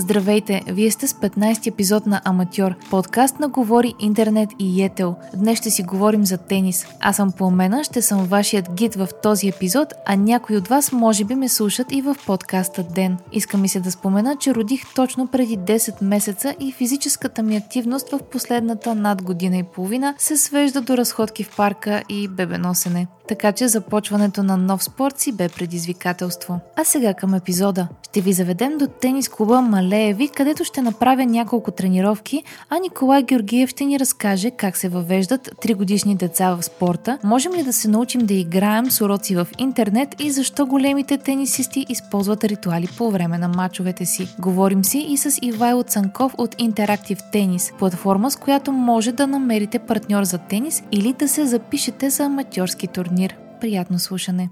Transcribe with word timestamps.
Здравейте, 0.00 0.62
вие 0.66 0.90
сте 0.90 1.06
с 1.06 1.14
15 1.14 1.66
епизод 1.66 2.06
на 2.06 2.20
Аматьор, 2.24 2.74
подкаст 2.90 3.40
на 3.40 3.48
Говори 3.48 3.94
Интернет 3.98 4.50
и 4.58 4.84
Етел. 4.84 5.16
Днес 5.34 5.58
ще 5.58 5.70
си 5.70 5.82
говорим 5.82 6.26
за 6.26 6.38
тенис. 6.38 6.86
Аз 7.00 7.16
съм 7.16 7.32
Пламена, 7.32 7.84
ще 7.84 8.02
съм 8.02 8.24
вашият 8.24 8.74
гид 8.74 8.94
в 8.94 9.08
този 9.22 9.48
епизод, 9.48 9.94
а 10.06 10.16
някои 10.16 10.56
от 10.56 10.68
вас 10.68 10.92
може 10.92 11.24
би 11.24 11.34
ме 11.34 11.48
слушат 11.48 11.92
и 11.92 12.02
в 12.02 12.16
подкаста 12.26 12.82
Ден. 12.82 13.18
Искам 13.32 13.60
ми 13.60 13.68
се 13.68 13.80
да 13.80 13.90
спомена, 13.90 14.36
че 14.36 14.54
родих 14.54 14.94
точно 14.94 15.26
преди 15.26 15.58
10 15.58 16.04
месеца 16.04 16.54
и 16.60 16.72
физическата 16.72 17.42
ми 17.42 17.56
активност 17.56 18.10
в 18.10 18.18
последната 18.32 18.94
над 18.94 19.22
година 19.22 19.58
и 19.58 19.62
половина 19.62 20.14
се 20.18 20.36
свежда 20.36 20.80
до 20.80 20.96
разходки 20.96 21.44
в 21.44 21.56
парка 21.56 22.02
и 22.08 22.28
бебеносене 22.28 23.06
така 23.28 23.52
че 23.52 23.68
започването 23.68 24.42
на 24.42 24.56
нов 24.56 24.84
спорт 24.84 25.18
си 25.18 25.32
бе 25.32 25.48
предизвикателство. 25.48 26.60
А 26.76 26.84
сега 26.84 27.14
към 27.14 27.34
епизода. 27.34 27.88
Ще 28.02 28.20
ви 28.20 28.32
заведем 28.32 28.78
до 28.78 28.86
тенис 28.86 29.28
клуба 29.28 29.62
Малееви, 29.88 30.28
където 30.28 30.64
ще 30.64 30.82
направя 30.82 31.26
няколко 31.26 31.70
тренировки, 31.70 32.42
а 32.70 32.78
Николай 32.78 33.22
Георгиев 33.22 33.70
ще 33.70 33.84
ни 33.84 34.00
разкаже 34.00 34.50
как 34.50 34.76
се 34.76 34.88
въвеждат 34.88 35.50
тригодишни 35.60 36.16
деца 36.16 36.54
в 36.54 36.62
спорта, 36.62 37.18
можем 37.24 37.52
ли 37.52 37.62
да 37.62 37.72
се 37.72 37.88
научим 37.88 38.26
да 38.26 38.34
играем 38.34 38.90
с 38.90 39.00
уроци 39.00 39.36
в 39.36 39.46
интернет 39.58 40.08
и 40.18 40.30
защо 40.30 40.66
големите 40.66 41.18
тенисисти 41.18 41.86
използват 41.88 42.44
ритуали 42.44 42.88
по 42.98 43.10
време 43.10 43.38
на 43.38 43.48
мачовете 43.48 44.06
си. 44.06 44.28
Говорим 44.38 44.84
си 44.84 45.06
и 45.08 45.16
с 45.16 45.38
Ивайло 45.42 45.82
Цанков 45.82 46.34
от 46.38 46.54
Interactive 46.54 47.32
Tennis, 47.32 47.78
платформа 47.78 48.30
с 48.30 48.36
която 48.36 48.72
може 48.72 49.12
да 49.12 49.26
намерите 49.26 49.78
партньор 49.78 50.24
за 50.24 50.38
тенис 50.38 50.82
или 50.92 51.12
да 51.12 51.28
се 51.28 51.46
запишете 51.46 52.10
за 52.10 52.24
аматьорски 52.24 52.86
турнир. 52.86 53.36
Приятно 53.60 53.98
слушане! 53.98 54.48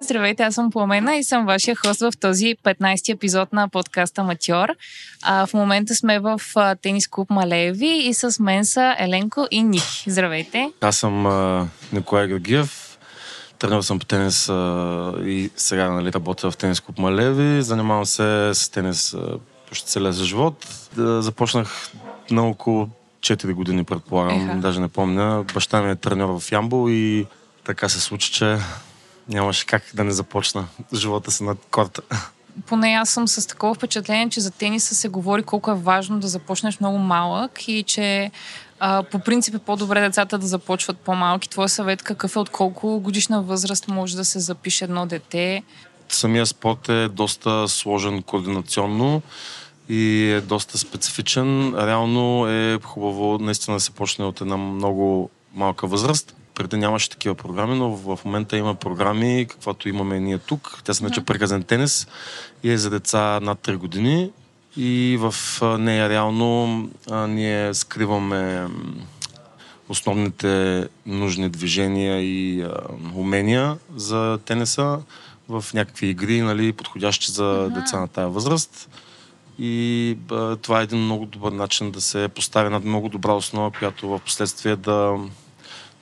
Здравейте, 0.00 0.42
аз 0.42 0.54
съм 0.54 0.70
Пламена 0.70 1.16
и 1.16 1.24
съм 1.24 1.46
вашия 1.46 1.76
хост 1.76 2.00
в 2.00 2.12
този 2.20 2.56
15-ти 2.64 3.12
епизод 3.12 3.52
на 3.52 3.68
подкаста 3.68 4.22
Матьор. 4.22 4.68
А, 5.22 5.46
в 5.46 5.54
момента 5.54 5.94
сме 5.94 6.18
в 6.18 6.40
а, 6.56 6.74
тенис 6.74 7.08
клуб 7.08 7.30
Малееви 7.30 7.88
и 7.88 8.14
с 8.14 8.40
мен 8.40 8.64
са 8.64 8.94
Еленко 8.98 9.46
и 9.50 9.62
Ники. 9.62 10.04
Здравейте! 10.06 10.70
Аз 10.80 10.96
съм 10.96 11.26
а, 11.26 11.68
Николай 11.92 12.26
Георгиев. 12.26 12.98
Тренирал 13.58 13.82
съм 13.82 13.98
по 13.98 14.06
тенис 14.06 14.48
а, 14.48 15.14
и 15.24 15.50
сега 15.56 15.90
нали, 15.90 16.12
работя 16.12 16.50
в 16.50 16.56
тенис 16.56 16.80
клуб 16.80 16.98
Малеви. 16.98 17.62
Занимавам 17.62 18.06
се 18.06 18.50
с 18.54 18.70
тенис 18.70 19.14
а, 19.14 19.38
почти 19.68 19.88
целия 19.88 20.12
за 20.12 20.24
живот. 20.24 20.66
Да, 20.96 21.22
започнах 21.22 21.90
на 22.30 22.48
около 22.48 22.88
4 23.20 23.52
години, 23.52 23.84
предполагам, 23.84 24.50
Еха. 24.50 24.58
даже 24.58 24.80
не 24.80 24.88
помня. 24.88 25.44
Баща 25.54 25.82
ми 25.82 25.90
е 25.90 25.96
треньор 25.96 26.40
в 26.40 26.52
Ямбол 26.52 26.90
и 26.90 27.26
така 27.64 27.88
се 27.88 28.00
случи, 28.00 28.32
че 28.32 28.58
нямаше 29.28 29.66
как 29.66 29.82
да 29.94 30.04
не 30.04 30.12
започна 30.12 30.66
живота 30.94 31.30
си 31.30 31.44
на 31.44 31.56
корта. 31.70 32.02
Поне 32.66 32.88
аз 32.88 33.10
съм 33.10 33.28
с 33.28 33.46
такова 33.46 33.74
впечатление, 33.74 34.28
че 34.28 34.40
за 34.40 34.50
тениса 34.50 34.94
се 34.94 35.08
говори 35.08 35.42
колко 35.42 35.70
е 35.70 35.74
важно 35.74 36.20
да 36.20 36.28
започнеш 36.28 36.80
много 36.80 36.98
малък 36.98 37.68
и 37.68 37.82
че 37.82 38.30
а, 38.80 39.02
по 39.02 39.18
принцип 39.18 39.54
е 39.54 39.58
по-добре 39.58 40.00
децата 40.00 40.38
да 40.38 40.46
започват 40.46 40.98
по-малки. 40.98 41.48
Твой 41.48 41.68
съвет 41.68 42.02
какъв 42.02 42.36
е 42.36 42.38
от 42.38 42.50
колко 42.50 43.00
годишна 43.00 43.42
възраст 43.42 43.88
може 43.88 44.16
да 44.16 44.24
се 44.24 44.40
запише 44.40 44.84
едно 44.84 45.06
дете? 45.06 45.62
Самия 46.08 46.46
спорт 46.46 46.88
е 46.88 47.08
доста 47.08 47.68
сложен 47.68 48.22
координационно 48.22 49.22
и 49.88 50.30
е 50.30 50.40
доста 50.40 50.78
специфичен. 50.78 51.74
Реално 51.74 52.48
е 52.48 52.78
хубаво 52.84 53.38
наистина 53.38 53.76
да 53.76 53.80
се 53.80 53.90
почне 53.90 54.24
от 54.24 54.40
една 54.40 54.56
много 54.56 55.30
малка 55.54 55.86
възраст. 55.86 56.36
Преди 56.56 56.76
нямаше 56.76 57.10
такива 57.10 57.34
програми, 57.34 57.78
но 57.78 57.90
в 57.90 58.18
момента 58.24 58.56
има 58.56 58.74
програми, 58.74 59.46
каквато 59.50 59.88
имаме 59.88 60.20
ние 60.20 60.38
тук. 60.38 60.80
Тя 60.84 60.94
се 60.94 61.04
нарича 61.04 61.24
Преказен 61.24 61.62
тенис 61.62 62.06
и 62.62 62.70
е 62.70 62.78
за 62.78 62.90
деца 62.90 63.40
над 63.40 63.58
3 63.58 63.76
години. 63.76 64.30
И 64.76 65.18
в 65.20 65.34
нея 65.78 66.08
реално 66.08 66.82
а, 67.10 67.26
ние 67.26 67.74
скриваме 67.74 68.66
основните 69.88 70.88
нужни 71.06 71.48
движения 71.48 72.22
и 72.22 72.62
а, 72.62 72.72
умения 73.14 73.78
за 73.96 74.38
тениса 74.44 74.98
в 75.48 75.64
някакви 75.74 76.06
игри, 76.06 76.40
нали, 76.40 76.72
подходящи 76.72 77.32
за 77.32 77.42
uh-huh. 77.42 77.74
деца 77.74 78.00
на 78.00 78.08
тая 78.08 78.28
възраст. 78.28 78.88
И 79.58 80.18
а, 80.30 80.56
това 80.56 80.80
е 80.80 80.84
един 80.84 80.98
много 80.98 81.26
добър 81.26 81.52
начин 81.52 81.90
да 81.90 82.00
се 82.00 82.28
постави 82.28 82.70
над 82.70 82.84
много 82.84 83.08
добра 83.08 83.32
основа, 83.32 83.70
която 83.70 84.08
в 84.08 84.20
последствие 84.24 84.76
да 84.76 85.18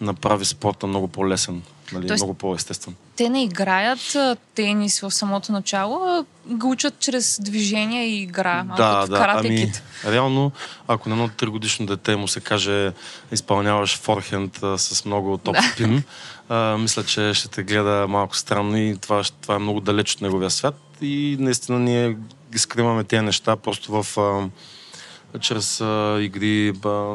направи 0.01 0.45
спорта 0.45 0.87
много 0.87 1.09
по-лесен, 1.09 1.63
нали, 1.93 2.07
Тоест, 2.07 2.23
много 2.23 2.35
по-естествен. 2.35 2.95
Те 3.17 3.29
не 3.29 3.45
играят 3.45 4.17
тенис 4.55 5.01
в 5.01 5.11
самото 5.11 5.53
начало, 5.53 6.05
а 6.05 6.25
го 6.47 6.71
учат 6.71 6.99
чрез 6.99 7.39
движение 7.43 8.07
и 8.07 8.23
игра, 8.23 8.65
малко 8.65 8.83
да, 8.83 9.07
да, 9.07 9.35
ами, 9.39 9.73
Реално, 10.07 10.53
ако 10.89 11.09
на 11.09 11.15
едно 11.15 11.29
тригодишно 11.29 11.87
дете 11.87 12.17
му 12.17 12.29
се 12.29 12.41
каже 12.41 12.93
изпълняваш 13.33 13.99
форхенд 13.99 14.63
а, 14.63 14.79
с 14.79 15.05
много 15.05 15.39
топ 15.39 15.57
спин, 15.73 16.03
а, 16.49 16.79
мисля, 16.79 17.05
че 17.05 17.35
ще 17.35 17.49
те 17.49 17.63
гледа 17.63 18.07
малко 18.09 18.37
странно 18.37 18.77
и 18.77 18.99
това, 19.01 19.23
това 19.41 19.55
е 19.55 19.59
много 19.59 19.81
далеч 19.81 20.15
от 20.15 20.21
неговия 20.21 20.51
свят. 20.51 20.81
И 21.01 21.37
наистина 21.41 21.79
ние 21.79 22.17
ги 22.53 22.59
скриваме 22.59 23.05
тези 23.05 23.23
неща 23.23 23.57
просто 23.57 24.03
в 24.03 24.19
а, 24.19 24.49
чрез 25.41 25.81
а, 25.81 26.19
игри, 26.21 26.73
а, 26.85 27.15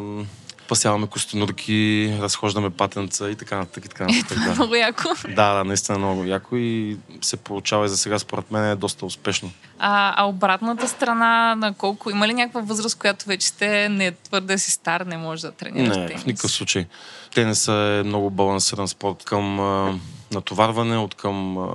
пасяваме 0.70 1.08
костенурки, 1.08 2.14
разхождаме 2.22 2.70
патенца 2.70 3.30
и 3.30 3.36
така 3.36 3.58
нататък. 3.58 3.86
И 3.86 3.88
така 3.88 4.06
нататък 4.06 4.38
да. 4.46 4.56
много 4.56 4.76
яко. 4.76 5.04
Да, 5.28 5.54
да, 5.54 5.64
наистина 5.64 5.98
много 5.98 6.24
яко 6.24 6.56
и 6.56 6.98
се 7.22 7.38
получава 7.38 7.86
и 7.86 7.90
за 7.90 7.98
сега 7.98 8.20
според 8.20 8.52
мен 8.52 8.66
е 8.66 8.76
доста 8.76 9.06
успешно. 9.06 9.52
А, 9.80 10.14
а 10.18 10.28
обратната 10.28 10.88
страна 10.88 11.56
на 11.56 11.74
колко? 11.74 12.10
Има 12.10 12.28
ли 12.28 12.34
някаква 12.34 12.62
възраст, 12.62 13.00
която 13.00 13.26
вече 13.26 13.48
сте 13.48 13.90
не 13.90 14.12
твърде 14.12 14.58
си 14.58 14.72
стар, 14.72 15.02
не 15.02 15.18
може 15.18 15.42
да 15.42 15.52
тренираш 15.52 15.98
Не, 15.98 16.08
тенис? 16.08 16.24
в 16.24 16.26
никакъв 16.26 16.52
случай. 16.52 16.86
Тенисът 17.34 18.06
е 18.06 18.08
много 18.08 18.30
балансиран 18.30 18.88
спорт 18.88 19.24
към 19.24 19.60
а, 19.60 20.00
натоварване, 20.32 20.98
от 20.98 21.16
към 21.16 21.58
а, 21.58 21.70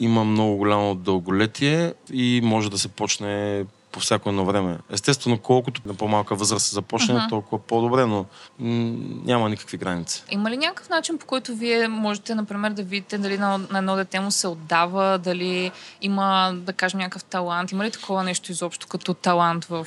има 0.00 0.24
много 0.24 0.56
голямо 0.56 0.94
дълголетие 0.94 1.92
и 2.12 2.40
може 2.44 2.70
да 2.70 2.78
се 2.78 2.88
почне 2.88 3.64
по 3.92 4.00
всяко 4.00 4.28
едно 4.28 4.44
време. 4.44 4.78
Естествено, 4.90 5.38
колкото 5.38 5.80
на 5.86 5.94
по-малка 5.94 6.34
възраст 6.34 6.66
се 6.66 6.74
започне, 6.74 7.14
uh-huh. 7.14 7.28
толкова 7.28 7.58
по-добре, 7.58 8.06
но 8.06 8.26
м- 8.58 8.96
няма 9.24 9.48
никакви 9.48 9.76
граници. 9.76 10.24
Има 10.30 10.50
ли 10.50 10.56
някакъв 10.56 10.88
начин, 10.88 11.18
по 11.18 11.26
който 11.26 11.54
вие 11.54 11.88
можете, 11.88 12.34
например, 12.34 12.70
да 12.70 12.82
видите 12.82 13.18
дали 13.18 13.38
на, 13.38 13.58
на 13.58 13.78
едно 13.78 13.96
дете 13.96 14.20
му 14.20 14.30
се 14.30 14.48
отдава, 14.48 15.18
дали 15.18 15.70
има, 16.02 16.52
да 16.54 16.72
кажем, 16.72 17.00
някакъв 17.00 17.24
талант? 17.24 17.72
Има 17.72 17.84
ли 17.84 17.90
такова 17.90 18.24
нещо 18.24 18.52
изобщо 18.52 18.86
като 18.86 19.14
талант 19.14 19.64
в 19.64 19.86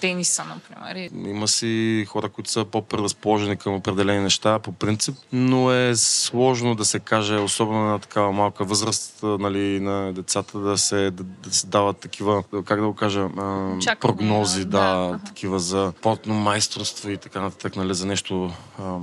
тениса, 0.00 0.44
например? 0.44 1.10
Има 1.28 1.48
си 1.48 2.04
хора, 2.08 2.28
които 2.28 2.50
са 2.50 2.64
по-предразположени 2.64 3.56
към 3.56 3.74
определени 3.74 4.22
неща, 4.22 4.58
по 4.58 4.72
принцип, 4.72 5.14
но 5.32 5.72
е 5.72 5.96
сложно 5.96 6.74
да 6.74 6.84
се 6.84 6.98
каже, 6.98 7.34
особено 7.34 7.84
на 7.84 7.98
такава 7.98 8.32
малка 8.32 8.64
възраст, 8.64 9.20
нали, 9.22 9.80
на 9.80 10.12
децата 10.12 10.58
да 10.58 10.78
се, 10.78 11.10
да, 11.10 11.22
да 11.22 11.54
се 11.54 11.66
дават 11.66 11.96
такива, 11.96 12.42
как 12.64 12.80
да 12.80 12.86
го 12.86 12.94
кажа, 12.94 13.23
а, 13.36 13.96
прогнози, 14.00 14.64
да, 14.64 14.68
да, 14.68 15.18
такива 15.26 15.58
за 15.58 15.92
потно 16.02 16.34
майсторство 16.34 17.10
и 17.10 17.16
така 17.16 17.40
нататък, 17.40 17.76
нали, 17.76 17.94
за 17.94 18.06
нещо 18.06 18.52
а, 18.78 18.96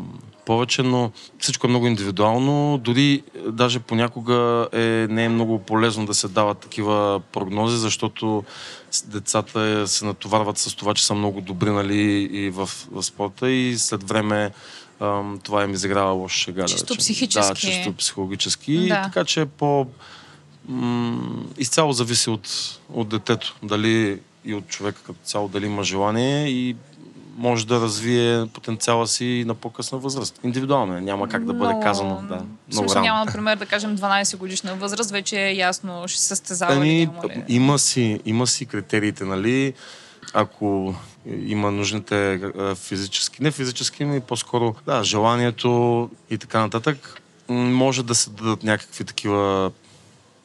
повече, 0.45 0.83
но 0.83 1.11
всичко 1.39 1.67
е 1.67 1.69
много 1.69 1.87
индивидуално. 1.87 2.77
Дори 2.77 3.23
даже 3.47 3.79
понякога 3.79 4.67
е, 4.73 4.79
не 5.09 5.25
е 5.25 5.29
много 5.29 5.59
полезно 5.59 6.05
да 6.05 6.13
се 6.13 6.27
дават 6.27 6.57
такива 6.57 7.21
прогнози, 7.31 7.77
защото 7.77 8.43
децата 9.05 9.87
се 9.87 10.05
натоварват 10.05 10.57
с 10.57 10.75
това, 10.75 10.93
че 10.93 11.05
са 11.05 11.13
много 11.13 11.41
добри 11.41 11.69
нали, 11.69 12.01
и 12.31 12.49
в, 12.49 12.69
в 12.91 13.03
спорта 13.03 13.49
и 13.49 13.77
след 13.77 14.03
време 14.03 14.51
това 15.43 15.63
им 15.63 15.73
изиграва 15.73 16.11
лошо 16.11 16.37
шега. 16.37 16.65
Чисто 16.65 16.93
да, 16.93 16.97
психически. 16.97 17.53
Да, 17.53 17.55
чисто 17.55 17.93
психологически. 17.93 18.87
Да. 18.87 19.01
Така 19.03 19.25
че 19.25 19.41
е 19.41 19.45
по 19.45 19.87
м- 20.71 21.45
изцяло 21.57 21.93
зависи 21.93 22.29
от, 22.29 22.79
от 22.93 23.09
детето, 23.09 23.55
дали 23.63 24.19
и 24.45 24.53
от 24.53 24.67
човека 24.67 25.01
като 25.03 25.19
цяло, 25.23 25.47
дали 25.47 25.65
има 25.65 25.83
желание 25.83 26.47
и 26.47 26.75
може 27.37 27.67
да 27.67 27.81
развие 27.81 28.47
потенциала 28.53 29.07
си 29.07 29.43
на 29.47 29.53
по-късна 29.53 29.97
възраст. 29.97 30.39
Индивидуално 30.43 30.97
е, 30.97 31.01
няма 31.01 31.29
как 31.29 31.45
да 31.45 31.53
бъде 31.53 31.73
но, 31.73 31.79
казано. 31.79 32.23
Да, 32.29 32.41
много 32.71 32.93
рано. 32.93 33.01
няма, 33.01 33.25
например, 33.25 33.57
да 33.57 33.65
кажем 33.65 33.97
12 33.97 34.37
годишна 34.37 34.75
възраст, 34.75 35.11
вече 35.11 35.41
е 35.41 35.55
ясно, 35.55 36.07
ще 36.07 36.19
се 36.19 36.27
състезава 36.27 36.73
ами, 36.73 36.89
ли, 36.89 37.43
има, 37.47 37.79
си, 37.79 38.19
има 38.25 38.47
си 38.47 38.65
критериите, 38.65 39.23
нали? 39.23 39.73
Ако 40.33 40.95
има 41.45 41.71
нужните 41.71 42.41
физически, 42.75 43.43
не 43.43 43.51
физически, 43.51 44.05
но 44.05 44.15
и 44.15 44.19
по-скоро 44.19 44.75
да, 44.85 45.03
желанието 45.03 46.09
и 46.29 46.37
така 46.37 46.59
нататък, 46.59 47.21
може 47.49 48.03
да 48.03 48.15
се 48.15 48.29
дадат 48.29 48.63
някакви 48.63 49.03
такива 49.03 49.71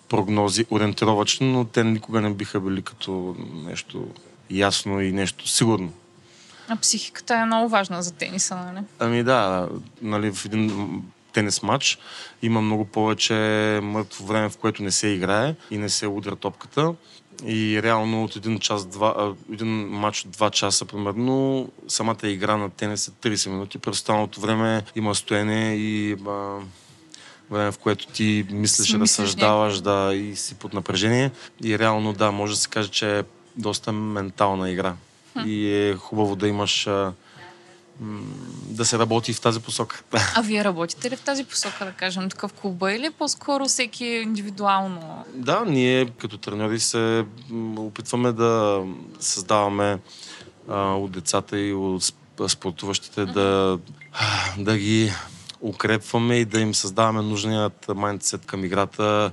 прогнози 0.08 0.67
ориентировачни, 0.70 1.53
но 1.53 1.64
те 1.64 1.85
никога 1.85 2.20
не 2.20 2.35
биха 2.35 2.61
били 2.61 2.82
като 2.82 3.37
нещо 3.67 4.08
ясно 4.50 5.00
и 5.00 5.12
нещо 5.12 5.49
сигурно. 5.49 5.93
А 6.69 6.76
психиката 6.76 7.35
е 7.35 7.44
много 7.44 7.69
важна 7.69 8.03
за 8.03 8.12
тениса, 8.12 8.56
нали? 8.56 8.85
Ами 8.99 9.23
да, 9.23 9.69
нали, 10.03 10.32
в 10.32 10.44
един 10.44 11.03
тенис 11.32 11.62
матч 11.62 11.99
има 12.43 12.61
много 12.61 12.85
повече 12.85 13.35
мъртво 13.82 14.25
време, 14.25 14.49
в 14.49 14.56
което 14.56 14.82
не 14.82 14.91
се 14.91 15.08
играе 15.08 15.55
и 15.70 15.79
не 15.79 15.88
се 15.88 16.06
удря 16.06 16.37
топката. 16.37 16.94
И 17.47 17.82
реално 17.82 18.25
от 18.25 18.37
един, 18.37 18.59
час, 18.59 18.87
два, 18.87 19.35
един 19.52 19.69
матч 19.88 20.25
от 20.25 20.37
2 20.37 20.50
часа, 20.50 20.85
примерно, 20.85 21.69
самата 21.88 22.17
игра 22.29 22.56
на 22.56 22.70
тенис 22.70 23.09
е 23.09 23.11
30 23.11 23.50
минути. 23.50 23.79
През 23.79 23.97
останалото 23.97 24.41
време 24.41 24.82
има 24.94 25.14
стоене 25.14 25.75
и 25.76 26.12
а, 26.12 26.59
време, 27.51 27.73
в 27.73 27.79
което 27.79 28.07
ти 28.07 28.47
мислиш, 28.51 28.95
разсъждаваш, 28.95 29.81
да, 29.81 30.15
и 30.15 30.37
си 30.37 30.55
под 30.55 30.75
напрежение. 30.75 31.31
И 31.65 31.79
реално, 31.79 32.13
да, 32.13 32.31
може 32.31 32.53
да 32.53 32.57
се 32.57 32.69
каже, 32.69 32.89
че 32.89 33.19
е 33.19 33.23
доста 33.57 33.93
ментална 33.93 34.71
игра. 34.71 34.95
И 35.45 35.73
е 35.73 35.95
хубаво 35.95 36.37
да 36.37 36.49
имаш 36.49 36.89
да 38.69 38.85
се 38.85 38.99
работи 38.99 39.33
в 39.33 39.41
тази 39.41 39.61
посока. 39.61 40.03
А 40.35 40.43
вие 40.43 40.65
работите 40.65 41.11
ли 41.11 41.17
в 41.17 41.21
тази 41.21 41.45
посока, 41.45 41.85
да 41.85 41.93
кажем, 41.93 42.31
такъв 42.31 42.53
клуба 42.53 42.93
или 42.93 43.11
по-скоро 43.11 43.65
всеки 43.65 44.05
е 44.05 44.21
индивидуално? 44.21 45.25
Да, 45.35 45.65
ние 45.67 46.07
като 46.07 46.39
треньори 46.39 46.81
се 46.81 47.25
опитваме 47.77 48.33
да 48.33 48.83
създаваме 49.21 49.99
а, 50.69 50.93
от 50.93 51.11
децата 51.13 51.59
и 51.59 51.73
от 51.73 52.03
сп- 52.03 52.49
спортуващите 52.49 53.27
да, 53.27 53.79
да 54.59 54.79
ги 54.79 55.13
укрепваме 55.69 56.37
и 56.37 56.45
да 56.45 56.61
им 56.61 56.75
създаваме 56.75 57.23
нужният 57.23 57.89
майндсет 57.95 58.47
към 58.47 58.65
играта, 58.65 59.33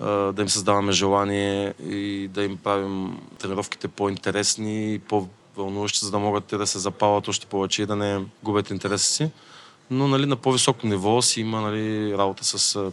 да 0.00 0.34
им 0.38 0.48
създаваме 0.48 0.92
желание 0.92 1.74
и 1.88 2.28
да 2.28 2.44
им 2.44 2.56
правим 2.56 3.18
тренировките 3.38 3.88
по-интересни 3.88 4.94
и 4.94 4.98
по-вълнуващи, 4.98 6.04
за 6.04 6.10
да 6.10 6.18
могат 6.18 6.44
те 6.44 6.56
да 6.56 6.66
се 6.66 6.78
запалят 6.78 7.28
още 7.28 7.46
повече 7.46 7.82
и 7.82 7.86
да 7.86 7.96
не 7.96 8.24
губят 8.42 8.70
интереса 8.70 9.12
си. 9.12 9.30
Но 9.90 10.08
нали, 10.08 10.26
на 10.26 10.36
по-високо 10.36 10.86
ниво 10.86 11.22
си 11.22 11.40
има 11.40 11.60
нали, 11.60 12.12
работа 12.18 12.44
с 12.44 12.90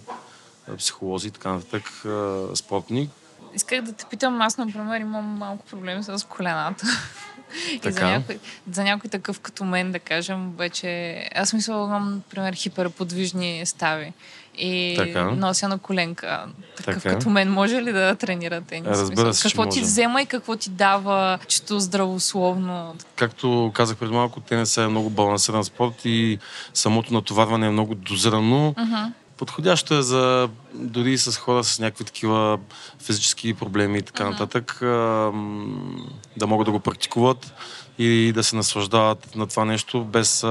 психолози 0.77 1.27
и 1.27 1.31
така 1.31 1.51
нататък, 1.51 2.03
спортни. 2.53 3.09
Исках 3.53 3.81
да 3.81 3.93
те 3.93 4.05
питам, 4.09 4.41
аз, 4.41 4.57
например, 4.57 4.99
имам 4.99 5.25
малко 5.25 5.65
проблеми 5.65 6.03
с 6.03 6.27
колената. 6.29 6.85
И 7.83 7.91
за 7.91 8.05
някой, 8.05 8.39
за 8.71 8.83
някой 8.83 9.09
такъв 9.09 9.39
като 9.39 9.63
мен, 9.63 9.91
да 9.91 9.99
кажем, 9.99 10.51
вече... 10.57 11.23
Аз 11.35 11.53
мисля, 11.53 11.73
имам, 11.73 12.13
например, 12.13 12.53
хиперподвижни 12.53 13.65
стави. 13.65 14.13
И 14.57 14.95
Така. 14.97 15.23
нося 15.23 15.67
на 15.67 15.77
коленка. 15.77 16.45
Такъв 16.77 17.03
Така. 17.03 17.15
като 17.15 17.29
мен 17.29 17.51
може 17.51 17.81
ли 17.81 17.91
да 17.91 18.15
тренира 18.15 18.61
тенис? 18.61 18.87
Разбира 18.87 19.33
се, 19.33 19.43
Какво 19.43 19.69
ти 19.69 19.81
взема 19.81 20.21
и 20.21 20.25
какво 20.25 20.55
ти 20.55 20.69
дава, 20.69 21.39
чето 21.47 21.79
здравословно? 21.79 22.95
Както 23.15 23.71
казах 23.73 23.97
преди 23.97 24.13
малко, 24.13 24.39
тенис 24.39 24.77
е 24.77 24.87
много 24.87 25.09
балансиран 25.09 25.63
спорт 25.63 26.05
и 26.05 26.39
самото 26.73 27.13
натоварване 27.13 27.67
е 27.67 27.71
много 27.71 27.95
дозирано. 27.95 28.75
Мгм. 28.77 29.11
Подходящо 29.37 29.93
е 29.93 30.01
за 30.01 30.49
дори 30.73 31.17
с 31.17 31.37
хора 31.37 31.63
с 31.63 31.79
някакви 31.79 32.03
такива 32.03 32.59
физически 32.99 33.53
проблеми 33.53 33.97
и 33.97 34.01
така 34.01 34.23
Мгм. 34.23 34.31
нататък, 34.31 34.77
да 36.37 36.47
могат 36.47 36.65
да 36.65 36.71
го 36.71 36.79
практикуват 36.79 37.53
и 37.99 38.31
да 38.35 38.43
се 38.43 38.55
наслаждават 38.55 39.35
на 39.35 39.47
това 39.47 39.65
нещо, 39.65 40.03
без 40.03 40.41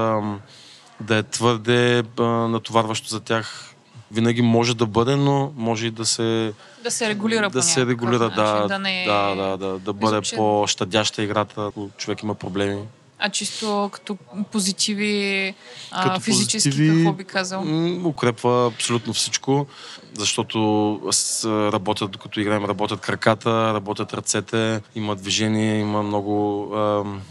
да 1.01 1.15
е 1.15 1.23
твърде 1.23 2.03
натоварващо 2.19 3.07
за 3.09 3.19
тях. 3.19 3.73
Винаги 4.11 4.41
може 4.41 4.75
да 4.75 4.85
бъде, 4.85 5.15
но 5.15 5.51
може 5.55 5.87
и 5.87 5.91
да 5.91 6.05
се, 6.05 6.53
Да 6.83 6.91
се 6.91 7.09
регулира 7.09 7.49
да 7.49 7.63
се 7.63 7.85
регулира, 7.85 8.29
да, 8.29 8.43
начин, 8.43 8.67
да, 8.67 8.79
не 8.79 9.03
е... 9.03 9.07
да, 9.07 9.35
да, 9.35 9.57
да, 9.57 9.79
да 9.79 9.93
бъде 9.93 10.35
по-щадяща 10.35 11.23
играта, 11.23 11.65
ако 11.65 11.89
човек 11.97 12.23
има 12.23 12.35
проблеми. 12.35 12.83
А 13.19 13.29
чисто 13.29 13.89
като 13.93 14.17
позитиви, 14.51 15.53
а, 15.91 16.03
Като 16.03 16.19
физически, 16.19 16.69
позитиви, 16.69 16.97
какво 16.97 17.13
би 17.13 17.23
казал? 17.23 17.63
м, 17.63 18.07
Укрепва 18.07 18.67
абсолютно 18.75 19.13
всичко, 19.13 19.67
защото 20.13 21.01
с, 21.11 21.45
работят, 21.73 22.11
докато 22.11 22.39
играем, 22.39 22.65
работят 22.65 22.99
краката, 22.99 23.73
работят 23.73 24.13
ръцете, 24.13 24.81
има 24.95 25.15
движение, 25.15 25.79
има 25.79 26.03
много... 26.03 26.69
ам, 26.75 27.21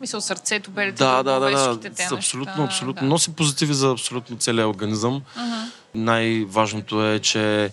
Мисля, 0.00 0.20
сърцето, 0.20 0.70
белите, 0.70 0.96
да, 1.04 1.22
да, 1.22 1.40
да, 1.40 1.50
да, 1.50 1.80
те 1.90 2.08
абсолютно, 2.12 2.64
абсолютно. 2.64 3.02
Да. 3.02 3.08
Носи 3.08 3.32
позитиви 3.32 3.74
за 3.74 3.90
абсолютно 3.90 4.36
целия 4.36 4.68
организъм. 4.68 5.22
Мгм. 5.36 5.54
Най-важното 5.94 7.06
е, 7.06 7.18
че 7.18 7.70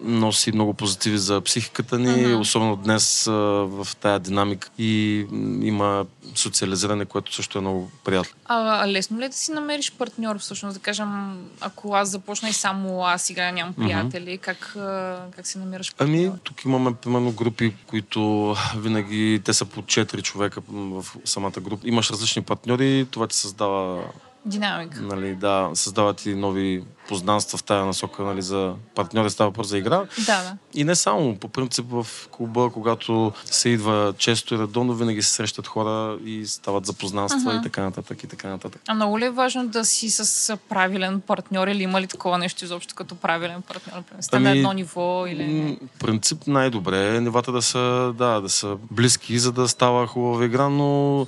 носи 0.00 0.52
много 0.52 0.74
позитиви 0.74 1.18
за 1.18 1.40
психиката 1.40 1.98
ни, 1.98 2.26
Мгм. 2.26 2.40
особено 2.40 2.76
днес 2.76 3.26
а, 3.26 3.32
в 3.32 3.88
тая 4.00 4.18
динамика 4.18 4.68
и 4.78 5.26
м, 5.30 5.64
има 5.66 6.06
социализиране, 6.34 7.04
което 7.04 7.34
също 7.34 7.58
е 7.58 7.60
много 7.60 7.90
приятно. 8.04 8.32
А, 8.44 8.88
лесно 8.88 9.20
ли 9.20 9.24
е 9.24 9.28
да 9.28 9.34
си 9.36 9.52
намериш 9.52 9.92
партньор, 9.92 10.38
всъщност? 10.38 10.74
Да 10.74 10.80
кажем, 10.80 11.36
ако 11.60 11.94
аз 11.94 12.08
започна 12.08 12.48
и 12.48 12.52
само 12.52 13.04
аз 13.04 13.30
играя, 13.30 13.52
нямам 13.52 13.74
приятели, 13.74 14.38
как, 14.38 14.76
а, 14.76 15.18
как 15.36 15.46
си 15.46 15.58
намираш 15.58 15.94
партньор? 15.94 16.14
Ами, 16.16 16.32
тук 16.44 16.64
имаме, 16.64 16.94
примерно, 16.94 17.32
групи, 17.32 17.74
които 17.86 18.54
винаги, 18.76 19.40
те 19.44 19.52
са 19.52 19.64
по 19.64 19.82
4 19.82 20.22
човека 20.22 20.60
в 20.68 21.04
самата 21.24 21.60
група. 21.60 21.88
Имаш 21.88 22.10
различни 22.10 22.42
партньори, 22.42 23.06
това 23.10 23.26
ти 23.26 23.36
създава, 23.36 24.02
Динамика. 24.46 25.00
нали, 25.02 25.34
да, 25.34 25.70
създава 25.74 26.14
ти 26.14 26.34
нови 26.34 26.84
познанства 27.08 27.58
в 27.58 27.62
тая 27.62 27.84
насока, 27.84 28.22
нали, 28.22 28.42
за 28.42 28.74
партньори 28.94 29.30
става 29.30 29.50
въпрос 29.50 29.66
за 29.68 29.78
игра. 29.78 29.96
Да, 30.18 30.42
да. 30.42 30.56
И 30.74 30.84
не 30.84 30.94
само, 30.94 31.36
по 31.36 31.48
принцип 31.48 31.86
в 31.90 32.06
клуба, 32.30 32.70
когато 32.72 33.32
се 33.44 33.68
идва 33.68 34.14
често 34.18 34.54
и 34.54 34.58
редовно, 34.58 34.94
винаги 34.94 35.22
се 35.22 35.32
срещат 35.32 35.66
хора 35.66 36.18
и 36.24 36.46
стават 36.46 36.86
запознанства 36.86 37.50
Мгм. 37.50 37.60
и 37.60 37.62
така 37.62 37.82
нататък 37.82 38.22
и 38.22 38.26
така 38.26 38.48
нататък. 38.48 38.80
А 38.88 38.94
много 38.94 39.18
ли 39.18 39.24
е 39.24 39.30
важно 39.30 39.68
да 39.68 39.84
си 39.84 40.10
с 40.10 40.56
правилен 40.68 41.20
партньор 41.20 41.68
или 41.68 41.82
има 41.82 42.00
ли 42.00 42.06
такова 42.06 42.38
нещо 42.38 42.64
изобщо 42.64 42.94
като 42.94 43.14
правилен 43.14 43.62
партньор? 43.62 44.02
Сте 44.20 44.38
на 44.38 44.50
Ами, 44.50 44.58
едно 44.58 44.72
ниво 44.72 45.24
или... 45.26 45.78
Принцип 45.98 46.46
най-добре 46.46 47.16
е 47.16 47.20
нивата 47.20 47.52
да 47.52 47.62
са, 47.62 48.12
да, 48.18 48.40
да 48.40 48.48
са 48.48 48.76
близки, 48.90 49.38
за 49.38 49.52
да 49.52 49.68
става 49.68 50.06
хубава 50.06 50.44
игра, 50.44 50.68
но 50.68 51.26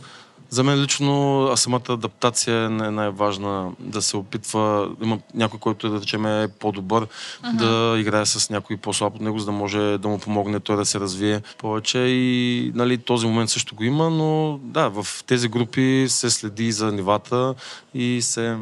за 0.50 0.64
мен 0.64 0.82
лично 0.82 1.44
а 1.52 1.56
самата 1.56 1.82
адаптация 1.88 2.64
е 2.64 2.68
най- 2.68 2.90
най-важна. 2.90 3.70
Да 3.78 4.02
се 4.02 4.16
опитва, 4.16 4.90
има 5.02 5.18
някой, 5.34 5.60
който 5.60 5.90
да 5.90 6.00
речем 6.00 6.26
е 6.26 6.48
по-добър, 6.58 7.06
да 7.54 7.96
играе 7.98 8.26
с 8.26 8.50
някой 8.50 8.76
по-слаб 8.76 9.14
от 9.14 9.20
него, 9.20 9.38
за 9.38 9.46
да 9.46 9.52
може 9.52 9.98
да 9.98 10.08
му 10.08 10.18
помогне 10.18 10.60
той 10.60 10.76
да 10.76 10.84
се 10.84 11.00
развие 11.00 11.42
повече. 11.58 11.98
И 11.98 12.72
нали, 12.74 12.98
този 12.98 13.26
момент 13.26 13.50
също 13.50 13.74
го 13.74 13.84
има, 13.84 14.10
но 14.10 14.58
да, 14.62 14.88
в 14.88 15.06
тези 15.26 15.48
групи 15.48 16.06
се 16.08 16.30
следи 16.30 16.72
за 16.72 16.92
нивата 16.92 17.54
и 17.94 18.22
се 18.22 18.56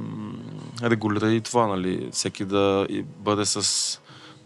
регулира 0.83 1.33
и 1.33 1.41
това, 1.41 1.67
нали, 1.67 2.09
всеки 2.13 2.45
да 2.45 2.87
бъде 3.19 3.45
с 3.47 4.01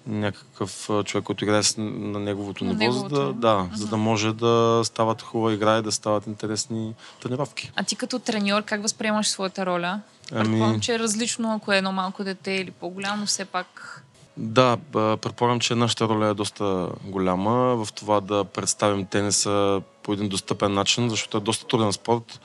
някакъв 0.06 0.90
човек, 1.04 1.24
който 1.24 1.44
играе 1.44 1.62
на 1.78 2.20
неговото 2.20 2.64
На 2.64 2.74
ниво, 2.74 2.92
за 2.92 3.02
неговото. 3.02 3.32
да, 3.32 3.32
да, 3.32 3.68
за 3.74 3.86
да 3.86 3.96
може 3.96 4.32
да 4.32 4.80
стават 4.84 5.22
хубава 5.22 5.52
игра 5.52 5.78
и 5.78 5.82
да 5.82 5.92
стават 5.92 6.26
интересни 6.26 6.94
тренировки. 7.22 7.72
А 7.76 7.84
ти 7.84 7.96
като 7.96 8.18
треньор 8.18 8.62
как 8.62 8.82
възприемаш 8.82 9.28
своята 9.28 9.66
роля? 9.66 10.00
Ами- 10.32 10.42
Предполагам, 10.42 10.80
че 10.80 10.94
е 10.94 10.98
различно, 10.98 11.54
ако 11.54 11.72
е 11.72 11.78
едно 11.78 11.92
малко 11.92 12.24
дете 12.24 12.52
или 12.52 12.70
по-голямо, 12.70 13.26
все 13.26 13.44
пак... 13.44 14.02
Да, 14.36 14.76
предполагам, 14.92 15.60
че 15.60 15.74
нашата 15.74 16.08
роля 16.08 16.26
е 16.26 16.34
доста 16.34 16.88
голяма 17.04 17.52
в 17.76 17.92
това 17.92 18.20
да 18.20 18.44
представим 18.44 19.06
тениса 19.06 19.82
по 20.02 20.12
един 20.12 20.28
достъпен 20.28 20.74
начин, 20.74 21.08
защото 21.08 21.36
е 21.36 21.40
доста 21.40 21.66
труден 21.66 21.92
спорт 21.92 22.40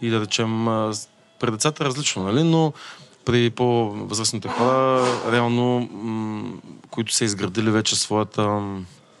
и 0.00 0.10
да 0.10 0.20
речем, 0.20 0.64
при 1.40 1.50
децата 1.50 1.84
е 1.84 1.86
различно, 1.86 2.22
нали? 2.22 2.42
но 2.42 2.72
при 3.24 3.50
по-възрастните 3.50 4.48
хора, 4.48 5.04
реално, 5.32 5.88
м- 5.92 6.52
които 6.92 7.14
са 7.14 7.24
изградили 7.24 7.70
вече 7.70 7.96
своята 7.96 8.60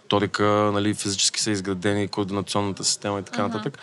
торика, 0.08 0.70
нали, 0.74 0.94
физически 0.94 1.40
са 1.40 1.50
изградени, 1.50 2.08
координационната 2.08 2.84
система 2.84 3.20
и 3.20 3.22
така 3.22 3.42
Мгм. 3.42 3.52
нататък. 3.52 3.78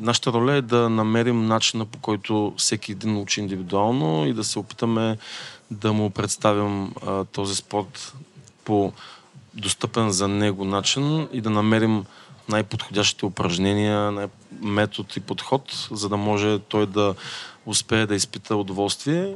Нашата 0.00 0.32
роля 0.32 0.52
е 0.52 0.62
да 0.62 0.88
намерим 0.88 1.46
начина 1.46 1.84
по 1.84 1.98
който 1.98 2.54
всеки 2.56 2.92
един 2.92 3.16
учи 3.16 3.40
индивидуално 3.40 4.26
и 4.26 4.32
да 4.32 4.44
се 4.44 4.58
опитаме 4.58 5.18
да 5.70 5.92
му 5.92 6.10
представим 6.10 6.92
а, 7.06 7.24
този 7.24 7.54
спорт 7.54 8.12
по 8.64 8.92
достъпен 9.54 10.10
за 10.10 10.28
него 10.28 10.64
начин 10.64 11.28
и 11.32 11.40
да 11.40 11.50
намерим 11.50 12.04
най-подходящите 12.48 13.26
упражнения, 13.26 14.12
най- 14.12 14.28
метод 14.62 15.08
и 15.16 15.20
подход, 15.20 15.88
за 15.90 16.08
да 16.08 16.16
може 16.16 16.58
той 16.58 16.86
да 16.86 17.14
успее 17.66 18.06
да 18.06 18.14
изпита 18.14 18.56
удоволствие, 18.56 19.34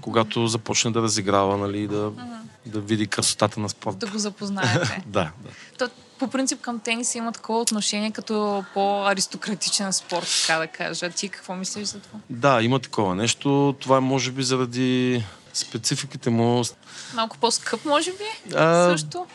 когато 0.00 0.46
започне 0.46 0.90
да 0.90 1.02
разиграва, 1.02 1.56
нали, 1.56 1.86
да, 1.86 2.12
да 2.66 2.80
види 2.80 3.06
красотата 3.06 3.60
на 3.60 3.68
спорта. 3.68 3.98
Да 3.98 4.12
го 4.12 4.18
запознаете. 4.18 5.02
Да, 5.06 5.30
да. 5.40 5.50
То, 5.78 5.88
по 6.18 6.28
принцип 6.28 6.60
към 6.60 6.80
тениса 6.80 7.18
има 7.18 7.32
такова 7.32 7.60
отношение 7.60 8.10
като 8.10 8.64
по-аристократичен 8.74 9.92
спорт, 9.92 10.26
така 10.46 10.58
да 10.58 10.66
кажа. 10.66 11.10
Ти 11.10 11.28
какво 11.28 11.54
мислиш 11.54 11.88
за 11.88 11.98
това? 11.98 12.18
Да, 12.30 12.62
има 12.62 12.78
такова 12.78 13.14
нещо. 13.14 13.76
Това 13.80 13.96
е 13.96 14.00
може 14.00 14.30
би 14.32 14.42
заради 14.42 15.24
спецификите 15.54 16.30
му. 16.30 16.62
Малко 17.14 17.38
по-скъп, 17.38 17.84
може 17.84 18.10
би? 18.12 18.54
А, 18.56 18.90
Също? 18.90 19.26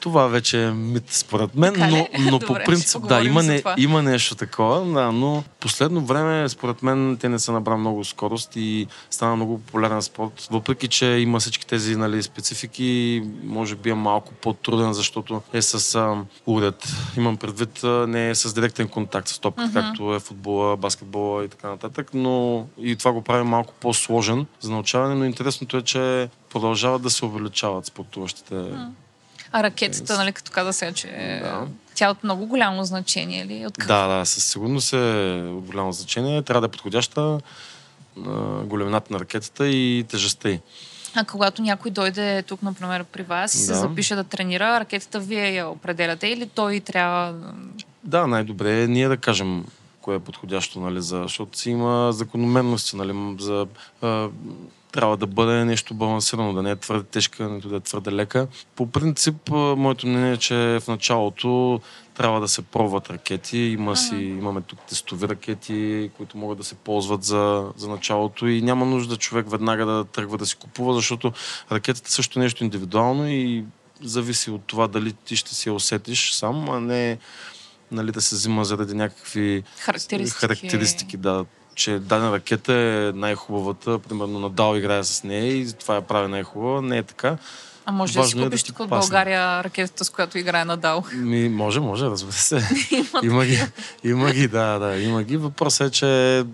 Това 0.00 0.26
вече 0.26 0.64
е 0.64 0.70
мит 0.70 1.04
според 1.08 1.54
мен, 1.54 1.74
Така 1.74 1.86
но, 1.86 2.08
но 2.18 2.30
Добре, 2.38 2.46
по 2.46 2.54
принцип, 2.66 3.06
да, 3.08 3.22
има, 3.22 3.42
не, 3.42 3.62
има 3.76 4.02
нещо 4.02 4.34
такова, 4.34 5.00
да, 5.00 5.12
но 5.12 5.44
последно 5.60 6.00
време, 6.00 6.48
според 6.48 6.82
мен, 6.82 7.16
те 7.20 7.28
не 7.28 7.38
са 7.38 7.52
набрали 7.52 7.78
много 7.78 8.04
скорост 8.04 8.52
и 8.56 8.86
стана 9.10 9.36
много 9.36 9.58
популярен 9.58 10.02
спорт. 10.02 10.48
Въпреки, 10.50 10.88
че 10.88 11.06
има 11.06 11.40
всички 11.40 11.66
тези 11.66 11.96
нали, 11.96 12.22
специфики, 12.22 13.22
може 13.44 13.74
би 13.74 13.90
е 13.90 13.94
малко 13.94 14.32
по-труден, 14.32 14.92
защото 14.92 15.42
е 15.52 15.62
с 15.62 15.94
а, 15.94 16.16
уред. 16.46 16.88
Имам 17.16 17.36
предвид, 17.36 17.84
а, 17.84 18.06
не 18.06 18.30
е 18.30 18.34
с 18.34 18.54
директен 18.54 18.88
контакт 18.88 19.28
с 19.28 19.38
топката, 19.38 19.68
Мгм. 19.68 19.80
както 19.80 20.14
е 20.14 20.20
футбола, 20.20 20.76
баскетбола 20.76 21.44
и 21.44 21.48
така 21.48 21.68
нататък, 21.68 22.10
но 22.14 22.66
и 22.78 22.96
това 22.96 23.12
го 23.12 23.22
прави 23.22 23.42
малко 23.42 23.74
по-сложен 23.80 24.46
за 24.60 24.70
научаване, 24.70 25.14
но 25.14 25.24
интересното 25.24 25.76
е, 25.76 25.82
че 25.82 26.28
продължават 26.50 27.02
да 27.02 27.10
се 27.10 27.24
увеличават 27.24 27.86
спортуващите. 27.86 28.64
А 29.52 29.62
ракетата, 29.62 30.16
нали, 30.16 30.32
като 30.32 30.52
каза 30.52 30.72
сега, 30.72 30.92
че 30.92 31.06
Да. 31.42 31.66
тя 31.94 32.06
е 32.06 32.10
от 32.10 32.24
много 32.24 32.46
голямо 32.46 32.84
значение 32.84 33.46
ли? 33.46 33.66
От 33.66 33.76
какво? 33.78 33.94
Да, 33.94 34.06
да, 34.08 34.26
със 34.26 34.44
сигурност 34.44 34.92
е 34.92 34.96
от 35.46 35.64
голямо 35.64 35.92
значение. 35.92 36.42
Трябва 36.42 36.60
да 36.60 36.66
е 36.66 36.70
подходяща 36.70 37.40
големината 38.64 39.12
на 39.12 39.20
ракетата 39.20 39.68
и 39.68 40.04
тежестта 40.08 40.48
й. 40.48 40.60
А 41.14 41.24
когато 41.24 41.62
някой 41.62 41.90
дойде 41.90 42.42
тук, 42.42 42.62
например, 42.62 43.04
при 43.04 43.22
вас 43.22 43.54
и 43.54 43.58
се 43.58 43.72
Да. 43.72 43.78
запише 43.78 44.14
да 44.14 44.24
тренира, 44.24 44.80
ракетата 44.80 45.20
вие 45.20 45.50
я 45.50 45.68
определяте 45.68 46.26
или 46.26 46.48
той 46.48 46.80
трябва... 46.80 47.34
Да, 48.04 48.26
най-добре 48.26 48.82
е 48.82 48.86
ние 48.86 49.08
да 49.08 49.16
кажем 49.16 49.64
кое 50.00 50.16
е 50.16 50.20
подходящо, 50.20 50.80
нали, 50.80 51.02
за, 51.02 51.22
защото 51.22 51.58
си 51.58 51.70
има 51.70 52.12
закономерности, 52.12 52.96
нали, 52.96 53.36
за, 53.40 53.66
а, 54.02 54.28
трябва 54.96 55.16
да 55.16 55.26
бъде 55.26 55.64
нещо 55.64 55.94
балансирано, 55.94 56.52
да 56.52 56.62
не 56.62 56.70
е 56.70 56.76
твърде 56.76 57.04
тежка, 57.04 57.48
нито 57.48 57.68
да 57.68 57.76
е 57.76 57.80
твърде 57.80 58.12
лека. 58.12 58.48
По 58.76 58.86
принцип, 58.86 59.50
моето 59.76 60.06
мнение 60.06 60.32
е, 60.32 60.36
че 60.36 60.54
в 60.54 60.88
началото 60.88 61.80
трябва 62.14 62.40
да 62.40 62.48
се 62.48 62.62
пробват 62.62 63.10
ракети. 63.10 63.58
Има 63.58 63.96
си, 63.96 64.16
имаме 64.16 64.60
тук 64.60 64.80
тестови 64.80 65.28
ракети, 65.28 66.10
които 66.16 66.38
могат 66.38 66.58
да 66.58 66.64
се 66.64 66.74
ползват 66.74 67.22
за, 67.22 67.72
за 67.76 67.88
началото 67.88 68.46
и 68.46 68.62
няма 68.62 68.86
нужда 68.86 69.16
човек 69.16 69.50
веднага 69.50 69.86
да 69.86 70.04
тръгва 70.04 70.38
да 70.38 70.46
си 70.46 70.56
купува, 70.56 70.94
защото 70.94 71.32
ракетата 71.72 72.10
също 72.10 72.38
е 72.38 72.42
нещо 72.42 72.64
индивидуално 72.64 73.28
и 73.28 73.64
зависи 74.02 74.50
от 74.50 74.62
това 74.66 74.88
дали 74.88 75.12
ти 75.12 75.36
ще 75.36 75.54
си 75.54 75.68
я 75.68 75.74
усетиш 75.74 76.32
сам, 76.32 76.68
а 76.68 76.80
не 76.80 77.18
нали, 77.90 78.12
да 78.12 78.20
се 78.20 78.34
взима 78.34 78.64
заради 78.64 78.94
някакви 78.94 79.62
Характеристики. 79.78 80.40
характеристики 80.40 81.16
да, 81.16 81.44
че 81.76 81.98
дадена 81.98 82.32
ракета 82.32 82.72
е 82.72 83.12
най-хубавата, 83.14 83.98
примерно 83.98 84.38
Надал 84.38 84.76
играе 84.76 85.04
с 85.04 85.24
нея 85.24 85.56
и 85.56 85.72
това 85.72 85.94
я 85.94 86.02
прави 86.02 86.28
най-хубава. 86.28 86.82
Не 86.82 86.98
е 86.98 87.02
така. 87.02 87.36
А 87.88 87.92
може 87.92 88.12
да 88.12 88.24
си 88.24 88.36
е 88.36 88.40
да 88.40 88.46
купиш 88.46 88.62
ти 88.62 88.68
тук 88.68 88.80
от. 88.80 88.88
България 88.88 89.64
ракетата, 89.64 90.04
с 90.04 90.10
която 90.10 90.38
играе 90.38 90.64
Надал. 90.64 91.04
Ми, 91.14 91.48
може, 91.48 91.80
може, 91.80 92.04
разбира 92.04 92.32
се. 92.32 92.56
има 93.22 93.44
ги, 93.46 93.60
има 94.04 94.32
ги, 94.32 94.48
да, 94.48 94.78
да, 94.78 94.96
има 94.96 95.22
ги. 95.22 95.36
Въпросът 95.36 95.88
е, 95.88 95.90
че 95.90 96.44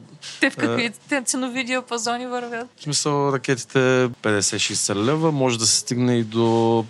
Те 0.41 0.51
в 0.51 0.57
какви 0.57 0.91
те 1.09 1.23
ценови 1.23 1.65
диапазони 1.65 2.27
вървят? 2.27 2.69
в 2.77 2.83
смисъл 2.83 3.33
ракетите 3.33 3.79
50-60 4.23 4.95
лева, 5.05 5.33
може 5.33 5.59
да 5.59 5.67
се 5.67 5.77
стигне 5.77 6.19
и 6.19 6.25
до 6.25 6.85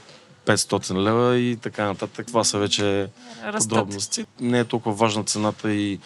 500 0.46 0.94
лева 1.02 1.38
и 1.38 1.56
така 1.56 1.84
нататък. 1.84 2.26
Това 2.26 2.44
са 2.44 2.58
вече 2.58 3.08
Растат. 3.44 3.68
подробности. 3.70 4.24
Не 4.40 4.58
е 4.58 4.64
толкова 4.64 4.94
важна 4.94 5.24
цената 5.24 5.72
и 5.72 5.98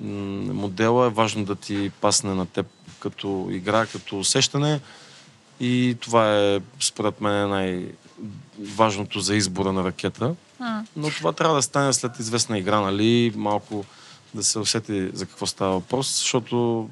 модела. 0.00 1.06
Е 1.06 1.10
важно 1.10 1.44
да 1.44 1.54
ти 1.54 1.90
пасне 2.00 2.34
на 2.34 2.46
теб 2.46 2.66
като 2.98 3.48
игра, 3.50 3.86
като 3.86 4.18
усещане. 4.18 4.80
И 5.60 5.96
това 6.00 6.38
е, 6.38 6.60
според 6.80 7.20
мен, 7.20 7.48
най-важното 7.50 9.20
за 9.20 9.36
избора 9.36 9.72
на 9.72 9.84
ракета. 9.84 10.34
Но 10.96 11.10
това 11.10 11.32
трябва 11.32 11.56
да 11.56 11.62
стане 11.62 11.92
след 11.92 12.18
известна 12.18 12.58
игра, 12.58 12.80
нали? 12.80 13.32
Малко 13.36 13.84
да 14.34 14.44
се 14.44 14.58
усети 14.58 15.10
за 15.12 15.26
какво 15.26 15.46
става 15.46 15.72
въпрос, 15.72 16.18
защото 16.18 16.88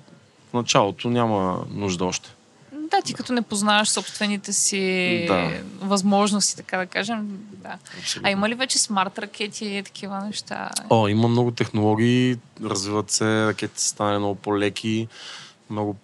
в 0.50 0.52
началото 0.52 1.10
няма 1.10 1.64
нужда 1.70 2.04
още. 2.04 2.34
Да, 2.90 3.02
ти 3.04 3.14
като 3.14 3.32
не 3.32 3.42
познаваш 3.42 3.88
собствените 3.88 4.52
си 4.52 5.24
Да. 5.28 5.50
възможности, 5.80 6.56
така 6.56 6.76
да 6.78 6.86
кажем. 6.86 7.38
Да. 7.52 7.78
Абсолютно. 7.98 8.28
А 8.28 8.30
има 8.30 8.48
ли 8.48 8.54
вече 8.54 8.78
смарт 8.78 9.18
ракети 9.18 9.66
и 9.66 9.82
такива 9.82 10.20
неща? 10.20 10.70
О, 10.90 11.08
има 11.08 11.28
много 11.28 11.50
технологии, 11.50 12.36
развиват 12.64 13.10
се, 13.10 13.46
ракетите 13.46 13.82
станали 13.82 14.18
много 14.18 14.34
по-леки, 14.34 15.08
много 15.70 15.94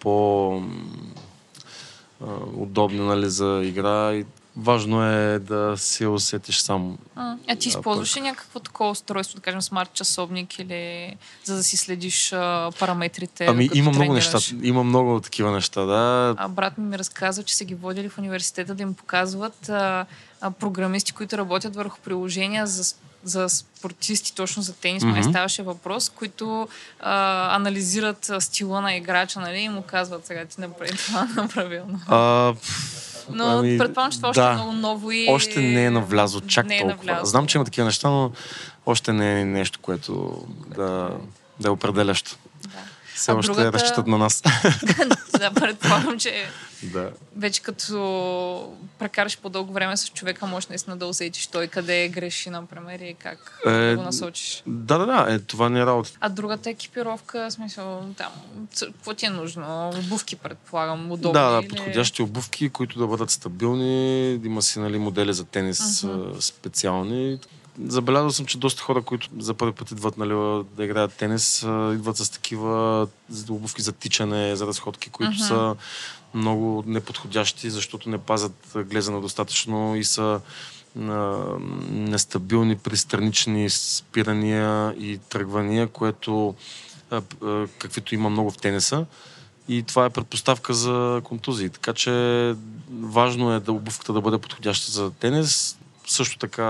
по-удобни 2.19 2.99
нали, 2.99 3.29
за 3.29 3.61
игра. 3.63 4.13
И 4.13 4.25
важно 4.57 5.03
е 5.03 5.39
да 5.39 5.73
се 5.77 6.07
усетиш 6.07 6.59
сам. 6.59 6.97
А, 7.15 7.35
а 7.47 7.55
ти 7.55 7.69
използваш 7.69 8.17
ли 8.17 8.21
някакво 8.21 8.59
такова 8.59 8.89
устройство, 8.89 9.35
да 9.35 9.41
кажем 9.41 9.61
смарт 9.61 9.93
часовник 9.93 10.59
или 10.59 11.15
за 11.43 11.55
да 11.55 11.63
си 11.63 11.77
следиш 11.77 12.33
а, 12.33 12.71
параметрите? 12.79 13.45
Ами 13.45 13.69
има 13.73 13.91
много 13.91 14.13
тренираш? 14.13 14.33
неща, 14.33 14.55
има 14.63 14.83
много 14.83 15.19
такива 15.19 15.51
неща, 15.51 15.81
да. 15.81 16.35
А 16.37 16.47
брат 16.47 16.77
ми 16.77 16.87
ми 16.87 16.97
разказва, 16.97 17.43
че 17.43 17.55
са 17.55 17.65
ги 17.65 17.75
водили 17.75 18.09
в 18.09 18.17
университета 18.17 18.75
да 18.75 18.83
им 18.83 18.93
показват 18.93 19.69
а, 19.69 20.05
а, 20.41 20.51
програмисти, 20.51 21.11
които 21.11 21.37
работят 21.37 21.75
върху 21.75 21.99
приложения 21.99 22.67
за, 22.67 22.95
за 23.23 23.49
спортисти, 23.49 24.35
точно 24.35 24.63
за 24.63 24.73
тенис, 24.73 25.03
май 25.03 25.21
Мгм. 25.21 25.29
ставаше 25.29 25.63
въпрос, 25.63 26.09
които 26.09 26.67
а, 26.99 27.55
анализират 27.55 28.31
стила 28.39 28.81
на 28.81 28.95
играча, 28.95 29.39
нали, 29.39 29.57
и 29.59 29.69
му 29.69 29.81
казват 29.81 30.25
сега 30.25 30.45
ти 30.45 30.61
направи 30.61 30.97
това 30.97 31.27
направилно. 31.35 31.99
А, 32.07 32.53
Но 33.31 33.45
ами, 33.45 33.77
предполагам, 33.77 34.11
че 34.11 34.17
това 34.17 34.29
още 34.29 34.41
да. 34.41 34.49
е 34.49 34.53
много 34.53 34.71
ново 34.71 35.11
и... 35.11 35.27
Още 35.29 35.61
не 35.61 35.85
е 35.85 35.89
навлязло 35.89 36.41
чак 36.41 36.65
не 36.65 36.75
е 36.75 36.79
толкова. 36.79 36.97
навлязло. 37.05 37.25
Знам, 37.25 37.47
че 37.47 37.57
има 37.57 37.65
такива 37.65 37.85
неща, 37.85 38.09
но 38.09 38.31
още 38.85 39.13
не 39.13 39.41
е 39.41 39.45
нещо, 39.45 39.79
което 39.81 40.43
да, 40.75 41.09
да 41.59 41.67
е 41.67 41.71
определящо. 41.71 42.37
Все 43.17 43.31
още 43.31 43.51
другата- 43.51 43.73
разчитат 43.73 44.07
на 44.07 44.17
нас. 44.17 44.41
да, 45.39 45.51
предполагам, 45.51 46.19
че 46.19 46.45
да. 46.83 47.11
вече 47.35 47.61
като 47.61 48.73
прекараш 48.99 49.37
по-дълго 49.37 49.73
време 49.73 49.97
с 49.97 50.07
човека, 50.07 50.45
можеш 50.45 50.67
наистина 50.67 50.97
да 50.97 51.05
усетиш 51.05 51.47
той 51.47 51.67
къде 51.67 52.07
греши, 52.09 52.49
например, 52.49 52.99
и 52.99 53.13
как 53.13 53.59
Е, 53.65 53.69
да 53.71 53.95
го 53.95 54.01
насочиш. 54.03 54.63
Да, 54.67 54.97
да, 54.97 55.05
да, 55.05 55.25
е, 55.29 55.39
това 55.39 55.69
не 55.69 55.79
е 55.79 55.85
работа. 55.85 56.11
А 56.19 56.29
другата 56.29 56.69
екипировка, 56.69 57.51
смисъл, 57.51 58.05
там, 58.17 58.31
какво 58.81 59.13
ти 59.13 59.25
е 59.25 59.29
нужно? 59.29 59.89
Обувки, 59.91 60.35
предполагам, 60.35 61.11
удобни 61.11 61.33
Да, 61.33 61.49
да, 61.51 61.59
или- 61.59 61.67
подходящи 61.67 62.21
обувки, 62.21 62.69
които 62.69 62.99
да 62.99 63.07
бъдат 63.07 63.31
стабилни. 63.31 63.87
Има 64.35 64.61
си 64.61 64.79
нали, 64.79 64.97
модели 64.97 65.33
за 65.33 65.43
тенис 65.43 66.03
а, 66.03 66.41
специални. 66.41 67.39
Забелязал 67.85 68.31
съм, 68.31 68.45
че 68.45 68.57
доста 68.57 68.81
хора, 68.81 69.01
които 69.01 69.29
за 69.39 69.53
първи 69.53 69.73
път 69.73 69.91
идват 69.91 70.17
нали, 70.17 70.63
да 70.77 70.83
играят 70.85 71.13
тенис, 71.13 71.61
идват 71.93 72.17
с 72.17 72.29
такива 72.29 73.07
обувки 73.49 73.81
за 73.81 73.91
тичане, 73.91 74.55
за 74.55 74.67
разходки, 74.67 75.09
които 75.09 75.33
Мгм. 75.33 75.43
са 75.43 75.75
много 76.33 76.83
неподходящи, 76.87 77.69
защото 77.69 78.09
не 78.09 78.17
пазят 78.17 78.75
глезена 78.75 79.21
достатъчно 79.21 79.95
и 79.95 80.03
са 80.03 80.41
а, 80.99 81.43
нестабилни 81.89 82.75
при 82.75 82.97
странични 82.97 83.69
спирания 83.69 84.95
и 84.99 85.17
тръгвания, 85.29 85.87
което 85.87 86.55
а, 87.11 87.21
а, 87.43 87.67
каквито 87.77 88.15
има 88.15 88.29
много 88.29 88.51
в 88.51 88.57
тениса. 88.57 89.05
И 89.69 89.83
това 89.83 90.05
е 90.05 90.09
предпоставка 90.09 90.73
за 90.73 91.21
контузии. 91.23 91.69
Така 91.69 91.93
че 91.93 92.55
важно 93.01 93.53
е 93.53 93.59
да 93.59 93.71
обувката 93.71 94.13
да 94.13 94.21
бъде 94.21 94.37
подходяща 94.37 94.91
за 94.91 95.11
тенис. 95.11 95.76
Също 96.07 96.37
така 96.37 96.63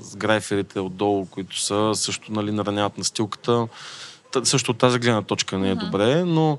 с 0.00 0.16
грайферите 0.16 0.80
отдолу, 0.80 1.26
които 1.26 1.60
са, 1.60 1.90
също 1.94 2.32
нали, 2.32 2.52
нараняват 2.52 2.98
настилката. 2.98 3.68
Та- 4.32 4.44
Също 4.44 4.70
от 4.70 4.78
тази 4.78 4.98
гледна 4.98 5.22
точка 5.22 5.58
не 5.58 5.70
е 5.70 5.74
Мгм. 5.74 5.84
добре, 5.84 6.24
но, 6.24 6.58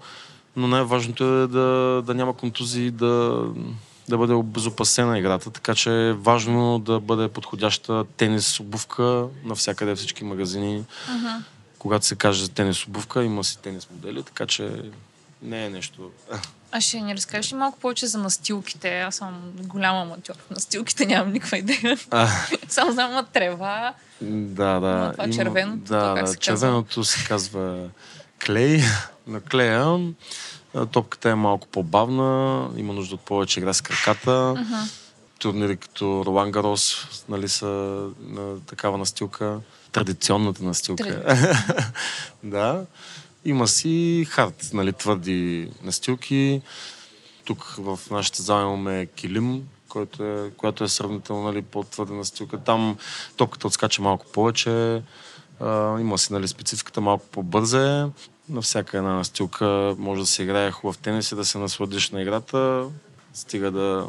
но 0.55 0.67
най-важното 0.67 1.23
е 1.23 1.47
да, 1.47 1.59
да 2.05 2.13
няма 2.13 2.33
контузии, 2.33 2.91
да, 2.91 3.43
да 4.09 4.17
бъде 4.17 4.33
обезопасена 4.33 5.19
играта. 5.19 5.51
Така 5.51 5.75
че 5.75 6.07
е 6.09 6.13
важно 6.13 6.79
да 6.79 6.99
бъде 6.99 7.27
подходяща 7.27 8.05
тенис 8.17 8.59
обувка 8.59 9.25
навсякъде 9.43 9.95
всички 9.95 10.23
магазини. 10.23 10.83
Мгм. 11.09 11.27
Когато 11.79 12.05
се 12.05 12.15
каже 12.15 12.43
за 12.43 12.49
тенис 12.51 12.85
обувка, 12.87 13.23
има 13.23 13.43
си 13.43 13.57
тенис 13.59 13.87
модели, 13.91 14.23
така 14.23 14.45
че 14.45 14.71
не 15.41 15.65
е 15.65 15.69
нещо. 15.69 16.09
А 16.71 16.81
ще 16.81 17.01
ни 17.01 17.15
разкажеш 17.15 17.51
ли 17.51 17.55
малко 17.55 17.79
повече 17.79 18.07
за 18.07 18.17
настилките? 18.17 19.01
Аз 19.01 19.15
съм 19.15 19.51
голям 19.55 19.95
аматьор. 19.95 20.35
Настилките 20.51 21.05
нямам 21.05 21.33
никаква 21.33 21.57
идея. 21.57 21.97
А, 22.11 22.29
Само 22.67 22.91
знам 22.91 23.11
има 23.11 23.23
трева. 23.23 23.93
да, 24.21 24.79
да. 24.79 24.87
Има 24.87 25.11
това 25.11 25.29
червеното, 25.29 25.83
да, 25.83 26.13
да, 26.13 26.27
се 26.27 26.37
казва? 26.37 26.37
червеното 26.37 27.03
се 27.03 27.27
казва 27.27 27.89
клей. 28.45 28.81
На 29.27 29.41
клея 29.41 29.97
топката 30.91 31.29
е 31.29 31.35
малко 31.35 31.67
по-бавна, 31.67 32.69
има 32.77 32.93
нужда 32.93 33.15
от 33.15 33.21
повече 33.21 33.59
игра 33.59 33.73
с 33.73 33.81
краката. 33.81 34.55
Мгм. 34.57 34.75
Турнири 35.39 35.77
като 35.77 36.23
Ролан 36.25 36.51
Гарос 36.51 37.07
нали, 37.29 37.49
са 37.49 37.65
на 38.19 38.59
такава 38.65 38.97
настилка. 38.97 39.59
Традиционната 39.91 40.63
настилка. 40.63 41.37
да. 42.43 42.85
Има 43.45 43.67
си 43.67 44.25
хард, 44.29 44.69
нали, 44.73 44.93
твърди 44.93 45.69
настилки. 45.83 46.61
Тук 47.45 47.75
в 47.77 47.99
нашата 48.11 48.43
зала 48.43 48.61
имаме 48.61 49.05
килим, 49.05 49.67
който 49.89 50.23
е, 50.23 50.51
която 50.57 50.83
е 50.83 50.87
сравнително 50.87 51.43
нали, 51.43 51.61
по-твърда 51.61 52.13
настилка. 52.13 52.57
Там 52.57 52.97
топката 53.37 53.67
отскача 53.67 54.01
малко 54.01 54.25
повече, 54.25 55.01
а, 55.59 55.99
има 55.99 56.17
си 56.17 56.33
нали, 56.33 56.47
спецификата 56.47 57.01
малко 57.01 57.25
по-бърза. 57.31 58.09
На 58.49 58.61
всяка 58.61 58.97
една 58.97 59.13
настилка 59.13 59.95
може 59.97 60.21
да 60.21 60.27
се 60.27 60.43
играе 60.43 60.71
хубав 60.71 60.97
тенис 60.97 61.31
и 61.31 61.35
да 61.35 61.45
се 61.45 61.57
насладиш 61.57 62.09
на 62.09 62.21
играта, 62.21 62.85
стига 63.33 63.71
да 63.71 64.07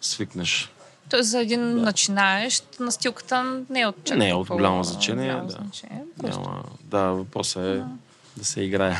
свикнеш. 0.00 0.72
Тоест 1.10 1.30
за 1.30 1.40
един 1.40 1.60
да. 1.60 1.82
начинаещ 1.82 2.80
настилката 2.80 3.62
не 3.70 3.80
е 3.80 3.86
от 3.86 4.10
Не 4.16 4.28
е 4.28 4.34
от 4.34 4.48
голямо 4.48 4.84
значение. 4.84 5.24
Голямо 5.24 5.46
да. 5.46 5.52
значение. 5.52 6.04
Няма, 6.22 6.62
да, 6.84 7.02
въпросът 7.02 7.62
е 7.62 7.76
да. 7.76 7.88
Да 8.36 8.44
се 8.44 8.60
играе. 8.60 8.96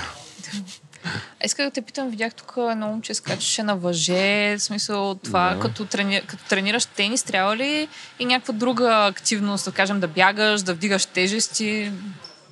Исках 1.45 1.67
да 1.67 1.71
те 1.71 1.83
питам, 1.83 2.11
видях 2.11 2.35
тук 2.35 2.55
едно 2.71 2.87
момче 2.87 3.15
скачаше 3.15 3.63
на 3.63 3.77
въже, 3.77 4.57
в 4.59 4.63
смисъл 4.63 5.15
това, 5.15 5.55
да. 5.55 5.61
като, 5.61 5.85
трени, 5.85 6.23
като 6.27 6.45
тренираш 6.49 6.85
тенис, 6.85 7.23
трябва 7.23 7.57
ли 7.57 7.89
и 8.19 8.25
някаква 8.25 8.55
друга 8.55 9.07
активност, 9.07 9.65
да 9.65 9.73
кажем 9.73 10.01
да 10.01 10.09
бягаш, 10.09 10.63
да 10.63 10.75
вдигаш 10.75 11.07
тежести? 11.07 11.93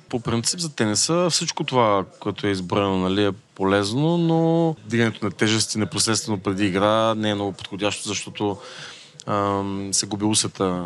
По 0.09 0.19
принцип 0.19 0.59
за 0.59 0.75
тениса 0.75 1.29
всичко 1.29 1.63
това, 1.63 2.05
което 2.19 2.47
е 2.47 2.51
изброено, 2.51 2.97
нали, 2.97 3.25
е 3.25 3.31
полезно, 3.31 4.17
но 4.17 4.75
вдигането 4.85 5.25
на 5.25 5.31
тежести 5.31 5.77
непосредствено 5.77 6.39
преди 6.39 6.65
игра 6.65 7.15
не 7.15 7.29
е 7.29 7.35
много 7.35 7.51
подходящо, 7.51 8.07
защото 8.07 8.57
ам, 9.27 9.89
се 9.91 10.05
губи 10.05 10.25
усета 10.25 10.85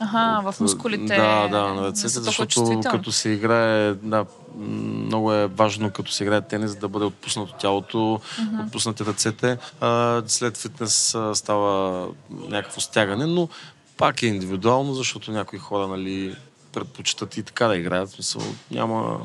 Ага, 0.00 0.52
в 0.52 0.60
мускулите. 0.60 1.16
Да, 1.16 1.48
да, 1.48 1.74
на 1.74 1.82
ръцете, 1.82 2.08
защото 2.08 2.80
като 2.90 3.12
се 3.12 3.28
играе, 3.28 3.94
да, 3.94 4.26
много 4.56 5.32
е 5.32 5.46
важно 5.46 5.90
като 5.90 6.12
се 6.12 6.24
играе 6.24 6.40
тенис 6.40 6.76
да 6.76 6.88
бъде 6.88 7.04
отпуснато 7.04 7.52
тялото, 7.52 7.98
uh-huh. 7.98 8.66
отпуснати 8.66 9.04
ръцете. 9.04 9.58
А, 9.80 10.22
след 10.26 10.56
фитнес 10.56 11.14
а, 11.14 11.34
става 11.34 12.08
някакво 12.48 12.80
стягане, 12.80 13.26
но 13.26 13.48
пак 13.96 14.22
е 14.22 14.26
индивидуално, 14.26 14.94
защото 14.94 15.30
някои 15.30 15.58
хора 15.58 15.86
нали, 15.86 16.36
предпочитат 16.72 17.36
и 17.36 17.42
така 17.42 17.66
да 17.66 17.76
играят. 17.76 18.10
Смисъл, 18.10 18.42
няма, 18.70 19.20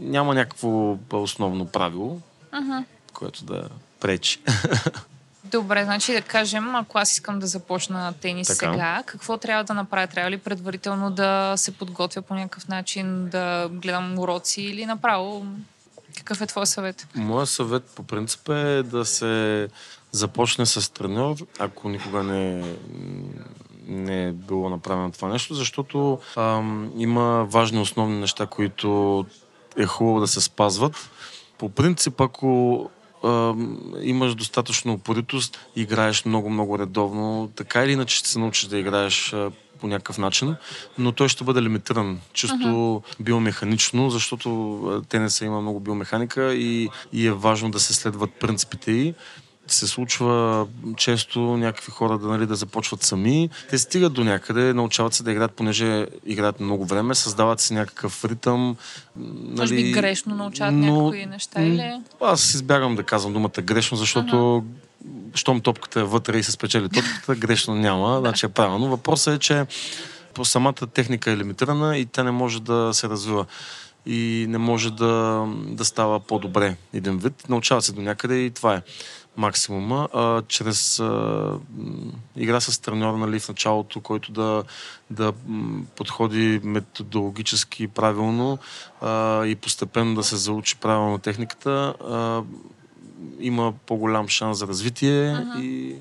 няма 0.00 0.34
някакво 0.34 0.96
основно 1.12 1.66
правило, 1.66 2.20
uh-huh. 2.52 2.84
което 3.12 3.44
да 3.44 3.68
пречи. 4.00 4.40
Добре, 5.50 5.84
значи 5.84 6.12
да 6.12 6.22
кажем, 6.22 6.74
ако 6.74 6.98
аз 6.98 7.12
искам 7.12 7.38
да 7.38 7.46
започна 7.46 8.14
тенис 8.20 8.48
така. 8.48 8.72
сега, 8.72 9.02
какво 9.06 9.36
трябва 9.36 9.64
да 9.64 9.74
направя? 9.74 10.06
Трябва 10.06 10.30
ли 10.30 10.38
предварително 10.38 11.10
да 11.10 11.54
се 11.56 11.70
подготвя 11.70 12.22
по 12.22 12.34
някакъв 12.34 12.68
начин, 12.68 13.28
да 13.28 13.68
гледам 13.72 14.18
уроци 14.18 14.62
или 14.62 14.86
направо? 14.86 15.46
Какъв 16.16 16.40
е 16.40 16.46
твой 16.46 16.66
съвет? 16.66 17.06
Моят 17.14 17.48
съвет 17.48 17.84
по 17.94 18.02
принцип 18.02 18.48
е 18.48 18.82
да 18.82 19.04
се 19.04 19.68
започне 20.12 20.66
с 20.66 20.92
треньор, 20.92 21.36
ако 21.58 21.88
никога 21.88 22.22
не, 22.22 22.74
не 23.86 24.24
е 24.24 24.32
било 24.32 24.68
направено 24.68 25.12
това 25.12 25.28
нещо, 25.28 25.54
защото 25.54 26.18
ам, 26.36 26.92
има 26.96 27.44
важни 27.44 27.80
основни 27.80 28.20
неща, 28.20 28.46
които 28.46 29.26
е 29.76 29.86
хубаво 29.86 30.20
да 30.20 30.26
се 30.26 30.40
спазват. 30.40 31.10
По 31.58 31.68
принцип, 31.68 32.20
ако 32.20 32.90
а, 33.26 33.54
имаш 34.02 34.34
достатъчно 34.34 34.92
упоритост, 34.92 35.58
играеш 35.76 36.24
много-много 36.24 36.78
редовно, 36.78 37.50
така 37.56 37.84
или 37.84 37.92
иначе 37.92 38.16
ще 38.16 38.28
се 38.28 38.38
научиш 38.38 38.64
да 38.64 38.78
играеш 38.78 39.32
а, 39.32 39.50
по 39.80 39.86
някакъв 39.86 40.18
начин, 40.18 40.56
но 40.98 41.12
той 41.12 41.28
ще 41.28 41.44
бъде 41.44 41.62
лимитиран. 41.62 42.20
Чисто 42.32 42.56
uh-huh. 42.56 43.02
биомеханично, 43.20 44.10
защото 44.10 45.04
тениса 45.08 45.44
има 45.44 45.60
много 45.60 45.80
биомеханика 45.80 46.54
и, 46.54 46.88
и 47.12 47.26
е 47.26 47.32
важно 47.32 47.70
да 47.70 47.80
се 47.80 47.94
следват 47.94 48.30
принципите 48.32 48.92
й 48.92 49.14
се 49.74 49.86
случва 49.86 50.66
често 50.96 51.40
някакви 51.40 51.90
хора 51.92 52.18
да, 52.18 52.26
нали, 52.26 52.46
да 52.46 52.54
започват 52.54 53.02
сами. 53.02 53.50
Те 53.70 53.78
стигат 53.78 54.12
до 54.12 54.24
някъде, 54.24 54.72
научават 54.72 55.14
се 55.14 55.22
да 55.22 55.32
играят, 55.32 55.52
понеже 55.52 56.06
играят 56.26 56.60
много 56.60 56.84
време, 56.84 57.14
създават 57.14 57.60
се 57.60 57.74
някакъв 57.74 58.24
ритъм. 58.24 58.76
Нали, 59.16 59.60
Може 59.60 59.74
би 59.74 59.92
грешно 59.92 60.34
научават 60.34 60.74
но, 60.74 61.02
някои 61.02 61.26
неща 61.26 61.62
или? 61.62 62.00
Аз 62.20 62.54
избягам 62.54 62.96
да 62.96 63.02
казвам 63.02 63.32
думата 63.32 63.62
грешно, 63.62 63.96
защото 63.96 64.36
uh-huh 64.36 64.62
щом 65.34 65.60
топката 65.60 66.00
е 66.00 66.04
вътре 66.04 66.38
и 66.38 66.42
се 66.42 66.52
спечели 66.52 66.88
топката, 66.88 67.34
грешно 67.36 67.74
няма, 67.74 68.18
значи 68.20 68.46
е 68.46 68.48
правилно. 68.48 68.88
Въпросът 68.88 69.34
е, 69.34 69.38
че 69.38 69.66
по 70.34 70.44
самата 70.44 70.72
техника 70.72 71.30
е 71.30 71.36
лимитирана 71.36 71.98
и 71.98 72.06
тя 72.06 72.22
не 72.22 72.30
може 72.30 72.62
да 72.62 72.90
се 72.92 73.08
развива 73.08 73.46
и 74.06 74.46
не 74.48 74.58
може 74.58 74.90
да, 74.90 75.44
да 75.66 75.84
става 75.84 76.20
по-добре 76.20 76.76
един 76.94 77.18
вид. 77.18 77.48
Научава 77.48 77.82
се 77.82 77.92
до 77.92 78.00
някъде 78.00 78.38
и 78.38 78.50
това 78.50 78.74
е 78.74 78.82
максимума, 79.36 80.08
а, 80.12 80.42
чрез 80.48 81.00
а, 81.00 81.52
игра 82.36 82.60
с 82.60 82.78
треньор 82.78 83.14
нали, 83.14 83.40
в 83.40 83.48
началото, 83.48 84.00
който 84.00 84.32
да, 84.32 84.62
да 85.10 85.32
подходи 85.96 86.60
методологически 86.64 87.88
правилно 87.88 88.58
а, 89.00 89.44
и 89.46 89.54
постепенно 89.54 90.14
да 90.14 90.22
се 90.22 90.36
заучи 90.36 90.76
правилно 90.76 91.18
техниката, 91.18 91.94
а, 92.08 92.42
има 93.40 93.72
по-голям 93.86 94.28
шанс 94.28 94.58
за 94.58 94.66
развитие 94.66 95.34
uh-huh. 95.34 95.60
и 95.60 95.96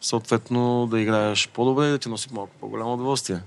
съответно 0.00 0.86
да 0.86 1.00
играеш 1.00 1.48
по-добре 1.48 1.86
и 1.86 1.90
да 1.90 1.98
ти 1.98 2.08
носи 2.08 2.28
малко 2.32 2.52
по-голямо 2.60 2.92
удоволствие. 2.92 3.40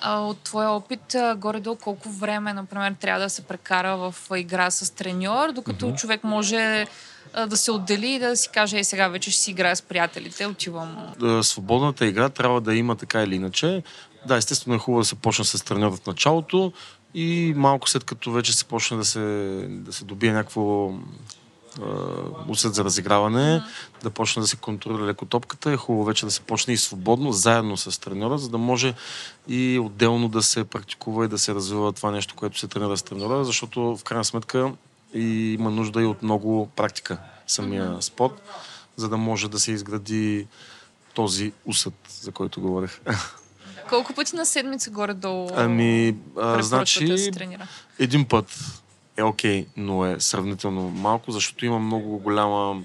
А 0.00 0.20
от 0.20 0.38
твоя 0.38 0.70
опит, 0.70 1.16
горе-долу 1.36 1.76
колко 1.76 2.08
време, 2.08 2.52
например, 2.52 2.94
трябва 3.00 3.20
да 3.20 3.30
се 3.30 3.42
прекара 3.42 3.96
в 3.96 4.14
игра 4.36 4.70
с 4.70 4.94
треньор, 4.94 5.52
докато 5.52 5.86
uh-huh. 5.86 5.96
човек 5.96 6.24
може 6.24 6.86
да 7.48 7.56
се 7.56 7.70
отдели 7.70 8.08
и 8.08 8.18
да 8.18 8.36
си 8.36 8.48
каже, 8.48 8.78
е, 8.78 8.84
сега 8.84 9.08
вече 9.08 9.30
ще 9.30 9.40
си 9.40 9.50
играя 9.50 9.76
с 9.76 9.82
приятелите, 9.82 10.46
отивам. 10.46 10.96
Свободната 11.42 12.06
игра 12.06 12.28
трябва 12.28 12.60
да 12.60 12.74
има 12.74 12.96
така 12.96 13.22
или 13.22 13.34
иначе. 13.34 13.82
Да, 14.26 14.36
естествено 14.36 14.76
е 14.76 14.78
хубаво 14.78 15.00
да 15.00 15.06
се 15.06 15.14
почне 15.14 15.44
с 15.44 15.64
треньор 15.64 15.96
в 15.96 16.06
началото 16.06 16.72
и 17.14 17.52
малко 17.56 17.88
след 17.88 18.04
като 18.04 18.32
вече 18.32 18.56
се 18.56 18.64
почне 18.64 18.96
да 18.96 19.04
се, 19.04 19.20
да 19.68 19.92
се 19.92 20.04
добие 20.04 20.32
някакво 20.32 20.92
усет 22.48 22.74
за 22.74 22.84
разиграване, 22.84 23.60
mm-hmm. 23.60 24.02
да 24.02 24.10
почне 24.10 24.42
да 24.42 24.48
се 24.48 24.56
контролира 24.56 25.06
леко 25.06 25.24
топката, 25.24 25.72
е 25.72 25.76
хубаво 25.76 26.04
вече 26.04 26.24
да 26.24 26.30
се 26.30 26.40
почне 26.40 26.74
и 26.74 26.76
свободно, 26.76 27.32
заедно 27.32 27.76
с 27.76 28.00
треньора, 28.00 28.38
за 28.38 28.48
да 28.48 28.58
може 28.58 28.94
и 29.48 29.78
отделно 29.78 30.28
да 30.28 30.42
се 30.42 30.64
практикува 30.64 31.24
и 31.24 31.28
да 31.28 31.38
се 31.38 31.54
развива 31.54 31.92
това 31.92 32.10
нещо, 32.10 32.34
което 32.34 32.58
се 32.58 32.68
тренира 32.68 32.96
с 32.96 33.02
треньора, 33.02 33.44
защото 33.44 33.96
в 33.96 34.04
крайна 34.04 34.24
сметка 34.24 34.72
и 35.14 35.54
има 35.54 35.70
нужда 35.70 36.02
и 36.02 36.06
от 36.06 36.22
много 36.22 36.68
практика 36.76 37.18
самия 37.46 37.84
mm-hmm. 37.84 38.00
спорт, 38.00 38.42
за 38.96 39.08
да 39.08 39.16
може 39.16 39.50
да 39.50 39.60
се 39.60 39.72
изгради 39.72 40.46
този 41.14 41.52
усъд, 41.64 41.94
за 42.08 42.32
който 42.32 42.60
говорех. 42.60 43.00
Колко 43.88 44.14
пъти 44.14 44.36
на 44.36 44.46
седмица 44.46 44.90
горе-долу 44.90 45.48
ами, 45.56 46.16
а, 46.36 46.62
значи, 46.62 47.06
да 47.06 47.18
се 47.18 47.30
тренира? 47.30 47.68
един 47.98 48.28
път 48.28 48.46
е 49.16 49.22
окей, 49.22 49.62
okay, 49.62 49.66
но 49.76 50.06
е 50.06 50.20
сравнително 50.20 50.90
малко, 50.90 51.30
защото 51.30 51.66
има 51.66 51.78
много 51.78 52.18
голяма, 52.18 52.82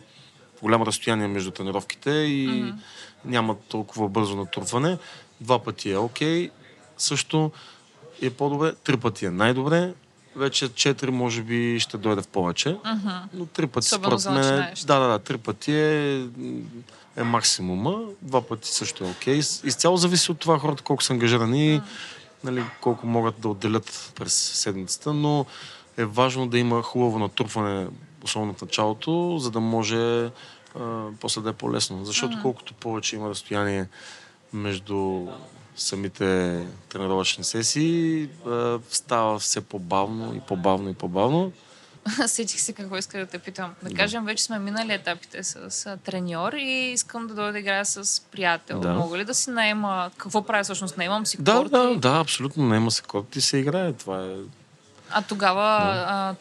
голямо 0.61 0.85
разстояние 0.85 1.27
между 1.27 1.51
тренировките 1.51 2.11
и 2.11 2.49
mm-hmm. 2.49 2.73
няма 3.25 3.55
толкова 3.55 4.09
бързо 4.09 4.35
натрупване. 4.35 4.97
Два 5.41 5.63
пъти 5.63 5.91
е 5.91 5.97
окей, 5.97 6.47
okay, 6.47 6.51
също 6.97 7.51
е 8.21 8.29
по-добре, 8.29 8.73
три 8.83 8.97
пъти 8.97 9.25
е 9.25 9.31
най-добре, 9.31 9.93
вече 10.35 10.73
четири 10.73 11.11
може 11.11 11.41
би 11.41 11.79
ще 11.79 11.97
дойде 11.97 12.21
в 12.21 12.27
повече. 12.27 12.69
Uh-huh. 12.69 13.21
Но 13.33 13.45
три 13.45 13.67
пъти 13.67 13.87
според 13.87 14.25
мен... 14.25 14.73
Да, 14.85 14.99
да, 14.99 15.07
да, 15.07 15.19
три 15.19 15.37
пъти 15.37 15.73
е, 15.75 16.27
е 17.17 17.23
максимума. 17.23 17.99
Два 18.21 18.41
пъти 18.41 18.69
също 18.69 19.03
е 19.03 19.07
окей. 19.07 19.39
Okay. 19.39 19.67
Изцяло 19.67 19.97
зависи 19.97 20.31
от 20.31 20.39
това 20.39 20.59
хората 20.59 20.83
колко 20.83 21.03
са 21.03 21.13
ангажирани, 21.13 21.79
uh-huh. 21.79 21.83
нали, 22.43 22.63
колко 22.81 23.07
могат 23.07 23.39
да 23.39 23.49
отделят 23.49 24.11
през 24.15 24.33
седмицата, 24.33 25.13
но 25.13 25.45
е 25.97 26.05
важно 26.05 26.47
да 26.47 26.59
има 26.59 26.81
хубаво 26.81 27.19
натрупване, 27.19 27.87
особено 28.23 28.53
в 28.53 28.61
началото, 28.61 29.37
за 29.39 29.51
да 29.51 29.59
може 29.59 30.25
а, 30.25 30.29
после 31.19 31.41
да 31.41 31.49
е 31.49 31.53
по-лесно. 31.53 32.05
Защото 32.05 32.37
uh-huh. 32.37 32.41
колкото 32.41 32.73
повече 32.73 33.15
има 33.15 33.29
разстояние 33.29 33.87
между 34.53 35.27
самите 35.79 36.59
тренировъчни 36.89 37.43
сесии 37.43 38.29
става 38.89 39.39
все 39.39 39.61
по-бавно 39.61 40.35
и 40.35 40.39
по-бавно 40.39 40.89
и 40.89 40.93
по-бавно. 40.93 41.51
Сетих 42.27 42.59
се 42.59 42.73
какво 42.73 42.97
иска 42.97 43.17
да 43.19 43.25
те 43.25 43.39
питам. 43.39 43.75
Да, 43.83 43.89
да 43.89 43.95
кажем, 43.95 44.25
вече 44.25 44.43
сме 44.43 44.59
минали 44.59 44.93
етапите 44.93 45.43
с, 45.43 45.71
с 45.71 45.97
треньор 46.03 46.53
и 46.53 46.91
искам 46.93 47.27
да 47.27 47.33
дойда 47.33 47.51
да 47.51 47.59
играя 47.59 47.85
с 47.85 48.21
приятел. 48.31 48.79
Да. 48.79 48.93
Мога 48.93 49.17
ли 49.17 49.25
да 49.25 49.33
си 49.33 49.49
наема... 49.49 50.11
Какво 50.17 50.41
правя 50.41 50.63
всъщност? 50.63 50.97
Наемам 50.97 51.25
си 51.25 51.37
да, 51.41 51.55
корти? 51.55 51.71
Да, 51.71 51.95
да, 51.95 52.19
абсолютно. 52.19 52.65
Наема 52.65 52.91
се 52.91 53.01
корт 53.01 53.35
и 53.35 53.41
се 53.41 53.57
играе. 53.57 53.93
Това 53.93 54.25
е... 54.25 54.35
А 55.09 55.21
тогава 55.21 55.61
да. 55.61 56.05
а, 56.07 56.35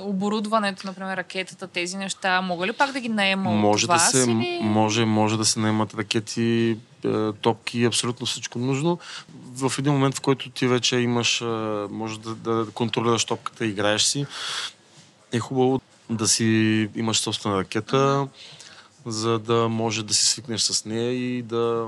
оборудването, 0.00 0.86
например, 0.86 1.16
ракетата, 1.16 1.66
тези 1.66 1.96
неща, 1.96 2.40
мога 2.40 2.66
ли 2.66 2.72
пак 2.72 2.92
да 2.92 3.00
ги 3.00 3.08
наема 3.08 3.50
може 3.50 3.84
от 3.84 3.88
вас? 3.88 4.12
Да 4.12 4.18
се, 4.18 4.30
или... 4.30 4.60
може, 4.62 5.04
може 5.04 5.36
да 5.36 5.44
се 5.44 5.60
наемат 5.60 5.94
ракети, 5.94 6.78
е, 7.04 7.32
топки, 7.32 7.84
абсолютно 7.84 8.26
всичко 8.26 8.58
нужно. 8.58 8.98
В 9.54 9.72
един 9.78 9.92
момент, 9.92 10.14
в 10.14 10.20
който 10.20 10.50
ти 10.50 10.66
вече 10.66 10.96
имаш, 10.96 11.40
е, 11.40 11.44
може 11.90 12.20
да, 12.20 12.34
да 12.34 12.66
контролираш 12.74 13.24
топката 13.24 13.66
и 13.66 13.68
играеш 13.68 14.02
си, 14.02 14.26
е 15.32 15.38
хубаво 15.38 15.80
да 16.10 16.28
си 16.28 16.44
имаш 16.94 17.18
собствена 17.18 17.58
ракета, 17.58 18.28
за 19.06 19.38
да 19.38 19.68
може 19.68 20.02
да 20.02 20.14
си 20.14 20.26
свикнеш 20.26 20.60
с 20.60 20.84
нея 20.84 21.12
и 21.12 21.42
да 21.42 21.86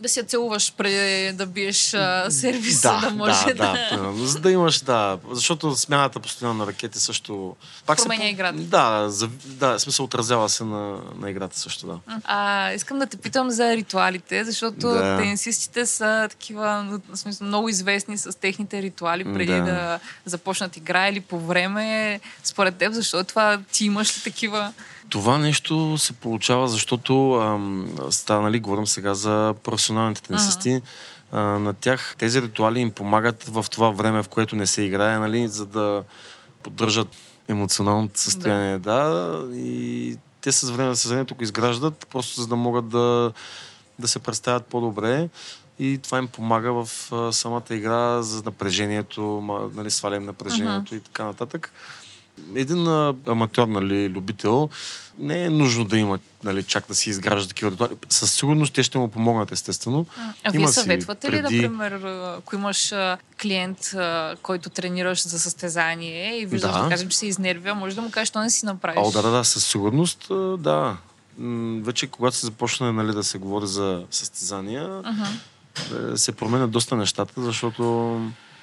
да 0.00 0.08
се 0.08 0.22
целуваш 0.22 0.72
преди 0.76 1.32
да 1.32 1.46
биеш 1.46 1.94
а, 1.94 2.30
сервиса, 2.30 2.98
да, 3.02 3.08
да 3.08 3.16
може 3.16 3.46
да... 3.46 3.54
Да, 3.54 4.12
да, 4.12 4.26
за 4.26 4.38
да 4.38 4.50
имаш, 4.50 4.80
да, 4.80 5.18
защото 5.30 5.76
смяната 5.76 6.20
постоянно 6.20 6.54
на 6.54 6.66
ракети 6.66 6.98
също... 6.98 7.56
Пак 7.86 7.98
Променя 7.98 8.22
се, 8.22 8.28
играта. 8.28 8.58
Да, 8.58 9.06
за, 9.08 9.28
да, 9.44 9.78
смисъл 9.78 10.04
отразява 10.04 10.48
се 10.48 10.64
на, 10.64 10.98
на 11.18 11.30
играта 11.30 11.58
също, 11.58 11.86
да. 11.86 12.20
А, 12.24 12.72
искам 12.72 12.98
да 12.98 13.06
те 13.06 13.16
питам 13.16 13.50
за 13.50 13.76
ритуалите, 13.76 14.44
защото 14.44 14.80
да. 14.80 15.16
тенисистите 15.18 15.86
са 15.86 16.26
такива, 16.30 17.00
в 17.10 17.16
смисъл, 17.16 17.46
много 17.46 17.68
известни 17.68 18.18
с 18.18 18.38
техните 18.38 18.82
ритуали 18.82 19.24
преди 19.24 19.52
да, 19.52 19.64
да 19.64 20.00
започнат 20.24 20.76
игра 20.76 21.08
или 21.08 21.20
по 21.20 21.40
време. 21.40 22.20
Според 22.44 22.76
теб, 22.76 22.92
защо 22.92 23.24
това 23.24 23.60
ти 23.72 23.84
имаш 23.84 24.18
ли 24.18 24.22
такива? 24.22 24.72
Това 25.10 25.38
нещо 25.38 25.98
се 25.98 26.12
получава, 26.12 26.68
защото 26.68 27.32
ам, 27.32 27.94
стана, 28.10 28.42
нали, 28.42 28.60
говорим 28.60 28.86
сега 28.86 29.14
за 29.14 29.54
професионалните 29.62 30.22
тенисисти. 30.22 30.68
Uh-huh. 30.68 31.58
на 31.58 31.74
тях 31.74 32.16
тези 32.18 32.42
ритуали 32.42 32.80
им 32.80 32.90
помагат 32.90 33.44
в 33.44 33.66
това 33.70 33.90
време, 33.90 34.22
в 34.22 34.28
което 34.28 34.56
не 34.56 34.66
се 34.66 34.82
играе, 34.82 35.18
нали, 35.18 35.48
за 35.48 35.66
да 35.66 36.02
поддържат 36.62 37.08
емоционалното 37.48 38.20
състояние. 38.20 38.78
Да. 38.78 39.04
да 39.04 39.56
и 39.56 40.16
те 40.40 40.52
с 40.52 40.70
време, 40.70 40.94
с 40.94 41.04
времето 41.04 41.34
го 41.34 41.42
изграждат, 41.42 42.06
просто 42.10 42.40
за 42.40 42.46
да 42.46 42.56
могат 42.56 42.88
да, 42.88 43.32
да 43.98 44.08
се 44.08 44.18
представят 44.18 44.66
по-добре. 44.66 45.28
И 45.78 45.98
това 45.98 46.18
им 46.18 46.28
помага 46.28 46.84
в 46.84 47.12
а, 47.12 47.32
самата 47.32 47.62
игра 47.70 48.22
за 48.22 48.42
напрежението, 48.42 49.22
нали, 49.74 49.90
свалям 49.90 50.24
напрежението 50.24 50.94
uh-huh. 50.94 50.98
и 50.98 51.00
така 51.00 51.24
нататък 51.24 51.72
един 52.54 52.88
а, 52.88 53.14
аматьор, 53.26 53.68
нали, 53.68 54.08
любител, 54.08 54.70
не 55.18 55.44
е 55.44 55.50
нужно 55.50 55.84
да 55.84 55.98
има 55.98 56.18
нали, 56.44 56.62
чак 56.62 56.84
да 56.88 56.94
си 56.94 57.10
изгражда 57.10 57.48
такива 57.48 57.70
ритуали. 57.70 57.92
Със 58.08 58.32
сигурност 58.32 58.74
те 58.74 58.82
ще 58.82 58.98
му 58.98 59.08
помогнат, 59.08 59.52
естествено. 59.52 60.06
А 60.44 60.50
вие 60.50 60.68
съветвате 60.68 61.30
преди... 61.30 61.54
ли, 61.54 61.62
например, 61.62 61.92
ако 62.38 62.54
имаш 62.54 62.94
клиент, 63.42 63.94
който 64.42 64.70
тренираш 64.70 65.28
за 65.28 65.38
състезание 65.38 66.38
и 66.38 66.46
виждаш, 66.46 66.72
да, 66.72 66.82
да 66.82 66.88
кажем, 66.88 67.08
че 67.08 67.18
се 67.18 67.26
изнервя, 67.26 67.74
може 67.74 67.94
да 67.94 68.02
му 68.02 68.10
кажеш, 68.10 68.28
що 68.28 68.40
не 68.40 68.50
си 68.50 68.66
направиш? 68.66 69.00
О, 69.02 69.10
да, 69.10 69.22
да, 69.22 69.30
да, 69.30 69.44
със 69.44 69.66
сигурност, 69.66 70.26
да. 70.58 70.96
Вече 71.82 72.06
когато 72.06 72.36
се 72.36 72.46
започне 72.46 72.92
нали, 72.92 73.12
да 73.12 73.24
се 73.24 73.38
говори 73.38 73.66
за 73.66 74.02
състезания, 74.10 74.88
uh-huh. 74.88 76.16
се 76.16 76.32
променят 76.32 76.70
доста 76.70 76.96
нещата, 76.96 77.42
защото 77.42 78.20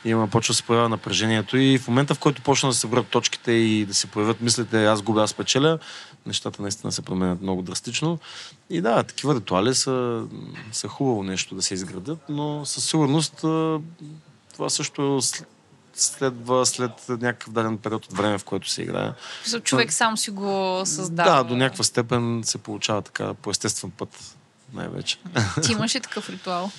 има, 0.10 0.28
почва 0.28 0.52
да 0.52 0.56
се 0.56 0.64
появява 0.64 0.90
напрежението 0.90 1.58
и 1.58 1.78
в 1.78 1.88
момента, 1.88 2.16
в 2.16 2.20
който 2.20 2.42
почна 2.42 2.70
да 2.70 2.76
се 2.76 2.88
върнат 2.88 3.08
точките 3.08 3.52
и 3.52 3.86
да 3.86 3.94
се 3.94 4.08
появят 4.08 4.42
мислите, 4.42 4.86
аз 4.86 5.02
губя, 5.02 5.24
аз 5.24 5.34
печеля, 5.34 5.80
нещата 6.26 6.62
наистина 6.62 6.92
се 6.92 7.02
променят 7.02 7.42
много 7.42 7.62
драстично. 7.62 8.20
И 8.70 8.82
да, 8.82 9.04
такива 9.04 9.36
ритуали 9.36 9.76
са, 9.76 10.24
са 10.72 10.88
хубаво 10.88 11.24
нещо 11.24 11.56
да 11.56 11.62
се 11.62 11.74
изградят, 11.74 12.20
но 12.30 12.66
със 12.66 12.90
сигурност 12.90 13.34
това 14.54 14.70
също 14.70 15.20
следва 15.94 16.66
след 16.66 16.92
някакъв 17.10 17.54
даден 17.54 17.78
период 17.78 18.06
от 18.06 18.14
време, 18.18 18.38
в 18.38 18.44
който 18.44 18.70
се 18.70 18.82
играе. 18.82 19.12
Човек 19.64 19.94
сам 19.94 20.18
си 20.18 20.32
го 20.32 20.82
създава. 20.86 21.32
Да, 21.32 21.44
до 21.44 21.56
някаква 21.56 21.84
степен 21.84 22.42
се 22.46 22.58
получава 22.58 23.02
така 23.02 23.34
по 23.34 23.50
естествен 23.52 23.92
път 23.92 24.36
най-вече. 24.74 25.18
Ти 25.64 25.72
имаш 25.72 25.96
ли 25.96 26.00
такъв 26.00 26.30
ритуал? 26.30 26.72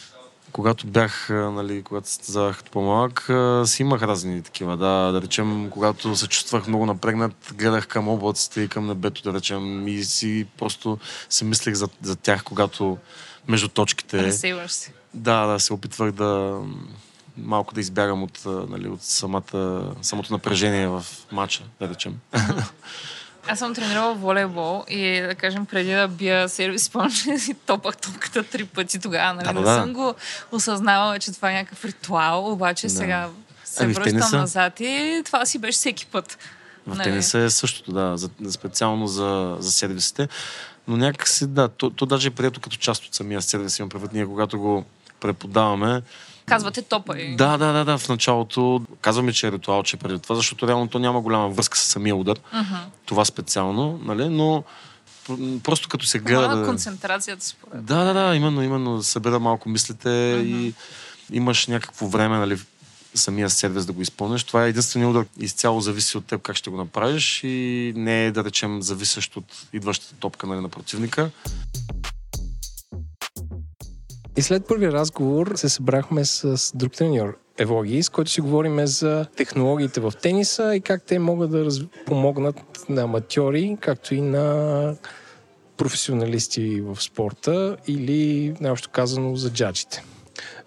Когато 0.52 0.86
бях, 0.86 1.26
нали, 1.30 1.82
когато 1.82 2.08
състезавах 2.08 2.64
по-малък, 2.64 3.30
си 3.68 3.82
имах 3.82 4.02
разни 4.02 4.42
такива. 4.42 4.76
Да, 4.76 5.12
да 5.12 5.22
речем, 5.22 5.70
когато 5.70 6.16
се 6.16 6.28
чувствах 6.28 6.66
много 6.66 6.86
напрегнат, 6.86 7.52
гледах 7.54 7.86
към 7.86 8.08
облаците 8.08 8.60
и 8.60 8.68
към 8.68 8.86
небето, 8.86 9.22
да 9.22 9.32
речем, 9.32 9.88
и 9.88 10.04
си 10.04 10.46
просто 10.58 10.98
си 11.30 11.44
мислех 11.44 11.74
за, 11.74 11.88
за 12.02 12.16
тях, 12.16 12.44
когато 12.44 12.98
между 13.48 13.68
точките. 13.68 14.22
Разсейваш 14.22 14.72
се. 14.72 14.92
Да, 15.14 15.46
да, 15.46 15.60
се 15.60 15.72
опитвах 15.72 16.12
да 16.12 16.60
малко 17.36 17.74
да 17.74 17.80
избягам 17.80 18.22
от, 18.22 18.42
нали, 18.46 18.88
от 18.88 19.02
самата, 19.02 19.82
самото 20.02 20.32
напрежение 20.32 20.88
в 20.88 21.04
матча, 21.32 21.62
да 21.80 21.88
речем. 21.88 22.20
Аз 23.48 23.58
съм 23.58 23.74
тренирала 23.74 24.14
волейбол 24.14 24.84
и 24.88 25.20
да 25.20 25.34
кажем 25.34 25.66
преди 25.66 25.92
да 25.92 26.08
бия 26.08 26.48
сервис, 26.48 26.82
спомням, 26.82 27.12
че 27.12 27.38
си 27.38 27.54
топах 27.54 27.96
топката 27.96 28.42
три 28.42 28.64
пъти 28.64 28.98
тогава. 28.98 29.34
Нали? 29.34 29.44
Да, 29.44 29.52
не 29.52 29.60
да. 29.60 29.74
съм 29.74 29.92
го 29.92 30.14
осъзнавала, 30.52 31.18
че 31.18 31.32
това 31.32 31.50
е 31.50 31.54
някакъв 31.54 31.84
ритуал, 31.84 32.52
обаче 32.52 32.86
да. 32.86 32.92
сега 32.92 33.28
се 33.64 33.84
ами, 33.84 33.92
връщам 33.92 34.12
тениса... 34.12 34.36
назад 34.36 34.80
и 34.80 35.22
това 35.24 35.46
си 35.46 35.58
беше 35.58 35.76
всеки 35.76 36.06
път. 36.06 36.38
В 36.86 36.96
нали? 36.96 37.10
тениса 37.10 37.38
е 37.38 37.50
същото, 37.50 37.92
да, 37.92 38.16
за, 38.16 38.30
специално 38.50 39.06
за, 39.06 39.56
за 39.60 39.72
сервисите. 39.72 40.28
Но 40.88 40.96
някакси, 40.96 41.46
да, 41.46 41.68
то, 41.68 41.90
то 41.90 42.06
даже 42.06 42.28
е 42.28 42.30
прието 42.30 42.60
като 42.60 42.76
част 42.76 43.04
от 43.04 43.14
самия 43.14 43.42
сервис. 43.42 43.78
Имам 43.78 43.88
предвид 43.88 44.12
ние, 44.12 44.26
когато 44.26 44.58
го 44.58 44.84
преподаваме, 45.20 46.02
Казвате 46.48 46.82
топа 46.82 47.18
и... 47.18 47.36
Да, 47.36 47.56
да, 47.56 47.72
да, 47.72 47.84
да. 47.84 47.98
В 47.98 48.08
началото 48.08 48.82
казваме, 49.00 49.32
че 49.32 49.46
е 49.46 49.52
ритуал, 49.52 49.82
че 49.82 49.96
е 49.96 49.98
преди 49.98 50.18
това, 50.18 50.36
защото 50.36 50.68
реално 50.68 50.88
то 50.88 50.98
няма 50.98 51.20
голяма 51.20 51.48
връзка 51.48 51.78
с 51.78 51.80
самия 51.80 52.16
удар. 52.16 52.38
Uh-huh. 52.38 52.78
Това 53.06 53.24
специално, 53.24 54.00
нали? 54.04 54.28
Но 54.28 54.64
просто 55.62 55.88
като 55.88 56.06
се 56.06 56.18
гледа... 56.18 56.56
Да... 56.56 56.66
концентрацията 56.66 57.46
според. 57.46 57.84
Да, 57.84 58.04
да, 58.04 58.12
да, 58.12 58.36
именно, 58.36 58.62
именно. 58.62 59.02
Събира 59.02 59.40
малко 59.40 59.68
мислите 59.68 60.08
uh-huh. 60.08 60.44
и 60.44 60.74
имаш 61.32 61.66
някакво 61.66 62.06
време, 62.06 62.38
нали, 62.38 62.58
самия 63.14 63.50
сервис 63.50 63.86
да 63.86 63.92
го 63.92 64.02
изпълниш. 64.02 64.44
Това 64.44 64.66
е 64.66 64.68
единствения 64.68 65.08
удар. 65.08 65.24
Изцяло 65.38 65.80
зависи 65.80 66.18
от 66.18 66.24
теб 66.24 66.42
как 66.42 66.56
ще 66.56 66.70
го 66.70 66.76
направиш 66.76 67.40
и 67.44 67.92
не 67.96 68.26
е, 68.26 68.32
да 68.32 68.44
речем, 68.44 68.82
зависещ 68.82 69.36
от 69.36 69.44
идващата 69.72 70.14
топка 70.14 70.46
нали, 70.46 70.60
на 70.60 70.68
противника. 70.68 71.30
И 74.38 74.42
след 74.42 74.66
първия 74.66 74.92
разговор 74.92 75.52
се 75.56 75.68
събрахме 75.68 76.24
с 76.24 76.72
друг 76.74 76.92
треньор, 76.92 77.38
Евлоги, 77.58 78.02
с 78.02 78.08
който 78.08 78.30
си 78.30 78.40
говорим 78.40 78.86
за 78.86 79.26
технологиите 79.36 80.00
в 80.00 80.12
тениса 80.22 80.76
и 80.76 80.80
как 80.80 81.02
те 81.02 81.18
могат 81.18 81.50
да 81.50 81.64
раз... 81.64 81.80
помогнат 82.06 82.56
на 82.88 83.02
аматьори, 83.02 83.76
както 83.80 84.14
и 84.14 84.20
на 84.20 84.94
професионалисти 85.76 86.80
в 86.80 87.02
спорта 87.02 87.76
или, 87.86 88.54
най-общо 88.60 88.90
казано, 88.90 89.36
за 89.36 89.50
джаджите. 89.50 90.04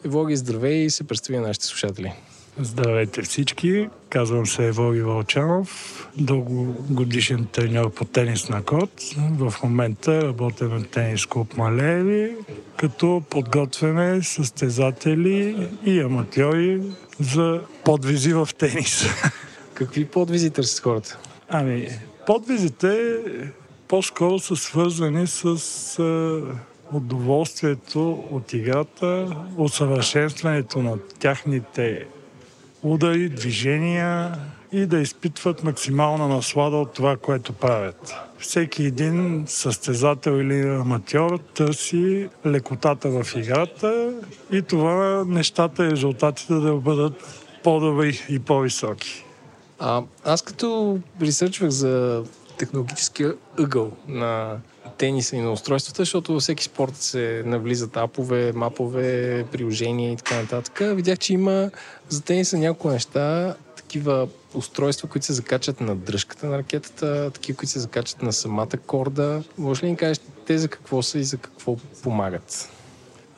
Евлоги, 0.05 0.35
здравей 0.35 0.77
и 0.77 0.89
се 0.89 1.03
представи 1.03 1.39
на 1.39 1.47
нашите 1.47 1.65
слушатели. 1.65 2.13
Здравейте 2.59 3.21
всички, 3.21 3.89
казвам 4.09 4.45
се 4.45 4.67
Евоги 4.67 5.01
Вълчанов, 5.01 6.09
дългогодишен 6.17 7.47
треньор 7.51 7.93
по 7.93 8.05
тенис 8.05 8.49
на 8.49 8.63
код. 8.63 8.89
В 9.17 9.53
момента 9.63 10.21
работя 10.21 10.65
на 10.65 10.83
тенис 10.83 11.25
клуб 11.25 11.57
Малеви, 11.57 12.35
като 12.77 13.23
подготвяме 13.29 14.23
състезатели 14.23 15.67
и 15.85 15.99
аматьори 15.99 16.81
за 17.19 17.61
подвизи 17.85 18.33
в 18.33 18.49
тенис. 18.57 19.05
Какви 19.73 20.05
подвизи 20.05 20.49
търсят 20.49 20.83
хората? 20.83 21.19
Ами, 21.49 21.87
подвизите 22.27 23.17
по-скоро 23.87 24.39
са 24.39 24.55
свързани 24.55 25.27
с 25.27 25.55
удоволствието 26.93 28.23
от 28.31 28.53
играта, 28.53 29.35
усъвършенстването 29.57 30.81
на 30.81 30.97
тяхните 31.19 32.05
удари, 32.83 33.29
движения 33.29 34.35
и 34.71 34.85
да 34.85 34.99
изпитват 34.99 35.63
максимална 35.63 36.27
наслада 36.27 36.77
от 36.77 36.93
това, 36.93 37.17
което 37.17 37.53
правят. 37.53 38.13
Всеки 38.39 38.83
един 38.83 39.43
състезател 39.47 40.31
или 40.31 40.59
аматьор 40.59 41.39
търси 41.53 42.29
лекотата 42.45 43.09
в 43.09 43.35
играта 43.35 44.13
и 44.51 44.61
това 44.61 45.23
нещата 45.27 45.85
и 45.85 45.91
резултатите 45.91 46.53
да 46.53 46.73
бъдат 46.73 47.41
по-добри 47.63 48.19
и 48.29 48.39
по-високи. 48.39 49.25
А, 49.79 50.01
аз 50.25 50.41
като 50.41 50.99
ресърчвах 51.21 51.69
за 51.69 52.23
технологическия 52.57 53.33
ъгъл 53.59 53.91
на 54.07 54.57
тениса 54.97 55.35
и 55.35 55.41
на 55.41 55.51
устройствата, 55.51 56.01
защото 56.01 56.33
във 56.33 56.41
всеки 56.41 56.63
спорт 56.63 56.95
се 56.95 57.43
навлизат 57.45 57.97
апове, 57.97 58.51
мапове, 58.51 59.45
приложения 59.51 60.11
и 60.11 60.15
така 60.15 60.35
нататък. 60.41 60.81
Видях, 60.81 61.19
че 61.19 61.33
има 61.33 61.71
за 62.09 62.21
тениса 62.23 62.57
няколко 62.57 62.89
неща, 62.89 63.55
такива 63.75 64.27
устройства, 64.53 65.09
които 65.09 65.25
се 65.25 65.33
закачат 65.33 65.81
на 65.81 65.95
дръжката 65.95 66.47
на 66.47 66.57
ракетата, 66.57 67.31
такива, 67.33 67.57
които 67.57 67.71
се 67.71 67.79
закачат 67.79 68.21
на 68.21 68.33
самата 68.33 68.77
корда. 68.87 69.43
Може 69.57 69.83
ли 69.83 69.89
ни 69.89 69.97
кажеш 69.97 70.19
те 70.45 70.57
за 70.57 70.67
какво 70.67 71.01
са 71.01 71.19
и 71.19 71.23
за 71.23 71.37
какво 71.37 71.75
помагат? 72.03 72.69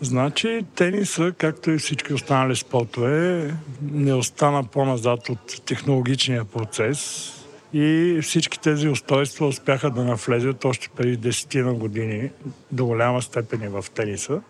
Значи 0.02 0.66
тениса, 0.76 1.34
както 1.38 1.72
и 1.72 1.78
всички 1.78 2.14
останали 2.14 2.56
спортове, 2.56 3.54
не 3.82 4.14
остана 4.14 4.64
по-назад 4.64 5.30
от 5.30 5.66
технологичния 5.66 6.46
процес 6.46 7.32
и 7.74 8.20
всички 8.22 8.60
тези 8.60 8.90
устройства 8.90 9.48
успяха 9.48 9.90
да 9.90 10.04
навлезят 10.04 10.66
още 10.66 10.90
преди 10.96 11.18
десетина 11.18 11.74
години 11.74 12.30
до 12.72 12.86
голяма 12.86 13.22
степен 13.22 13.70
в 13.70 13.86
тениса. 13.96 14.42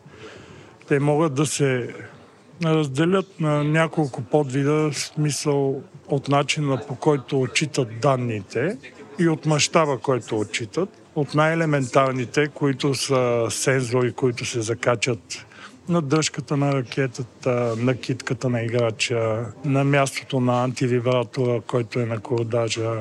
Те 0.88 1.00
могат 1.00 1.34
да 1.34 1.46
се 1.46 1.94
разделят 2.66 3.40
на 3.40 3.64
няколко 3.64 4.22
подвида, 4.22 4.92
в 4.92 4.98
смисъл 4.98 5.82
от 6.08 6.30
начина 6.30 6.82
по 6.88 6.96
който 6.96 7.42
отчитат 7.42 8.00
данните 8.00 8.78
и 9.20 9.30
от 9.30 9.46
мащаба, 9.46 9.98
който 9.98 10.40
отчитат. 10.40 10.90
от 11.16 11.36
най-елементарните, 11.36 12.48
които 12.48 12.96
са 12.96 13.48
сензори, 13.50 14.12
които 14.12 14.46
се 14.46 14.62
закачат 14.62 15.46
на 15.90 16.02
дръжката 16.02 16.58
на 16.58 16.74
ракетата, 16.74 17.76
на 17.78 17.96
китката 17.96 18.50
на 18.50 18.62
играча, 18.62 19.46
на 19.66 19.84
мястото 19.84 20.40
на 20.40 20.64
антивибратора, 20.64 21.62
който 21.68 22.00
е 22.00 22.06
на 22.06 22.20
кордажа, 22.20 22.92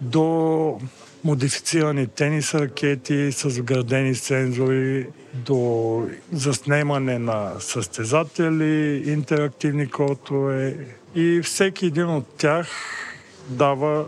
до 0.00 0.80
модифицирани 1.24 2.06
тенис 2.06 2.54
ракети 2.54 3.32
с 3.32 3.48
вградени 3.48 4.14
сензори, 4.14 5.06
до 5.34 6.08
заснемане 6.32 7.18
на 7.18 7.52
състезатели, 7.60 9.02
интерактивни 9.10 9.90
кортове 9.90 10.76
и 11.14 11.40
всеки 11.44 11.86
един 11.86 12.08
от 12.08 12.26
тях 12.36 12.68
дава 13.48 14.06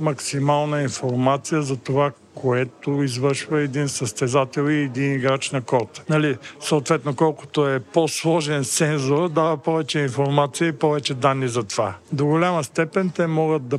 максимална 0.00 0.82
информация 0.82 1.62
за 1.62 1.76
това 1.76 2.12
което 2.40 3.02
извършва 3.02 3.60
един 3.60 3.88
състезател 3.88 4.70
и 4.70 4.82
един 4.82 5.14
играч 5.14 5.50
на 5.50 5.60
корта. 5.62 6.02
Нали, 6.08 6.36
съответно, 6.60 7.16
колкото 7.16 7.68
е 7.68 7.80
по-сложен 7.80 8.64
сензор, 8.64 9.28
дава 9.28 9.56
повече 9.56 10.00
информация 10.00 10.68
и 10.68 10.72
повече 10.72 11.14
данни 11.14 11.48
за 11.48 11.62
това. 11.62 11.94
До 12.12 12.26
голяма 12.26 12.64
степен 12.64 13.10
те 13.10 13.26
могат 13.26 13.68
да 13.68 13.78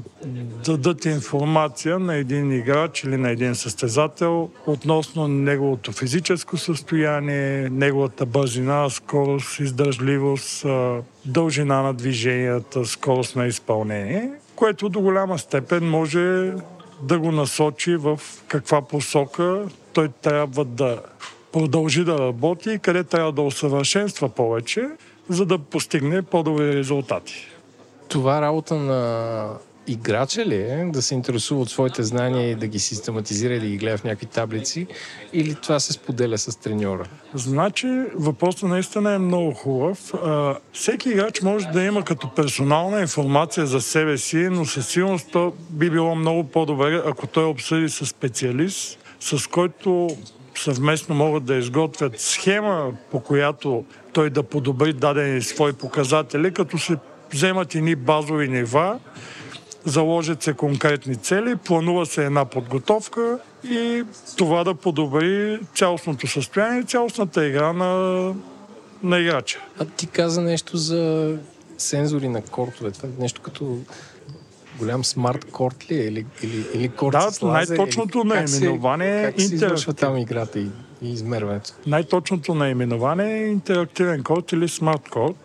дадат 0.65 1.05
информация 1.05 1.99
на 1.99 2.15
един 2.15 2.51
играч 2.51 3.03
или 3.03 3.17
на 3.17 3.31
един 3.31 3.55
състезател 3.55 4.49
относно 4.67 5.27
неговото 5.27 5.91
физическо 5.91 6.57
състояние, 6.57 7.69
неговата 7.69 8.25
бързина, 8.25 8.89
скорост, 8.89 9.59
издържливост, 9.59 10.65
дължина 11.25 11.81
на 11.81 11.93
движенията, 11.93 12.85
скорост 12.85 13.35
на 13.35 13.47
изпълнение, 13.47 14.31
което 14.55 14.89
до 14.89 15.01
голяма 15.01 15.37
степен 15.37 15.89
може 15.89 16.53
да 17.01 17.19
го 17.19 17.31
насочи 17.31 17.95
в 17.95 18.19
каква 18.47 18.81
посока 18.81 19.65
той 19.93 20.09
трябва 20.21 20.65
да 20.65 21.01
продължи 21.51 22.03
да 22.03 22.19
работи 22.19 22.71
и 22.71 22.79
къде 22.79 23.03
трябва 23.03 23.31
да 23.31 23.41
усъвършенства 23.41 24.29
повече, 24.29 24.89
за 25.29 25.45
да 25.45 25.57
постигне 25.59 26.21
по-добри 26.21 26.75
резултати. 26.75 27.47
Това 28.07 28.41
работа 28.41 28.75
на 28.75 29.49
играча 29.91 30.45
ли 30.45 30.55
е 30.55 30.89
да 30.93 31.01
се 31.01 31.15
интересува 31.15 31.61
от 31.61 31.69
своите 31.69 32.03
знания 32.03 32.51
и 32.51 32.55
да 32.55 32.67
ги 32.67 32.79
систематизира 32.79 33.53
и 33.53 33.59
да 33.59 33.65
ги 33.65 33.77
гледа 33.77 33.97
в 33.97 34.03
някакви 34.03 34.25
таблици 34.25 34.87
или 35.33 35.55
това 35.55 35.79
се 35.79 35.93
споделя 35.93 36.37
с 36.37 36.59
треньора? 36.59 37.05
Значи 37.33 38.03
въпросът 38.15 38.69
наистина 38.69 39.13
е 39.13 39.17
много 39.17 39.53
хубав. 39.53 40.13
всеки 40.73 41.09
играч 41.09 41.41
може 41.41 41.67
да 41.67 41.83
има 41.83 42.05
като 42.05 42.33
персонална 42.35 43.01
информация 43.01 43.65
за 43.65 43.81
себе 43.81 44.17
си, 44.17 44.37
но 44.51 44.65
със 44.65 44.87
сигурност 44.87 45.31
то 45.31 45.53
би 45.69 45.89
било 45.89 46.15
много 46.15 46.43
по-добре, 46.43 47.01
ако 47.05 47.27
той 47.27 47.43
обсъди 47.43 47.89
с 47.89 48.05
специалист, 48.05 48.99
с 49.19 49.47
който 49.47 50.09
съвместно 50.55 51.15
могат 51.15 51.43
да 51.43 51.55
изготвят 51.55 52.19
схема, 52.19 52.91
по 53.11 53.19
която 53.19 53.83
той 54.13 54.29
да 54.29 54.43
подобри 54.43 54.93
дадени 54.93 55.41
свои 55.41 55.73
показатели, 55.73 56.53
като 56.53 56.77
се 56.77 56.95
вземат 57.33 57.75
ни 57.75 57.95
базови 57.95 58.47
нива 58.47 58.99
заложат 59.85 60.43
се 60.43 60.53
конкретни 60.53 61.15
цели, 61.15 61.55
планува 61.55 62.05
се 62.05 62.25
една 62.25 62.45
подготовка 62.45 63.39
и 63.63 64.03
това 64.37 64.63
да 64.63 64.75
подобри 64.75 65.59
цялостното 65.75 66.27
състояние, 66.27 66.83
цялостната 66.83 67.47
игра 67.47 67.73
на, 67.73 68.33
на 69.03 69.19
играча. 69.19 69.59
А 69.79 69.85
ти 69.85 70.07
каза 70.07 70.41
нещо 70.41 70.77
за 70.77 71.35
сензори 71.77 72.29
на 72.29 72.41
кортове. 72.41 72.91
Това 72.91 73.09
е 73.09 73.21
нещо 73.21 73.41
като 73.41 73.77
голям 74.79 75.05
смарт 75.05 75.45
корт 75.51 75.91
ли 75.91 75.95
е? 75.95 76.03
Или, 76.03 76.25
или, 76.43 76.65
или 76.73 76.89
корт 76.89 77.11
да, 77.11 77.31
с 77.31 77.41
лазер? 77.41 77.77
най-точното 77.77 78.23
наименование 78.23 79.19
е 79.19 79.23
Как 79.23 79.41
се 79.41 79.55
извършва 79.55 79.93
там 79.93 80.17
играта 80.17 80.59
и, 80.59 80.67
и 81.01 81.11
измерването? 81.11 81.73
Най-точното 81.87 82.55
наименование 82.55 83.33
е 83.33 83.47
интерактивен 83.47 84.23
код 84.23 84.51
или 84.51 84.67
смарт 84.67 85.09
код. 85.09 85.37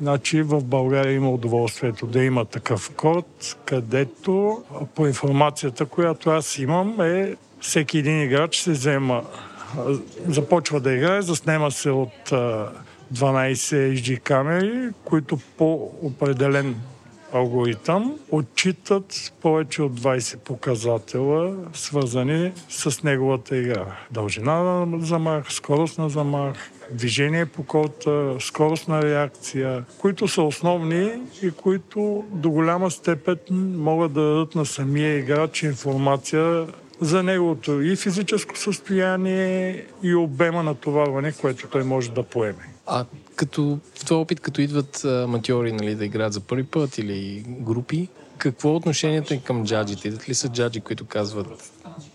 Значи 0.00 0.42
в 0.42 0.64
България 0.64 1.12
има 1.12 1.30
удоволствието 1.30 2.06
да 2.06 2.24
има 2.24 2.44
такъв 2.44 2.90
код, 2.96 3.56
където 3.64 4.62
по 4.94 5.06
информацията, 5.06 5.86
която 5.86 6.30
аз 6.30 6.58
имам 6.58 7.00
е 7.00 7.34
всеки 7.60 7.98
един 7.98 8.22
играч 8.22 8.56
се 8.56 8.70
взема 8.70 9.22
започва 10.28 10.80
да 10.80 10.92
играе, 10.92 11.22
заснема 11.22 11.70
се 11.70 11.90
от 11.90 12.30
12 12.30 12.72
HD 13.14 14.20
камери, 14.20 14.90
които 15.04 15.38
по 15.56 15.90
определен 16.02 16.76
алгоритъм 17.32 18.14
отчитат 18.30 19.32
повече 19.42 19.82
от 19.82 20.00
20 20.00 20.38
показателя, 20.38 21.54
свързани 21.72 22.52
с 22.68 23.02
неговата 23.02 23.56
игра. 23.56 23.86
Дължина 24.10 24.62
на 24.86 25.06
замах, 25.06 25.52
скорост 25.52 25.98
на 25.98 26.08
замах, 26.08 26.70
движение 26.90 27.46
по 27.46 27.88
скорост 28.40 28.88
на 28.88 29.02
реакция, 29.02 29.84
които 29.98 30.28
са 30.28 30.42
основни 30.42 31.12
и 31.42 31.50
които 31.50 32.24
до 32.30 32.50
голяма 32.50 32.90
степен 32.90 33.38
могат 33.76 34.12
да 34.12 34.20
дадат 34.20 34.54
на 34.54 34.66
самия 34.66 35.18
играч 35.18 35.62
информация 35.62 36.66
за 37.00 37.22
неговото 37.22 37.82
и 37.82 37.96
физическо 37.96 38.58
състояние 38.58 39.84
и 40.02 40.14
обема 40.14 40.62
натоварване, 40.62 41.32
което 41.32 41.68
той 41.68 41.84
може 41.84 42.10
да 42.10 42.22
поеме. 42.22 42.68
А 42.86 43.04
като 43.36 43.78
в 43.94 44.04
този 44.04 44.14
опит, 44.18 44.40
като 44.40 44.60
идват 44.60 45.04
аматьори 45.04 45.72
нали, 45.72 45.94
да 45.94 46.04
играят 46.04 46.32
за 46.32 46.40
първи 46.40 46.64
път 46.64 46.98
или 46.98 47.44
групи, 47.48 48.08
какво 48.38 48.68
е 48.68 48.74
отношението 48.74 49.40
към 49.44 49.66
джаджите? 49.66 50.08
Идват 50.08 50.28
ли 50.28 50.34
са 50.34 50.48
джаджи, 50.48 50.80
които 50.80 51.06
казват 51.06 51.72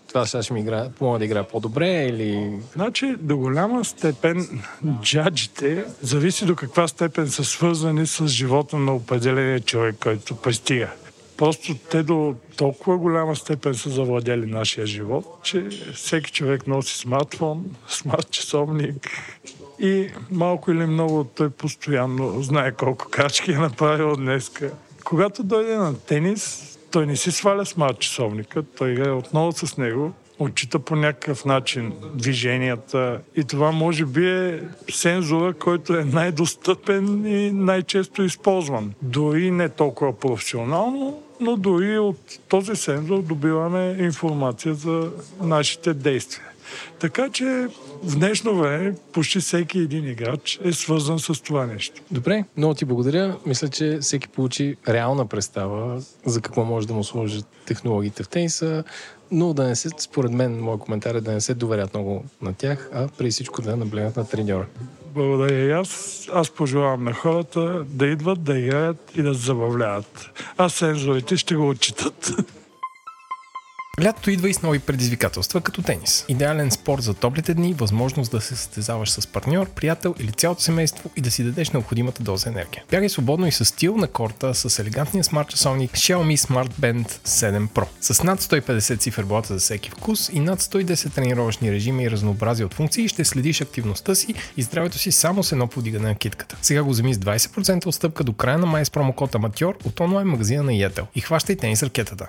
това 0.08 0.26
сега 0.26 0.44
ще 0.44 0.54
ми 0.54 0.60
игра, 0.60 0.90
мога 1.02 1.20
да 1.20 1.26
играя 1.26 1.48
по-добре 1.48 2.06
или... 2.06 2.60
Значи, 2.74 3.16
до 3.20 3.38
голяма 3.38 3.86
степен 3.86 4.62
джаджите 5.02 5.86
зависи 6.02 6.46
до 6.46 6.56
каква 6.56 6.88
степен 6.88 7.30
са 7.30 7.44
свързани 7.44 8.08
с 8.08 8.28
живота 8.28 8.78
на 8.78 8.96
определения 8.96 9.60
човек, 9.60 9.96
който 10.00 10.36
пристига. 10.36 10.90
Просто 11.38 11.76
те 11.92 12.04
до 12.04 12.36
толкова 12.58 12.98
голяма 12.98 13.36
степен 13.36 13.76
са 13.76 13.90
завладели 13.90 14.46
нашия 14.46 14.86
живот, 14.86 15.26
че 15.44 15.68
всеки 15.94 16.32
човек 16.32 16.68
носи 16.68 16.98
смартфон, 16.98 17.66
смарт 17.88 18.32
часовник, 18.32 19.10
и 19.80 20.10
малко 20.32 20.72
или 20.72 20.86
много 20.86 21.24
той 21.24 21.50
постоянно 21.50 22.42
знае 22.42 22.72
колко 22.72 23.08
качки 23.10 23.52
е 23.52 23.58
направил 23.58 24.16
днеска. 24.16 24.72
Когато 25.04 25.44
дойде 25.44 25.76
на 25.76 26.00
тенис, 26.00 26.74
той 26.92 27.06
не 27.06 27.16
си 27.16 27.32
сваля 27.32 27.66
смарт 27.66 28.00
часовника, 28.00 28.64
той 28.78 28.92
играе 28.92 29.12
отново 29.12 29.52
с 29.52 29.78
него, 29.78 30.14
отчита 30.40 30.80
по 30.80 30.96
някакъв 30.96 31.46
начин 31.46 31.94
движенията 32.14 33.20
и 33.36 33.44
това 33.44 33.72
може 33.72 34.06
би 34.06 34.30
е 34.30 34.62
сензора, 34.92 35.54
който 35.54 35.94
е 35.94 36.04
най-достъпен 36.04 37.26
и 37.26 37.52
най-често 37.52 38.24
използван. 38.24 38.94
Дори 39.02 39.52
не 39.52 39.70
толкова 39.70 40.20
професионално, 40.20 41.24
но 41.40 41.56
дори 41.56 42.00
от 42.00 42.40
този 42.48 42.76
сензор 42.76 43.22
добиваме 43.22 43.96
информация 44.00 44.74
за 44.74 45.12
нашите 45.42 45.94
действия. 45.94 46.44
Така 47.00 47.30
че 47.30 47.68
в 48.04 48.18
днешно 48.18 48.56
време 48.56 48.96
почти 49.14 49.40
всеки 49.40 49.80
един 49.80 50.08
играч 50.08 50.60
е 50.64 50.72
свързан 50.72 51.20
с 51.20 51.42
това 51.42 51.66
нещо. 51.66 52.02
Добре, 52.12 52.44
много 52.58 52.74
ти 52.74 52.86
благодаря. 52.86 53.38
Мисля, 53.46 53.68
че 53.68 53.98
всеки 54.02 54.28
получи 54.28 54.76
реална 54.88 55.26
представа 55.26 56.02
за 56.26 56.42
какво 56.42 56.64
може 56.64 56.88
да 56.88 56.94
му 56.94 57.04
сложат 57.04 57.46
технологиите 57.66 58.24
в 58.24 58.30
тениса, 58.30 58.84
но 59.32 59.54
да 59.54 59.64
не 59.64 59.76
се, 59.76 59.90
според 59.98 60.32
мен, 60.32 60.60
моят 60.60 60.82
коментар 60.82 61.16
е 61.16 61.22
да 61.22 61.32
не 61.32 61.42
се 61.42 61.54
доверят 61.54 61.94
много 61.94 62.26
на 62.42 62.54
тях, 62.54 62.90
а 62.94 63.08
преди 63.18 63.32
всичко 63.32 63.62
да 63.62 63.78
наблегнат 63.78 64.18
на 64.18 64.28
треньора. 64.28 64.66
Благодаря 65.14 65.66
и 65.66 65.72
аз. 65.72 66.22
Аз 66.34 66.50
пожелавам 66.50 67.04
на 67.04 67.14
хората 67.14 67.86
да 67.88 68.08
идват, 68.08 68.44
да 68.44 68.60
играят 68.60 69.12
и 69.16 69.22
да 69.22 69.34
забавляват. 69.34 70.32
А 70.58 70.70
сензорите 70.70 71.38
ще 71.38 71.56
го 71.56 71.70
отчитат. 71.70 72.32
Лятото 74.04 74.30
идва 74.30 74.50
и 74.50 74.54
с 74.54 74.62
нови 74.62 74.80
предизвикателства, 74.80 75.62
като 75.62 75.82
тенис. 75.82 76.26
Идеален 76.28 76.72
спорт 76.72 77.02
за 77.02 77.14
топлите 77.14 77.54
дни, 77.54 77.74
възможност 77.74 78.32
да 78.32 78.42
се 78.42 78.56
състезаваш 78.56 79.12
с 79.12 79.28
партньор, 79.28 79.70
приятел 79.70 80.16
или 80.20 80.32
цялото 80.32 80.62
семейство 80.62 81.12
и 81.16 81.22
да 81.22 81.32
си 81.32 81.44
дадеш 81.44 81.70
необходимата 81.70 82.24
доза 82.24 82.50
енергия. 82.50 82.84
Бягай 82.92 83.10
свободно 83.10 83.48
и 83.48 83.52
с 83.52 83.66
стил 83.66 83.98
на 83.98 84.08
корта 84.08 84.54
с 84.54 84.80
елегантния 84.80 85.24
смарт 85.24 85.50
часовник 85.50 85.92
Xiaomi 85.92 86.36
Smart 86.36 86.72
Band 86.80 87.12
7 87.28 87.68
Pro. 87.68 87.88
С 88.02 88.24
над 88.24 88.42
150 88.42 89.00
циферблата 89.00 89.54
за 89.54 89.60
всеки 89.60 89.90
вкус 89.90 90.30
и 90.34 90.40
над 90.40 90.62
110 90.62 91.14
тренировъчни 91.14 91.72
режими 91.72 92.04
и 92.04 92.12
разнообразие 92.12 92.66
от 92.66 92.74
функции 92.74 93.08
ще 93.08 93.26
следиш 93.26 93.62
активността 93.62 94.16
си 94.16 94.34
и 94.58 94.62
здравето 94.62 94.98
си 94.98 95.12
само 95.12 95.44
с 95.44 95.52
едно 95.52 95.68
подигане 95.68 96.08
на 96.08 96.16
китката. 96.16 96.58
Сега 96.62 96.84
го 96.84 96.90
вземи 96.90 97.14
с 97.14 97.18
20% 97.18 97.88
отстъпка 97.88 98.24
до 98.24 98.34
края 98.34 98.58
на 98.58 98.66
май 98.66 98.86
с 98.86 98.92
промокод 98.92 99.36
Аматьор 99.36 99.78
от 99.86 100.00
онлайн 100.00 100.28
магазина 100.28 100.64
на 100.64 100.72
Yettel 100.72 101.06
и 101.16 101.22
хващай 101.22 101.56
тенис 101.56 101.84
ракетата. 101.84 102.28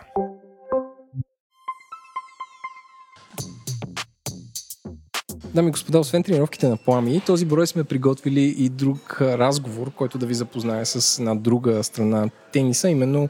Дами 5.55 5.69
и 5.69 5.71
господа, 5.71 5.99
освен 5.99 6.23
тренировките 6.23 6.69
на 6.69 6.77
Плами, 6.77 7.23
този 7.27 7.45
брой 7.45 7.67
сме 7.67 7.85
приготвили 7.85 8.55
и 8.59 8.69
друг 8.69 9.21
разговор, 9.21 9.91
който 9.97 10.19
да 10.19 10.27
ви 10.27 10.35
запознае 10.35 10.85
с 10.85 11.19
една 11.19 11.35
друга 11.35 11.85
страна 11.85 12.31
тениса, 12.53 12.91
именно 12.91 13.29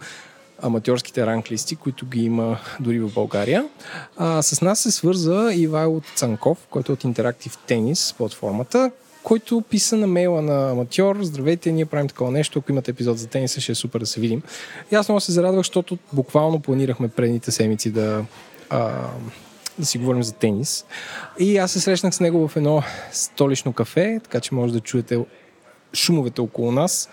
аматьорските 0.62 1.26
ранглисти, 1.26 1.76
които 1.76 2.06
ги 2.06 2.24
има 2.24 2.58
дори 2.80 3.00
в 3.00 3.14
България. 3.14 3.68
А, 4.16 4.42
с 4.42 4.62
нас 4.62 4.80
се 4.80 4.90
свърза 4.90 5.50
Ивайло 5.54 6.00
Цанков, 6.14 6.58
който 6.70 6.92
е 6.92 6.94
от 6.94 7.02
Interactive 7.02 7.56
Tennis 7.68 8.16
платформата, 8.16 8.90
който 9.22 9.62
писа 9.70 9.96
на 9.96 10.06
мейла 10.06 10.42
на 10.42 10.70
аматьор. 10.70 11.18
Здравейте, 11.22 11.72
ние 11.72 11.86
правим 11.86 12.08
такова 12.08 12.30
нещо. 12.30 12.58
Ако 12.58 12.72
имате 12.72 12.90
епизод 12.90 13.18
за 13.18 13.26
тениса, 13.26 13.60
ще 13.60 13.72
е 13.72 13.74
супер 13.74 14.00
да 14.00 14.06
се 14.06 14.20
видим. 14.20 14.42
И 14.92 14.94
аз 14.94 15.08
много 15.08 15.20
се 15.20 15.32
зарадвах, 15.32 15.60
защото 15.60 15.98
буквално 16.12 16.60
планирахме 16.60 17.08
предните 17.08 17.50
седмици 17.50 17.90
да, 17.90 18.24
а, 18.70 18.92
да 19.78 19.86
си 19.86 19.98
говорим 19.98 20.22
за 20.22 20.32
тенис. 20.32 20.84
И 21.38 21.58
аз 21.58 21.72
се 21.72 21.80
срещнах 21.80 22.14
с 22.14 22.20
него 22.20 22.48
в 22.48 22.56
едно 22.56 22.82
столично 23.12 23.72
кафе, 23.72 24.20
така 24.22 24.40
че 24.40 24.54
може 24.54 24.72
да 24.72 24.80
чуете 24.80 25.24
шумовете 25.94 26.40
около 26.40 26.72
нас 26.72 27.08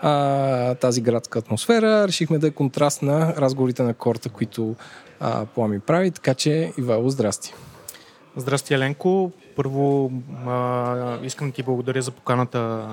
а, 0.00 0.74
тази 0.74 1.00
градска 1.00 1.38
атмосфера. 1.38 2.08
Решихме 2.08 2.38
да 2.38 2.46
е 2.46 2.50
контраст 2.50 3.02
на 3.02 3.34
разговорите 3.36 3.82
на 3.82 3.94
корта, 3.94 4.28
които 4.28 4.76
а, 5.20 5.46
Плами 5.46 5.80
прави. 5.80 6.10
Така 6.10 6.34
че, 6.34 6.72
Ивайло, 6.78 7.10
здрасти. 7.10 7.54
Здрасти, 8.36 8.74
Еленко. 8.74 9.32
Първо 9.56 10.12
а, 10.46 11.18
искам 11.22 11.46
да 11.46 11.54
ти 11.54 11.62
благодаря 11.62 12.02
за 12.02 12.10
поканата 12.10 12.88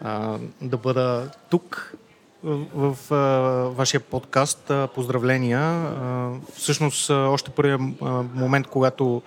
а, 0.00 0.38
да 0.62 0.76
бъда 0.76 1.30
тук 1.50 1.94
в, 2.44 2.96
а, 3.10 3.16
вашия 3.68 4.00
подкаст. 4.00 4.70
Поздравления. 4.94 5.90
Всъщност, 6.54 7.10
още 7.10 7.50
първият 7.50 7.80
момент, 8.34 8.66
когато 8.66 9.22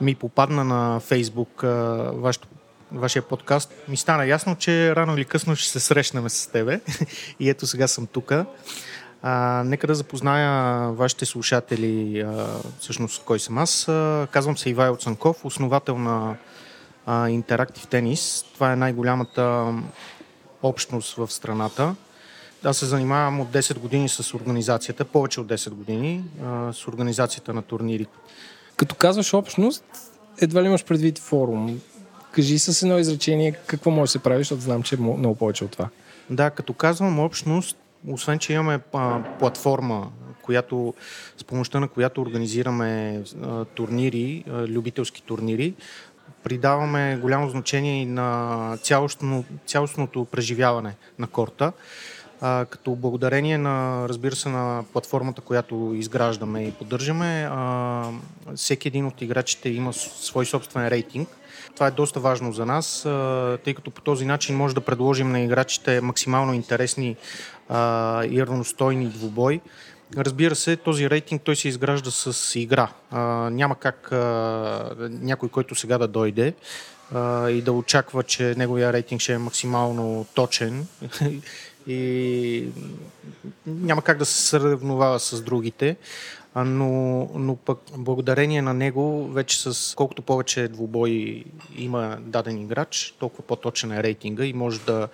ми 0.00 0.14
попадна 0.14 0.64
на 0.64 1.00
Фейсбук 1.00 1.62
вашето 2.12 2.48
вашия 2.92 3.22
подкаст, 3.22 3.72
ми 3.88 3.96
стана 3.96 4.26
ясно, 4.26 4.56
че 4.56 4.96
рано 4.96 5.14
или 5.14 5.24
късно 5.24 5.56
ще 5.56 5.70
се 5.70 5.80
срещнем 5.80 6.28
с 6.28 6.46
тебе. 6.46 6.80
И 7.40 7.50
ето 7.50 7.66
сега 7.66 7.88
съм 7.88 8.06
тук. 8.06 8.32
А, 9.22 9.62
нека 9.66 9.86
да 9.86 9.94
запозная 9.94 10.88
вашите 10.92 11.26
слушатели, 11.26 12.20
а, 12.20 12.46
всъщност 12.80 13.24
кой 13.24 13.38
съм 13.38 13.58
аз. 13.58 13.88
А, 13.88 14.28
казвам 14.30 14.56
се 14.56 14.70
Ивай 14.70 14.96
Цанков, 14.96 15.44
основател 15.44 15.98
на 15.98 16.36
а, 17.06 17.26
Interactive 17.26 17.86
Tennis. 17.86 18.46
Това 18.54 18.72
е 18.72 18.76
най-голямата 18.76 19.74
общност 20.62 21.14
в 21.14 21.32
страната. 21.32 21.94
Аз 22.64 22.76
се 22.76 22.86
занимавам 22.86 23.40
от 23.40 23.48
10 23.48 23.78
години 23.78 24.08
с 24.08 24.34
организацията, 24.34 25.04
повече 25.04 25.40
от 25.40 25.46
10 25.46 25.70
години, 25.70 26.24
а, 26.44 26.72
с 26.72 26.88
организацията 26.88 27.54
на 27.54 27.62
турнири. 27.62 28.06
Като 28.76 28.94
казваш 28.94 29.34
общност, 29.34 29.84
едва 30.40 30.62
ли 30.62 30.66
имаш 30.66 30.84
предвид 30.84 31.18
форум? 31.18 31.80
Кажи 32.32 32.58
с 32.58 32.82
едно 32.82 32.98
изречение 32.98 33.52
какво 33.52 33.90
може 33.90 34.08
да 34.08 34.12
се 34.12 34.18
прави, 34.18 34.40
защото 34.40 34.62
знам, 34.62 34.82
че 34.82 34.94
е 34.94 34.98
много 34.98 35.34
повече 35.34 35.64
от 35.64 35.70
това. 35.70 35.88
Да, 36.30 36.50
като 36.50 36.72
казвам 36.72 37.18
общност, 37.18 37.76
освен, 38.08 38.38
че 38.38 38.52
имаме 38.52 38.80
а, 38.92 39.22
платформа, 39.38 40.10
която, 40.42 40.94
с 41.36 41.44
помощта 41.44 41.80
на 41.80 41.88
която 41.88 42.22
организираме 42.22 43.22
а, 43.42 43.64
турнири, 43.64 44.44
а, 44.48 44.66
любителски 44.66 45.22
турнири, 45.22 45.74
придаваме 46.42 47.18
голямо 47.22 47.48
значение 47.48 48.02
и 48.02 48.06
на 48.06 48.78
цялостно, 48.82 49.44
цялостното 49.66 50.24
преживяване 50.24 50.94
на 51.18 51.26
корта. 51.26 51.72
А, 52.44 52.64
като 52.64 52.90
благодарение 52.90 53.58
на, 53.58 54.06
разбира 54.08 54.36
се, 54.36 54.48
на 54.48 54.84
платформата, 54.92 55.40
която 55.40 55.92
изграждаме 55.94 56.64
и 56.64 56.72
поддържаме, 56.72 57.48
а, 57.50 58.04
всеки 58.56 58.88
един 58.88 59.06
от 59.06 59.22
играчите 59.22 59.68
има 59.68 59.92
свой 59.92 60.46
собствен 60.46 60.88
рейтинг, 60.88 61.28
това 61.74 61.86
е 61.86 61.90
доста 61.90 62.20
важно 62.20 62.52
за 62.52 62.66
нас, 62.66 63.02
тъй 63.64 63.74
като 63.74 63.90
по 63.90 64.00
този 64.00 64.24
начин 64.24 64.56
може 64.56 64.74
да 64.74 64.80
предложим 64.80 65.32
на 65.32 65.40
играчите 65.40 66.00
максимално 66.00 66.54
интересни 66.54 67.16
и 68.30 68.44
равностойни 68.48 69.06
двубой. 69.06 69.60
Разбира 70.16 70.54
се, 70.54 70.76
този 70.76 71.10
рейтинг 71.10 71.42
той 71.42 71.56
се 71.56 71.68
изгражда 71.68 72.10
с 72.10 72.58
игра. 72.58 72.88
няма 73.50 73.74
как 73.74 74.08
някой, 75.00 75.48
който 75.48 75.74
сега 75.74 75.98
да 75.98 76.08
дойде 76.08 76.54
и 77.48 77.62
да 77.64 77.72
очаква, 77.72 78.22
че 78.22 78.54
неговия 78.56 78.92
рейтинг 78.92 79.20
ще 79.20 79.32
е 79.32 79.38
максимално 79.38 80.26
точен 80.34 80.86
и 81.86 82.64
няма 83.66 84.02
как 84.02 84.18
да 84.18 84.24
се 84.24 84.42
съревновава 84.42 85.20
с 85.20 85.42
другите 85.42 85.96
но, 86.56 87.28
но 87.34 87.56
пък 87.56 87.78
благодарение 87.96 88.62
на 88.62 88.74
него 88.74 89.28
вече 89.28 89.72
с 89.72 89.94
колкото 89.96 90.22
повече 90.22 90.68
двубой 90.68 91.44
има 91.76 92.18
даден 92.20 92.58
играч, 92.58 93.14
толкова 93.18 93.42
по-точен 93.42 93.92
е 93.92 94.02
рейтинга 94.02 94.44
и 94.44 94.52
може 94.52 94.80
да 94.80 95.08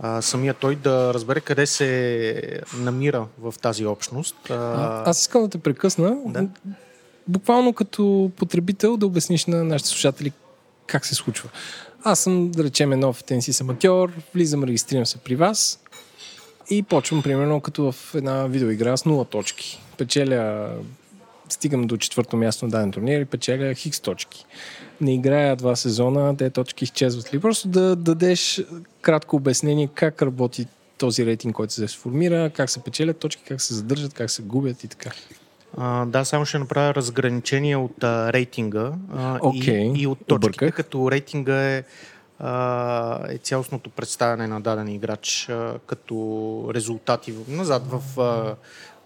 а, 0.00 0.22
самия 0.22 0.54
той 0.54 0.76
да 0.76 1.14
разбере 1.14 1.40
къде 1.40 1.66
се 1.66 2.60
намира 2.76 3.26
в 3.38 3.54
тази 3.62 3.86
общност. 3.86 4.36
А, 4.50 5.02
аз 5.10 5.20
искам 5.20 5.42
да 5.42 5.48
те 5.48 5.58
прекъсна. 5.58 6.16
Да? 6.26 6.48
Буквално 7.28 7.72
като 7.72 8.30
потребител 8.36 8.96
да 8.96 9.06
обясниш 9.06 9.46
на 9.46 9.64
нашите 9.64 9.88
слушатели 9.88 10.32
как 10.86 11.06
се 11.06 11.14
случва. 11.14 11.48
Аз 12.04 12.20
съм, 12.20 12.50
да 12.50 12.64
речем, 12.64 12.90
нов 12.90 13.24
тенисист 13.24 13.60
аматьор, 13.60 14.12
влизам, 14.34 14.64
регистрирам 14.64 15.06
се 15.06 15.18
при 15.18 15.36
вас 15.36 15.81
и 16.70 16.82
почвам, 16.82 17.22
примерно, 17.22 17.60
като 17.60 17.92
в 17.92 18.14
една 18.14 18.46
видеоигра 18.46 18.96
с 18.96 19.02
0 19.02 19.30
точки 19.30 19.82
печеля 19.98 20.70
стигам 21.48 21.86
до 21.86 21.96
четвърто 21.96 22.36
място 22.36 22.64
на 22.64 22.70
даден 22.70 22.92
турнир 22.92 23.20
и 23.20 23.24
печеля 23.24 23.74
хикс 23.74 24.00
точки. 24.00 24.46
Не 25.00 25.14
играя 25.14 25.56
два 25.56 25.76
сезона, 25.76 26.36
те 26.36 26.50
точки 26.50 26.84
изчезват 26.84 27.34
ли. 27.34 27.40
Просто 27.40 27.68
да 27.68 27.96
дадеш 27.96 28.62
кратко 29.00 29.36
обяснение 29.36 29.88
как 29.94 30.22
работи 30.22 30.66
този 30.98 31.26
рейтинг, 31.26 31.54
който 31.54 31.72
се 31.72 31.88
сформира, 31.88 32.50
как 32.50 32.70
се 32.70 32.80
печелят 32.84 33.18
точки, 33.18 33.42
как 33.48 33.60
се 33.60 33.74
задържат, 33.74 34.14
как 34.14 34.30
се 34.30 34.42
губят 34.42 34.84
и 34.84 34.88
така. 34.88 35.10
А, 35.76 36.06
да, 36.06 36.24
само 36.24 36.44
ще 36.44 36.58
направя 36.58 36.94
разграничение 36.94 37.76
от 37.76 38.04
а, 38.04 38.32
рейтинга 38.32 38.92
а, 39.14 39.38
okay. 39.38 39.96
и, 39.96 40.02
и 40.02 40.06
от 40.06 40.18
точките, 40.18 40.34
Обърках. 40.34 40.74
като 40.74 41.10
рейтинга 41.10 41.62
е, 41.62 41.84
е 43.30 43.38
цялостното 43.38 43.90
представяне 43.90 44.46
на 44.46 44.60
даден 44.60 44.88
играч 44.88 45.48
като 45.86 46.70
резултати 46.74 47.34
назад 47.48 47.82
в 47.86 48.02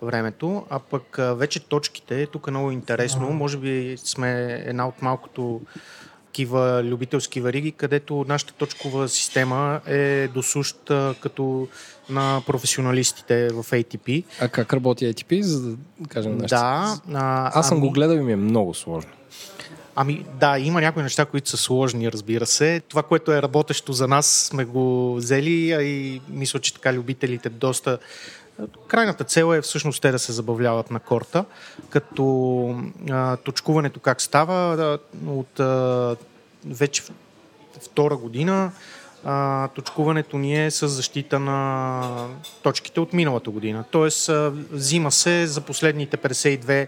времето, 0.03 0.67
а 0.71 0.79
пък 0.79 1.17
вече 1.19 1.61
точките, 1.61 2.27
тук 2.27 2.47
е 2.49 2.51
много 2.51 2.71
интересно, 2.71 3.31
може 3.31 3.57
би 3.57 3.97
сме 4.05 4.63
една 4.67 4.89
от 4.89 5.03
малкото 5.03 5.61
такива 6.37 6.83
любителски 6.85 7.41
вариги, 7.41 7.73
където 7.73 8.25
нашата 8.29 8.53
точкова 8.53 9.09
система 9.09 9.81
е 9.87 10.29
досуща 10.29 11.15
като 11.21 11.69
на 12.11 12.43
професионалистите 12.47 13.49
в 13.49 13.65
ATP. 13.65 14.25
А 14.41 14.49
как 14.49 14.73
работи 14.73 15.05
ATP, 15.05 15.41
за 15.41 15.71
да 15.71 15.77
кажем 16.09 16.33
нещо? 16.33 16.57
Да. 16.57 17.01
А, 17.15 17.59
Аз 17.59 17.69
съм 17.69 17.79
ами... 17.79 17.87
го 17.87 17.93
гледал 17.93 18.17
и 18.17 18.21
ми 18.21 18.33
е 18.33 18.37
много 18.37 18.75
сложно. 18.75 19.11
Ами 19.99 20.25
да, 20.41 20.59
има 20.59 20.81
някои 20.81 21.03
неща, 21.03 21.25
които 21.25 21.51
са 21.51 21.57
сложни, 21.57 22.13
разбира 22.13 22.47
се. 22.47 22.83
Това, 22.89 23.03
което 23.03 23.33
е 23.33 23.43
работещо 23.43 23.93
за 23.93 24.09
нас, 24.09 24.27
сме 24.27 24.65
го 24.65 25.15
взели, 25.15 25.73
а 25.73 25.83
и 25.83 26.21
мисля, 26.29 26.59
че 26.59 26.75
така 26.75 26.93
любителите 26.93 27.49
доста 27.49 27.99
Крайната 28.89 29.25
цел 29.25 29.55
е 29.55 29.61
всъщност 29.61 30.03
те 30.03 30.11
да 30.11 30.19
се 30.19 30.33
забавляват 30.33 30.91
на 30.91 31.01
корта, 31.01 31.45
като 31.91 32.81
а, 33.11 33.37
точкуването 33.37 34.01
как 34.01 34.23
става 34.23 34.55
а, 34.55 34.99
от 35.31 35.61
а, 35.61 36.17
вече 36.65 37.03
втора 37.81 38.17
година 38.17 38.73
а, 39.25 39.69
точкуването 39.69 40.39
ни 40.39 40.67
е 40.67 40.71
с 40.71 40.89
защита 40.89 41.41
на 41.41 42.29
точките 42.63 43.01
от 43.01 43.13
миналата 43.13 43.51
година. 43.51 43.85
Тоест 43.91 44.29
а, 44.29 44.53
взима 44.71 45.13
се 45.13 45.47
за 45.47 45.61
последните 45.61 46.17
52 46.17 46.87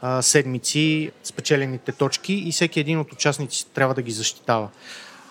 а, 0.00 0.22
седмици 0.22 1.10
спечелените 1.24 1.92
точки 1.92 2.34
и 2.34 2.52
всеки 2.52 2.80
един 2.80 2.98
от 2.98 3.12
участниците 3.12 3.70
трябва 3.74 3.94
да 3.94 4.02
ги 4.02 4.12
защитава. 4.12 4.68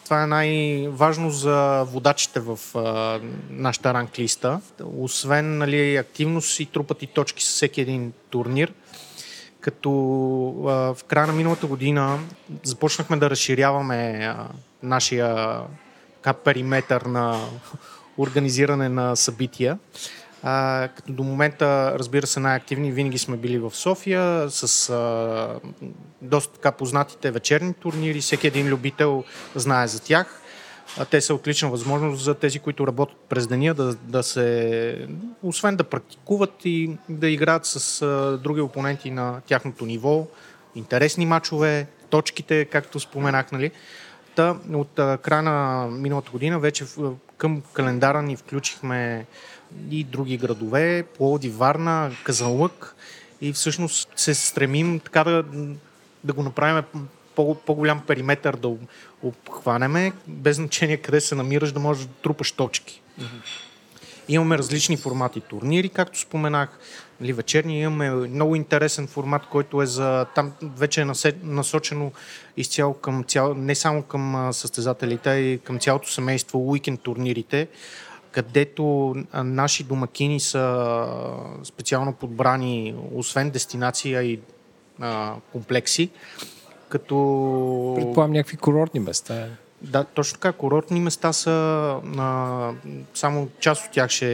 Това 0.04 0.24
е 0.24 0.28
най-важно 0.28 1.30
за 1.30 1.84
водачите 1.84 2.40
в 2.40 2.60
а, 2.76 3.20
нашата 3.50 3.94
ранглиста. 3.94 4.62
Освен 4.98 5.58
нали, 5.58 5.96
активност 5.96 6.60
и 6.60 6.66
трупат 6.66 7.04
и 7.04 7.08
точки 7.08 7.44
с 7.44 7.48
всеки 7.48 7.82
един 7.82 8.14
турнир, 8.30 8.74
като 9.60 9.90
а, 10.68 10.94
в 10.94 11.04
края 11.08 11.28
на 11.28 11.34
миналата 11.34 11.68
година 11.68 12.20
започнахме 12.64 13.18
да 13.18 13.30
разширяваме 13.30 14.20
а, 14.24 14.48
нашия 14.84 15.60
периметър 16.44 17.02
на 17.02 17.48
организиране 18.18 18.90
на 18.90 19.16
събития. 19.16 19.78
Като 20.96 21.12
до 21.12 21.24
момента, 21.24 21.96
разбира 22.00 22.28
се, 22.28 22.40
най-активни 22.40 22.92
винаги 22.92 23.18
сме 23.18 23.38
били 23.38 23.60
в 23.60 23.72
София 23.72 24.50
с 24.50 24.90
а, 24.90 25.60
доста 26.22 26.54
така 26.54 26.72
познатите 26.72 27.32
вечерни 27.32 27.74
турнири. 27.74 28.22
Всеки 28.22 28.48
един 28.48 28.68
любител 28.68 29.24
знае 29.56 29.88
за 29.88 30.02
тях. 30.02 30.40
А 30.98 31.06
те 31.06 31.22
са 31.22 31.34
отлична 31.34 31.70
възможност 31.70 32.24
за 32.24 32.34
тези, 32.34 32.60
които 32.60 32.88
работят 32.88 33.18
през 33.30 33.48
деня, 33.48 33.74
да, 33.74 33.96
да 33.96 34.24
се, 34.24 35.08
освен 35.44 35.76
да 35.76 35.84
практикуват 35.84 36.54
и 36.66 36.98
да 37.10 37.30
играят 37.30 37.66
с 37.66 38.02
а, 38.02 38.38
други 38.38 38.62
опоненти 38.62 39.12
на 39.12 39.42
тяхното 39.48 39.86
ниво. 39.86 40.28
Интересни 40.76 41.26
мачове, 41.26 41.88
точките, 42.10 42.66
както 42.66 43.00
споменах, 43.00 43.52
нали? 43.52 43.72
Та, 44.36 44.58
от 44.74 45.00
а, 45.00 45.18
края 45.18 45.42
на 45.42 45.88
миналата 45.92 46.32
година 46.32 46.60
вече 46.60 46.86
към 47.38 47.62
календара 47.74 48.22
ни 48.22 48.36
включихме 48.36 49.26
и 49.92 50.04
други 50.04 50.38
градове, 50.38 51.04
Плоди, 51.18 51.50
Варна, 51.50 52.12
Казанлък 52.24 52.96
и 53.42 53.54
всъщност 53.54 54.10
се 54.16 54.36
стремим 54.36 55.00
така 55.00 55.24
да, 55.24 55.44
да 56.24 56.34
го 56.34 56.44
направим 56.44 56.84
по, 57.36 57.56
по-голям 57.56 58.02
периметър 58.08 58.56
да 58.56 58.76
обхванеме, 59.24 60.12
без 60.28 60.56
значение 60.56 60.98
къде 60.98 61.22
се 61.22 61.36
намираш, 61.36 61.72
да 61.72 61.80
можеш 61.80 62.06
да 62.06 62.14
трупаш 62.14 62.52
точки. 62.52 63.02
Имаме 64.30 64.58
различни 64.58 64.98
формати 64.98 65.42
турнири, 65.42 65.90
както 65.90 66.20
споменах. 66.20 66.80
Нали, 67.22 67.34
вечерни 67.34 67.82
имаме 67.82 68.12
много 68.12 68.56
интересен 68.56 69.08
формат, 69.08 69.46
който 69.52 69.82
е 69.82 69.86
за... 69.86 70.26
Там 70.36 70.52
вече 70.62 71.02
е 71.02 71.06
насочено 71.44 72.12
изцяло 72.58 72.94
към 72.94 73.24
цяло, 73.24 73.54
не 73.54 73.76
само 73.76 74.04
към 74.04 74.50
състезателите, 74.54 75.30
а 75.30 75.36
и 75.36 75.60
към 75.60 75.80
цялото 75.80 76.12
семейство, 76.12 76.70
уикенд 76.70 77.02
турнирите, 77.02 77.68
където 78.34 79.16
наши 79.34 79.84
домакини 79.84 80.40
са 80.40 80.78
специално 81.64 82.14
подбрани, 82.14 82.96
освен 83.14 83.50
дестинация 83.50 84.22
и 84.24 84.40
а, 85.00 85.36
комплекси, 85.52 86.10
като... 86.90 87.94
Предполагам 87.96 88.32
някакви 88.32 88.58
курортни 88.58 89.00
места. 89.00 89.48
Да, 89.82 90.04
точно 90.04 90.40
така. 90.40 90.52
Курортни 90.52 91.00
места 91.00 91.34
са 91.34 91.52
а, 92.18 92.72
само 93.14 93.50
част 93.60 93.86
от 93.86 93.92
тях 93.92 94.10
ще 94.10 94.26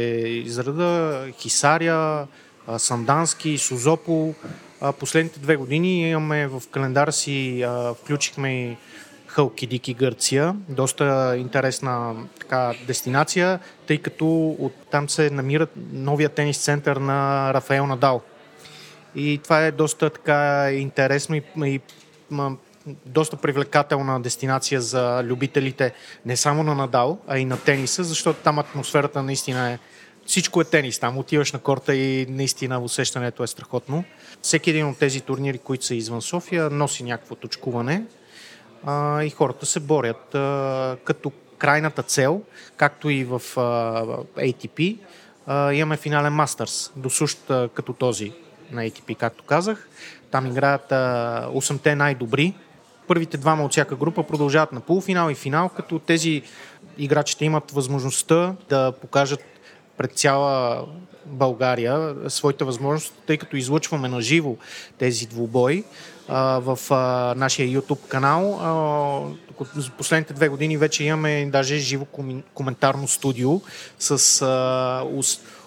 израда. 0.45 1.23
Хисаря, 1.39 2.27
а, 2.67 2.79
Сандански, 2.79 3.57
Сузопол. 3.57 4.33
А, 4.81 4.91
последните 4.91 5.39
две 5.39 5.55
години 5.55 6.09
имаме 6.09 6.47
в 6.47 6.63
календара 6.71 7.11
си, 7.11 7.61
а, 7.61 7.93
включихме 7.93 8.63
и 8.63 8.77
Халкидики, 9.29 9.93
Гърция. 9.93 10.55
Доста 10.69 11.35
интересна 11.37 12.15
така, 12.39 12.73
дестинация, 12.87 13.59
тъй 13.87 13.97
като 13.97 14.55
от 14.59 14.73
там 14.91 15.09
се 15.09 15.29
намира 15.29 15.67
новия 15.93 16.29
тенис 16.29 16.57
център 16.57 16.97
на 16.97 17.51
Рафаел 17.53 17.87
Надал. 17.87 18.21
И 19.15 19.39
това 19.43 19.65
е 19.65 19.71
доста 19.71 20.09
така 20.09 20.71
интересно 20.71 21.35
и, 21.35 21.43
и 21.65 21.81
доста 23.05 23.37
привлекателна 23.37 24.21
дестинация 24.21 24.81
за 24.81 25.23
любителите 25.23 25.93
не 26.25 26.37
само 26.37 26.63
на 26.63 26.75
Надал, 26.75 27.19
а 27.27 27.37
и 27.37 27.45
на 27.45 27.57
тениса, 27.57 28.03
защото 28.03 28.39
там 28.43 28.59
атмосферата 28.59 29.23
наистина 29.23 29.71
е 29.71 29.79
всичко 30.25 30.61
е 30.61 30.65
тенис. 30.65 30.99
Там 30.99 31.17
отиваш 31.17 31.51
на 31.51 31.59
корта 31.59 31.95
и 31.95 32.25
наистина 32.29 32.79
усещането 32.79 33.43
е 33.43 33.47
страхотно. 33.47 34.03
Всеки 34.41 34.69
един 34.69 34.87
от 34.87 34.97
тези 34.97 35.21
турнири, 35.21 35.57
които 35.57 35.85
са 35.85 35.95
извън 35.95 36.21
София, 36.21 36.69
носи 36.69 37.03
някакво 37.03 37.35
точкуване 37.35 38.03
а, 38.85 39.23
и 39.23 39.29
хората 39.29 39.65
се 39.65 39.79
борят 39.79 40.35
а, 40.35 40.97
като 41.03 41.31
крайната 41.57 42.03
цел, 42.03 42.41
както 42.77 43.09
и 43.09 43.23
в 43.23 43.41
а, 43.57 43.61
ATP, 44.37 44.97
а, 45.47 45.73
имаме 45.73 45.97
финален 45.97 46.33
мастърс, 46.33 46.91
досущ 46.95 47.39
като 47.47 47.93
този 47.93 48.33
на 48.71 48.81
ATP, 48.81 49.17
както 49.17 49.43
казах. 49.43 49.89
Там 50.31 50.45
играят 50.45 50.91
а, 50.91 51.49
8-те 51.53 51.95
най-добри. 51.95 52.53
Първите 53.07 53.37
двама 53.37 53.65
от 53.65 53.71
всяка 53.71 53.95
група 53.95 54.23
продължават 54.23 54.71
на 54.71 54.79
полуфинал 54.79 55.29
и 55.29 55.35
финал, 55.35 55.69
като 55.69 55.99
тези 55.99 56.41
играчите 56.97 57.45
имат 57.45 57.71
възможността 57.71 58.55
да 58.69 58.91
покажат 59.01 59.43
пред 59.97 60.11
цяла 60.11 60.85
България 61.25 62.15
своите 62.27 62.63
възможности, 62.63 63.17
тъй 63.27 63.37
като 63.37 63.57
излъчваме 63.57 64.07
на 64.07 64.21
живо 64.21 64.55
тези 64.97 65.27
двубои 65.27 65.83
в 66.35 66.79
а, 66.89 67.33
нашия 67.37 67.67
YouTube 67.67 68.07
канал. 68.07 68.59
А, 68.61 69.73
за 69.75 69.89
последните 69.91 70.33
две 70.33 70.49
години 70.49 70.77
вече 70.77 71.03
имаме 71.03 71.45
даже 71.45 71.77
живо 71.77 72.05
коментарно 72.53 73.07
студио 73.07 73.61
с 73.99 74.41
а, 74.41 75.03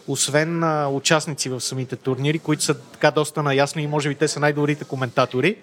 освен 0.08 0.64
а, 0.64 0.88
участници 0.88 1.48
в 1.48 1.60
самите 1.60 1.96
турнири, 1.96 2.38
които 2.38 2.62
са 2.62 2.74
така 2.74 3.10
доста 3.10 3.42
наясно 3.42 3.82
и 3.82 3.86
може 3.86 4.08
би 4.08 4.14
те 4.14 4.28
са 4.28 4.40
най-добрите 4.40 4.84
коментатори, 4.84 5.56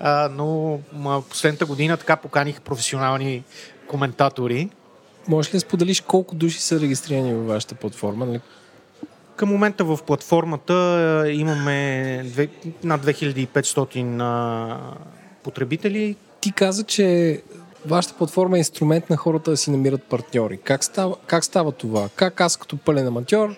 а, 0.00 0.28
но 0.32 0.80
а, 1.04 1.20
последната 1.20 1.66
година 1.66 1.96
така 1.96 2.16
поканих 2.16 2.60
професионални 2.60 3.44
коментатори. 3.88 4.70
Може 5.28 5.48
ли 5.48 5.52
да 5.52 5.60
споделиш 5.60 6.00
колко 6.00 6.34
души 6.34 6.60
са 6.60 6.80
регистрирани 6.80 7.34
във 7.34 7.46
вашата 7.46 7.74
платформа? 7.74 8.40
Към 9.42 9.48
момента 9.48 9.84
в 9.84 9.98
платформата 10.06 11.24
имаме 11.32 12.22
две, 12.24 12.48
над 12.84 13.06
2500 13.06 14.20
а, 14.20 14.78
потребители. 15.42 16.16
Ти 16.40 16.52
каза, 16.52 16.84
че 16.84 17.40
вашата 17.86 18.14
платформа 18.14 18.56
е 18.56 18.58
инструмент 18.58 19.10
на 19.10 19.16
хората 19.16 19.50
да 19.50 19.56
си 19.56 19.70
намират 19.70 20.02
партньори. 20.02 20.56
Как 20.56 20.84
става, 20.84 21.16
как 21.26 21.44
става 21.44 21.72
това? 21.72 22.08
Как 22.16 22.40
аз 22.40 22.56
като 22.56 22.76
пълен 22.76 23.06
аматьор 23.06 23.54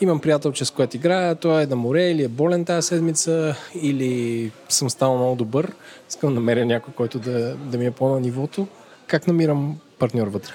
имам 0.00 0.20
приятелче 0.20 0.64
с 0.64 0.70
което 0.70 0.96
играя, 0.96 1.34
той 1.34 1.62
е 1.62 1.66
на 1.66 1.76
море 1.76 2.10
или 2.10 2.22
е 2.22 2.28
болен 2.28 2.64
тази 2.64 2.88
седмица, 2.88 3.56
или 3.82 4.52
съм 4.68 4.90
станал 4.90 5.16
много 5.16 5.36
добър, 5.36 5.72
искам 6.08 6.30
да 6.30 6.34
намеря 6.34 6.66
някой, 6.66 6.94
който 6.94 7.18
да, 7.18 7.56
да 7.56 7.78
ми 7.78 7.86
е 7.86 7.90
по-на 7.90 8.20
нивото. 8.20 8.66
Как 9.06 9.26
намирам 9.26 9.78
партньор 9.98 10.26
вътре? 10.26 10.52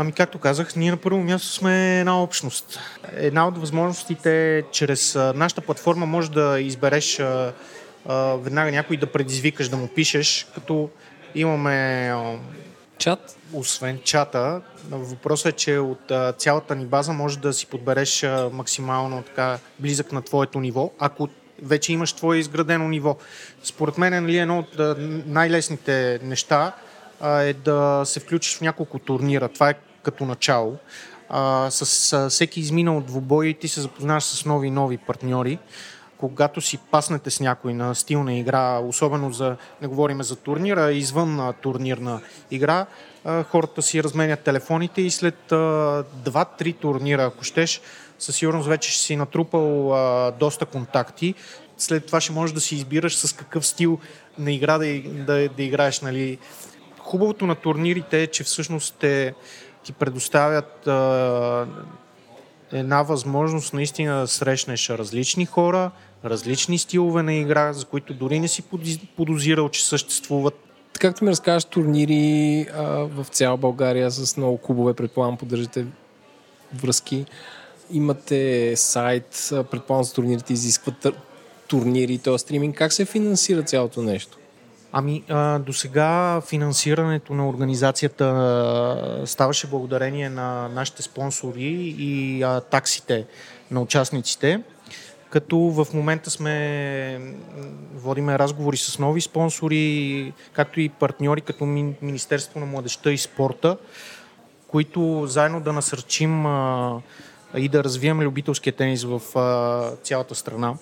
Ами, 0.00 0.12
както 0.12 0.38
казах, 0.38 0.76
ние 0.76 0.90
на 0.90 0.96
първо 0.96 1.20
място 1.20 1.48
сме 1.48 2.00
една 2.00 2.22
общност. 2.22 2.80
Една 3.12 3.48
от 3.48 3.58
възможностите 3.58 4.58
е, 4.58 4.62
чрез 4.62 5.14
нашата 5.14 5.60
платформа 5.60 6.06
може 6.06 6.30
да 6.30 6.60
избереш 6.60 7.20
а, 7.20 7.52
а, 8.06 8.14
веднага 8.16 8.70
някой 8.70 8.96
да 8.96 9.06
предизвикаш, 9.06 9.68
да 9.68 9.76
му 9.76 9.88
пишеш, 9.88 10.46
като 10.54 10.90
имаме 11.34 12.12
чат. 12.98 13.36
Освен 13.52 14.00
чата, 14.04 14.60
въпросът 14.90 15.52
е, 15.52 15.56
че 15.56 15.78
от 15.78 16.10
а, 16.10 16.32
цялата 16.32 16.74
ни 16.74 16.86
база 16.86 17.12
може 17.12 17.38
да 17.38 17.52
си 17.52 17.66
подбереш 17.66 18.22
а, 18.22 18.50
максимално 18.52 19.22
така 19.22 19.58
близък 19.78 20.12
на 20.12 20.22
твоето 20.22 20.60
ниво, 20.60 20.90
ако 20.98 21.28
вече 21.62 21.92
имаш 21.92 22.12
твое 22.12 22.38
изградено 22.38 22.88
ниво. 22.88 23.16
Според 23.62 23.98
мен 23.98 24.24
нали, 24.24 24.38
едно 24.38 24.58
от 24.58 24.78
а, 24.78 24.96
най-лесните 25.26 26.20
неща 26.22 26.72
а, 27.20 27.40
е 27.40 27.52
да 27.52 28.02
се 28.04 28.20
включиш 28.20 28.56
в 28.56 28.60
няколко 28.60 28.98
турнира. 28.98 29.48
Това 29.48 29.70
е 29.70 29.74
като 30.02 30.24
начало. 30.24 30.76
А, 31.28 31.70
с 31.70 32.12
а, 32.12 32.28
всеки 32.28 32.60
изминал 32.60 33.00
двубой 33.00 33.54
ти 33.60 33.68
се 33.68 33.80
запознаваш 33.80 34.24
с 34.24 34.44
нови 34.44 34.68
и 34.68 34.70
нови 34.70 34.98
партньори 34.98 35.58
когато 36.20 36.60
си 36.60 36.78
паснете 36.90 37.30
с 37.30 37.40
някой 37.40 37.74
на 37.74 37.94
стилна 37.94 38.34
игра, 38.34 38.78
особено 38.78 39.32
за, 39.32 39.56
не 39.82 39.88
говорим 39.88 40.22
за 40.22 40.36
турнира, 40.36 40.92
извън 40.92 41.52
турнирна 41.60 42.20
игра, 42.50 42.86
хората 43.44 43.82
си 43.82 44.02
разменят 44.02 44.40
телефоните 44.40 45.02
и 45.02 45.10
след 45.10 45.34
2-3 45.50 46.78
турнира, 46.78 47.24
ако 47.24 47.44
щеш, 47.44 47.80
със 48.18 48.36
сигурност 48.36 48.68
вече 48.68 48.90
ще 48.90 49.02
си 49.02 49.16
натрупал 49.16 49.94
а, 49.94 50.30
доста 50.30 50.66
контакти. 50.66 51.34
След 51.78 52.06
това 52.06 52.20
ще 52.20 52.32
можеш 52.32 52.54
да 52.54 52.60
си 52.60 52.74
избираш 52.74 53.16
с 53.16 53.32
какъв 53.32 53.66
стил 53.66 53.98
на 54.38 54.52
игра 54.52 54.78
да, 54.78 55.02
да, 55.02 55.48
да 55.48 55.62
играеш. 55.62 56.00
Нали. 56.00 56.38
Хубавото 56.98 57.46
на 57.46 57.54
турнирите 57.54 58.22
е, 58.22 58.26
че 58.26 58.44
всъщност 58.44 58.96
те 58.98 59.34
ти 59.84 59.92
предоставят 59.92 60.86
а, 60.86 61.66
една 62.72 63.02
възможност 63.02 63.74
наистина 63.74 64.20
да 64.20 64.28
срещнеш 64.28 64.90
различни 64.90 65.46
хора, 65.46 65.90
различни 66.24 66.78
стилове 66.78 67.22
на 67.22 67.34
игра, 67.34 67.72
за 67.72 67.84
които 67.84 68.14
дори 68.14 68.40
не 68.40 68.48
си 68.48 68.62
подозирал, 69.16 69.68
че 69.68 69.86
съществуват. 69.86 70.54
Както 70.98 71.24
ми 71.24 71.30
разкажеш, 71.30 71.64
турнири 71.64 72.66
а, 72.74 72.82
в 72.84 73.26
цяла 73.30 73.56
България 73.56 74.10
с 74.10 74.36
много 74.36 74.58
клубове, 74.58 74.94
предполагам, 74.94 75.36
поддържате 75.36 75.86
връзки. 76.74 77.24
Имате 77.92 78.72
сайт, 78.76 79.48
предполагам, 79.70 80.04
за 80.04 80.14
турнирите 80.14 80.52
изискват 80.52 81.06
турнири, 81.68 82.18
т.е. 82.18 82.38
стриминг. 82.38 82.76
Как 82.76 82.92
се 82.92 83.04
финансира 83.04 83.62
цялото 83.62 84.02
нещо? 84.02 84.39
Ами, 84.92 85.24
до 85.60 85.72
сега 85.72 86.40
финансирането 86.48 87.34
на 87.34 87.48
организацията 87.48 89.22
ставаше 89.26 89.66
благодарение 89.66 90.28
на 90.28 90.68
нашите 90.68 91.02
спонсори 91.02 91.94
и 91.98 92.42
а, 92.42 92.60
таксите 92.60 93.26
на 93.70 93.80
участниците 93.80 94.60
като 95.30 95.58
в 95.58 95.86
момента 95.94 96.30
сме 96.30 97.34
водиме 97.94 98.38
разговори 98.38 98.76
с 98.76 98.98
нови 98.98 99.20
спонсори, 99.20 100.32
както 100.52 100.80
и 100.80 100.88
партньори, 100.88 101.40
като 101.40 101.66
Министерство 102.02 102.60
на 102.60 102.66
младеща 102.66 103.12
и 103.12 103.18
спорта, 103.18 103.76
които 104.68 105.26
заедно 105.26 105.60
да 105.60 105.72
насърчим 105.72 106.46
а, 106.46 107.00
и 107.56 107.68
да 107.68 107.84
развием 107.84 108.20
любителския 108.20 108.72
тенис 108.72 109.04
в 109.04 109.38
а, 109.38 109.96
цялата 110.02 110.34
страна. 110.34 110.74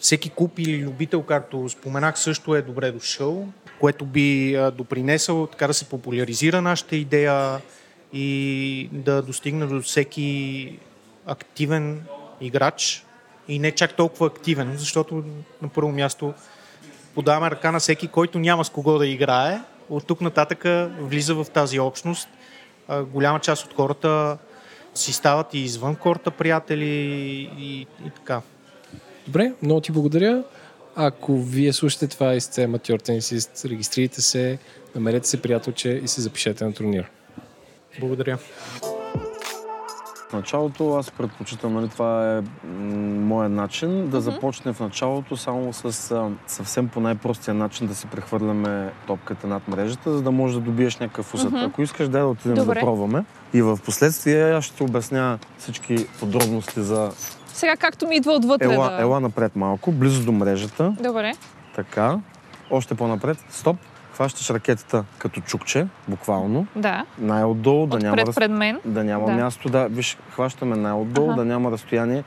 Всеки 0.00 0.30
куп 0.30 0.58
или 0.58 0.84
любител, 0.84 1.22
както 1.22 1.68
споменах, 1.68 2.18
също 2.18 2.54
е 2.54 2.62
добре 2.62 2.92
дошъл, 2.92 3.48
което 3.80 4.04
би 4.04 4.58
допринесъл 4.74 5.46
така 5.46 5.66
да 5.66 5.74
се 5.74 5.88
популяризира 5.88 6.62
нашата 6.62 6.96
идея 6.96 7.60
и 8.12 8.88
да 8.92 9.22
достигне 9.22 9.66
до 9.66 9.82
всеки 9.82 10.78
активен 11.26 12.02
играч, 12.40 13.04
и 13.48 13.58
не 13.58 13.72
чак 13.72 13.96
толкова 13.96 14.26
активен, 14.26 14.74
защото 14.76 15.24
на 15.62 15.68
първо 15.68 15.92
място 15.92 16.34
подаваме 17.14 17.50
ръка 17.50 17.72
на 17.72 17.80
всеки, 17.80 18.08
който 18.08 18.38
няма 18.38 18.64
с 18.64 18.70
кого 18.70 18.98
да 18.98 19.06
играе. 19.06 19.60
От 19.88 20.06
тук 20.06 20.20
нататък 20.20 20.64
влиза 21.00 21.34
в 21.34 21.46
тази 21.54 21.80
общност 21.80 22.28
голяма 22.90 23.40
част 23.40 23.64
от 23.64 23.74
хората 23.74 24.38
си 24.94 25.12
стават 25.12 25.54
и 25.54 25.58
извън 25.58 25.96
корта 25.96 26.30
приятели 26.30 26.88
и, 27.58 27.86
и 28.06 28.10
така. 28.16 28.42
Добре, 29.30 29.52
много 29.62 29.80
ти 29.80 29.92
благодаря. 29.92 30.42
Ако 30.96 31.38
вие 31.38 31.72
слушате 31.72 32.06
това 32.06 32.34
и 32.34 32.40
сте 32.40 32.64
аматьор 32.64 32.98
тенисист, 32.98 33.64
регистрирайте 33.64 34.22
се, 34.22 34.58
намерете 34.94 35.28
се 35.28 35.42
приятелче 35.42 35.88
и 36.04 36.08
се 36.08 36.20
запишете 36.20 36.64
на 36.64 36.72
турнир. 36.72 37.10
Благодаря. 38.00 38.38
В 40.30 40.32
началото 40.32 40.94
аз 40.94 41.10
предпочитам, 41.10 41.74
нали, 41.74 41.88
това 41.88 42.36
е 42.36 42.40
м- 42.40 42.46
моят 43.20 43.52
начин, 43.52 44.08
да 44.08 44.20
започне 44.20 44.72
в 44.72 44.80
началото 44.80 45.36
само 45.36 45.72
с 45.72 46.10
а, 46.10 46.30
съвсем 46.46 46.88
по 46.88 47.00
най-простия 47.00 47.54
начин 47.54 47.86
да 47.86 47.94
си 47.94 48.06
прехвърляме 48.06 48.92
топката 49.06 49.46
над 49.46 49.68
мрежата, 49.68 50.12
за 50.12 50.22
да 50.22 50.30
можеш 50.30 50.54
да 50.54 50.62
добиеш 50.62 50.96
някакъв 50.96 51.34
усет. 51.34 51.52
Ако 51.54 51.82
искаш, 51.82 52.08
дай 52.08 52.22
да 52.22 52.28
отидем 52.28 52.54
Добре. 52.54 52.74
да 52.74 52.80
пробваме. 52.80 53.24
И 53.54 53.62
в 53.62 53.78
последствие 53.84 54.50
аз 54.52 54.64
ще 54.64 54.76
ти 54.76 54.82
обясня 54.82 55.38
всички 55.58 56.06
подробности 56.20 56.82
за... 56.82 57.10
Сега 57.60 57.76
както 57.76 58.06
ми 58.06 58.16
идва 58.16 58.32
отвътре 58.32 58.64
Ела, 58.74 58.90
да... 58.90 59.02
ела 59.02 59.20
напред 59.20 59.56
малко, 59.56 59.92
близо 59.92 60.24
до 60.24 60.32
мрежата. 60.32 60.94
Добре. 61.00 61.32
Така. 61.74 62.18
Още 62.70 62.94
по-напред. 62.94 63.44
Стоп. 63.50 63.76
Хващаш 64.14 64.50
ракетата 64.50 65.04
като 65.18 65.40
чукче, 65.40 65.86
буквално. 66.08 66.66
Да. 66.76 67.04
Най-отдолу, 67.18 67.86
да 67.86 67.98
няма, 67.98 68.16
раз... 68.16 68.34
пред 68.34 68.50
мен. 68.50 68.80
да 68.84 69.04
няма 69.04 69.26
Да. 69.26 69.32
място. 69.32 69.68
Да, 69.68 69.88
виж, 69.88 70.18
хващаме 70.30 70.76
най-отдолу, 70.76 71.30
Аха. 71.30 71.36
да 71.38 71.44
няма 71.44 71.70
разстояние. 71.70 72.24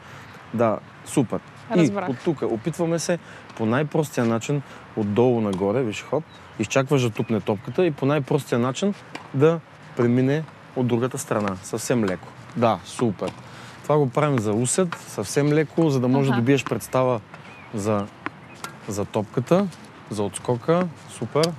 Да, 0.53 0.77
супер. 1.05 1.39
Разбрах. 1.75 2.07
И 2.07 2.11
от 2.11 2.17
тук 2.25 2.41
опитваме 2.41 2.99
се 2.99 3.19
по 3.55 3.65
най-простия 3.65 4.25
начин, 4.25 4.61
отдолу 4.95 5.41
нагоре, 5.41 5.83
виж, 5.83 6.05
хоп, 6.09 6.23
изчакваш 6.59 7.01
да 7.01 7.09
тупне 7.09 7.41
топката 7.41 7.85
и 7.85 7.91
по 7.91 8.05
най-простия 8.05 8.59
начин 8.59 8.93
да 9.33 9.59
премине 9.97 10.43
от 10.75 10.87
другата 10.87 11.17
страна. 11.17 11.55
Съвсем 11.63 12.05
леко. 12.05 12.27
Да, 12.55 12.79
супер. 12.85 13.31
Това 13.83 13.97
го 13.97 14.09
правим 14.09 14.39
за 14.39 14.53
усет, 14.53 14.95
съвсем 15.07 15.53
леко, 15.53 15.89
за 15.89 15.99
да 15.99 16.07
можеш 16.07 16.29
Аха. 16.29 16.35
да 16.35 16.41
добиеш 16.41 16.65
представа 16.65 17.19
за, 17.73 18.05
за 18.87 19.05
топката, 19.05 19.67
за 20.09 20.23
отскока. 20.23 20.87
Супер. 21.09 21.51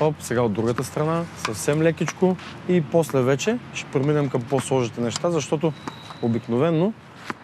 Оп, 0.00 0.14
сега 0.20 0.42
от 0.42 0.52
другата 0.52 0.84
страна, 0.84 1.24
съвсем 1.46 1.82
лекичко 1.82 2.36
и 2.68 2.80
после 2.80 3.22
вече 3.22 3.58
ще 3.74 3.90
преминем 3.90 4.28
към 4.28 4.42
по-сложните 4.42 5.00
неща, 5.00 5.30
защото 5.30 5.72
обикновенно 6.22 6.92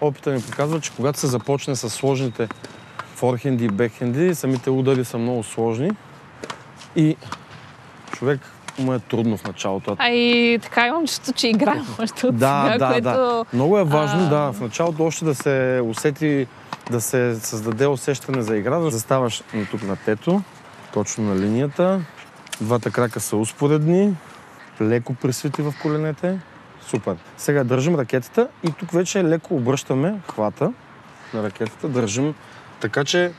опита 0.01 0.31
ми 0.31 0.43
показва, 0.43 0.81
че 0.81 0.93
когато 0.97 1.19
се 1.19 1.27
започне 1.27 1.77
с 1.77 1.91
сложните 1.91 2.49
форхенди 3.15 3.65
и 3.65 3.69
бекхенди, 3.69 4.35
самите 4.35 4.71
удари 4.71 5.05
са 5.05 5.19
много 5.19 5.43
сложни 5.43 5.91
и 6.97 7.17
човек 8.13 8.41
му 8.79 8.95
е 8.95 8.99
трудно 8.99 9.37
в 9.37 9.45
началото. 9.45 9.97
А 9.99 10.09
и 10.09 10.59
така 10.63 10.87
имам 10.87 11.07
чувство, 11.07 11.33
че 11.33 11.49
играем 11.49 11.87
още 11.99 12.27
от 12.27 12.37
Да, 12.37 12.63
сега, 12.73 12.79
да, 12.79 12.93
което... 12.93 13.03
да. 13.03 13.45
Много 13.53 13.79
е 13.79 13.85
важно, 13.85 14.27
а, 14.27 14.29
да, 14.29 14.53
в 14.53 14.61
началото 14.61 15.05
още 15.05 15.25
да 15.25 15.35
се 15.35 15.81
усети, 15.85 16.47
да 16.91 17.01
се 17.01 17.35
създаде 17.41 17.87
усещане 17.87 18.43
за 18.43 18.57
игра, 18.57 18.81
заставаш 18.81 19.43
на 19.55 19.67
тук 19.67 19.83
на 19.83 19.97
тето, 19.97 20.43
точно 20.93 21.25
на 21.25 21.41
линията. 21.41 22.01
Двата 22.61 22.91
крака 22.91 23.21
са 23.21 23.37
успоредни, 23.37 24.15
леко 24.81 25.15
присвити 25.15 25.63
в 25.63 25.75
коленете. 25.83 26.39
Супер. 26.87 27.17
Сега 27.37 27.65
държим 27.65 27.95
ракетата 27.95 28.49
и 28.69 28.73
тук 28.73 28.91
вече 28.91 29.25
леко 29.25 29.55
обръщаме 29.57 30.15
хвата 30.31 30.73
на 31.35 31.43
ракетата, 31.43 31.89
държим 31.89 32.35
така, 32.81 33.05
че 33.05 33.33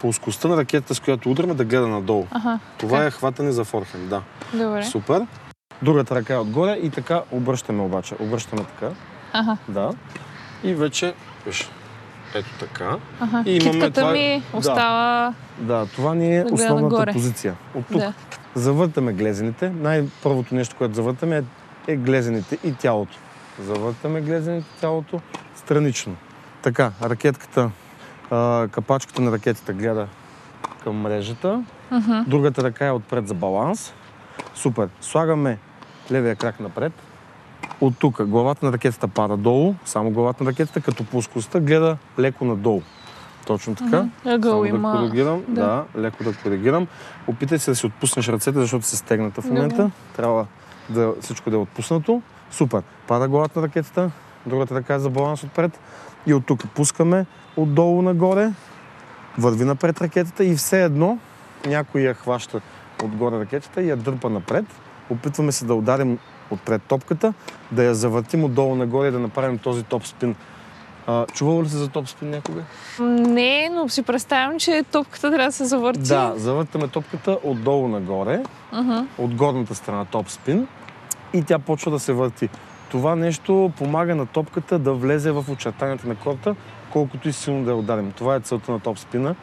плоскостта 0.00 0.48
на 0.48 0.56
ракетата, 0.56 0.94
с 0.94 1.00
която 1.00 1.30
удряме, 1.30 1.54
да 1.54 1.64
гледа 1.64 1.88
надолу. 1.88 2.26
Аха, 2.30 2.58
Това 2.78 2.90
така. 2.90 3.06
е 3.06 3.10
хватане 3.10 3.52
за 3.52 3.64
форхенд, 3.64 4.08
да. 4.08 4.22
Добре. 4.54 4.84
Супер. 4.84 5.26
Другата 5.82 6.14
ръка 6.14 6.34
е 6.34 6.38
отгоре 6.38 6.72
и 6.72 6.90
така 6.90 7.22
обръщаме 7.32 7.82
обаче. 7.82 8.14
Обръщаме 8.20 8.62
така. 8.64 8.94
Аха, 9.32 9.56
Да. 9.68 9.90
И 10.64 10.74
вече, 10.74 11.14
виж, 11.46 11.70
ето 12.34 12.48
така. 12.60 12.96
аха. 13.20 13.42
И 13.46 13.50
имаме 13.52 13.70
Китката 13.72 14.00
това- 14.00 14.12
ми 14.12 14.42
да. 14.52 14.58
остава... 14.58 15.34
Да, 15.58 15.86
това 15.86 16.14
ни 16.14 16.36
е 16.36 16.44
Да 16.44 16.54
основната 16.54 16.82
нагоре. 16.84 17.12
позиция. 17.12 17.54
От 17.74 17.86
тук 17.86 17.98
Да. 17.98 18.12
завъртаме 18.54 19.12
глезените. 19.12 19.70
Най-първото 19.70 20.54
нещо, 20.54 20.74
което 20.76 20.94
завъртаме 20.94 21.42
е, 21.86 21.92
е 21.92 21.96
глезените 21.96 22.58
и 22.64 22.74
тялото. 22.74 23.18
Завъртаме 23.60 24.20
глезените 24.20 24.66
тялото 24.80 25.20
странично. 25.56 26.16
Така, 26.62 26.92
ракетката, 27.02 27.70
а, 28.30 28.68
капачката 28.70 29.22
на 29.22 29.32
ракетата 29.32 29.72
гледа 29.72 30.06
към 30.84 30.96
мрежата. 30.96 31.62
Мгм. 31.90 32.20
Другата 32.26 32.62
ръка 32.62 32.86
е 32.86 32.90
отпред 32.90 33.28
за 33.28 33.34
баланс. 33.34 33.92
Супер. 34.54 34.88
Слагаме 35.00 35.58
левия 36.10 36.36
крак 36.36 36.60
напред. 36.60 36.92
От 37.80 37.98
тук 37.98 38.24
главата 38.24 38.66
на 38.66 38.72
ракетата 38.72 39.08
пада 39.08 39.36
долу, 39.36 39.74
само 39.84 40.10
главата 40.10 40.44
на 40.44 40.50
ракетата, 40.50 40.80
като 40.80 41.04
плоскостта 41.04 41.60
гледа 41.60 41.96
леко 42.18 42.44
надолу. 42.44 42.82
Точно 43.46 43.74
така. 43.74 44.02
Мгм. 44.02 44.28
Ъгъл 44.28 44.52
Само 44.52 44.64
има. 44.64 44.92
да 44.92 44.98
коригирам. 44.98 45.42
да. 45.48 45.84
Да. 45.94 46.00
леко 46.00 46.24
да 46.24 46.34
коригирам. 46.34 46.86
Опитай 47.26 47.58
се 47.58 47.70
да 47.70 47.74
си 47.76 47.86
отпуснеш 47.86 48.28
ръцете, 48.28 48.58
защото 48.58 48.86
се 48.86 48.96
стегната 48.96 49.42
в 49.42 49.44
Добре. 49.44 49.56
момента. 49.56 49.90
Трябва 50.16 50.46
да 50.90 51.12
всичко 51.20 51.50
да 51.50 51.56
е 51.56 51.58
отпуснато. 51.58 52.22
Супер. 52.50 52.82
Пада 53.06 53.28
главата 53.28 53.60
на 53.60 53.66
ракетата, 53.66 54.10
другата 54.46 54.74
ръка 54.74 54.94
е 54.94 54.98
за 54.98 55.10
баланс 55.10 55.44
отпред. 55.44 55.80
И 56.26 56.34
от 56.34 56.46
тук 56.46 56.68
пускаме 56.74 57.26
отдолу 57.56 58.02
нагоре, 58.02 58.52
върви 59.38 59.64
напред 59.64 60.00
ракетата 60.00 60.44
и 60.44 60.54
все 60.56 60.84
едно 60.84 61.18
някой 61.66 62.00
я 62.00 62.14
хваща 62.14 62.60
отгоре 63.04 63.38
ракетата 63.38 63.82
и 63.82 63.88
я 63.88 63.96
дърпа 63.96 64.30
напред. 64.30 64.64
Опитваме 65.10 65.52
се 65.52 65.64
да 65.64 65.74
ударим 65.74 66.18
отпред 66.50 66.82
топката, 66.82 67.34
да 67.72 67.84
я 67.84 67.94
завъртим 67.94 68.44
отдолу 68.44 68.74
нагоре 68.74 69.08
и 69.08 69.10
да 69.10 69.18
направим 69.18 69.58
този 69.58 69.82
топ 69.82 70.06
спин. 70.06 70.34
А, 71.06 71.26
чувал 71.26 71.62
ли 71.62 71.68
се 71.68 71.76
за 71.76 71.88
топ 71.88 72.08
спин 72.08 72.30
някога? 72.30 72.62
Не, 73.00 73.68
но 73.72 73.88
си 73.88 74.02
представям, 74.02 74.58
че 74.58 74.84
топката 74.92 75.30
трябва 75.30 75.48
да 75.48 75.52
се 75.52 75.64
завърти. 75.64 76.00
Да, 76.00 76.32
завъртаме 76.36 76.88
топката 76.88 77.38
отдолу 77.44 77.88
нагоре, 77.88 78.42
Мгм. 78.72 78.98
от 79.18 79.34
горната 79.34 79.74
страна 79.74 80.04
топ 80.04 80.30
спин 80.30 80.66
и 81.32 81.42
тя 81.42 81.58
почва 81.58 81.90
да 81.90 81.98
се 81.98 82.12
върти. 82.12 82.48
Това 82.90 83.16
нещо 83.16 83.72
помага 83.78 84.14
на 84.14 84.26
топката 84.26 84.78
да 84.78 84.92
влезе 84.92 85.32
в 85.32 85.44
очертанията 85.50 86.08
на 86.08 86.14
корта, 86.14 86.54
колкото 86.96 87.28
и 87.28 87.32
силно 87.32 87.64
да 87.64 87.70
я 87.70 87.76
ударим. 87.76 88.12
Това 88.12 88.34
е 88.34 88.40
целта 88.40 88.72
на 88.72 88.80
топ 88.80 88.98
спина. 88.98 89.34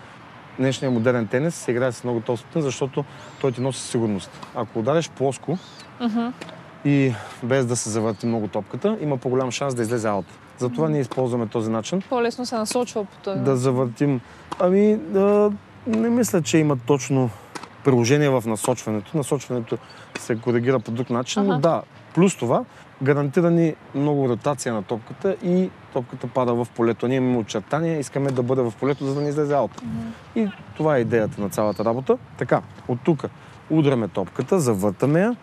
Днешният 0.60 0.94
модерен 0.94 1.28
тенис 1.28 1.56
се 1.56 1.72
играе 1.72 1.92
с 1.92 2.04
много 2.04 2.20
топ 2.22 2.40
спин, 2.40 2.62
защото 2.62 3.04
той 3.42 3.52
ти 3.52 3.62
носи 3.62 3.82
сигурност. 3.82 4.32
Ако 4.56 4.80
удариш 4.80 5.10
плоско 5.10 5.58
Мгм. 6.02 6.28
и 6.86 7.14
без 7.44 7.66
да 7.66 7.76
се 7.76 7.90
завърти 7.90 8.26
много 8.26 8.48
топката, 8.48 8.98
има 9.02 9.18
по-голям 9.18 9.52
шанс 9.52 9.76
да 9.76 9.82
излезе 9.82 10.08
аут. 10.08 10.26
Затова 10.58 10.90
ние 10.90 11.02
използваме 11.02 11.48
този 11.48 11.72
начин 11.72 12.02
По-лесно 12.10 12.46
се 12.46 12.56
насочва 12.56 13.06
по 13.06 13.18
този. 13.18 13.40
да 13.40 13.58
завъртим. 13.58 14.22
Ами, 14.60 14.98
да, 14.98 15.52
не 15.88 16.10
мисля, 16.10 16.42
че 16.42 16.58
има 16.58 16.78
точно 16.78 17.30
приложение 17.84 18.30
в 18.30 18.44
насочването. 18.46 19.18
Насочването 19.18 19.78
се 20.20 20.36
коригира 20.36 20.80
по 20.80 20.92
друг 20.92 21.10
начин, 21.10 21.44
но 21.46 21.52
Аха. 21.52 21.62
да, 21.62 21.82
плюс 22.16 22.36
това, 22.38 22.64
гарантира 23.04 23.52
ни 23.52 23.76
много 23.96 24.30
ротация 24.30 24.74
на 24.74 24.84
топката 24.84 25.36
и 25.44 25.70
топката 25.94 26.28
пада 26.28 26.54
в 26.54 26.68
полето. 26.76 27.08
Ние 27.08 27.18
имаме 27.18 27.38
очертания, 27.38 28.00
искаме 28.00 28.32
да 28.32 28.44
бъде 28.44 28.62
в 28.62 28.74
полето, 28.80 29.06
за 29.06 29.16
да 29.16 29.22
не 29.22 29.30
излезе 29.30 29.54
аут. 29.54 29.82
И 30.36 30.48
това 30.78 30.98
е 30.98 31.00
идеята 31.00 31.42
на 31.42 31.50
цялата 31.50 31.86
работа. 31.86 32.18
Така, 32.38 32.62
от 32.88 33.00
тук 33.04 33.24
удряме 33.70 34.08
топката, 34.08 34.60
завъртаме 34.60 35.20
я 35.20 35.36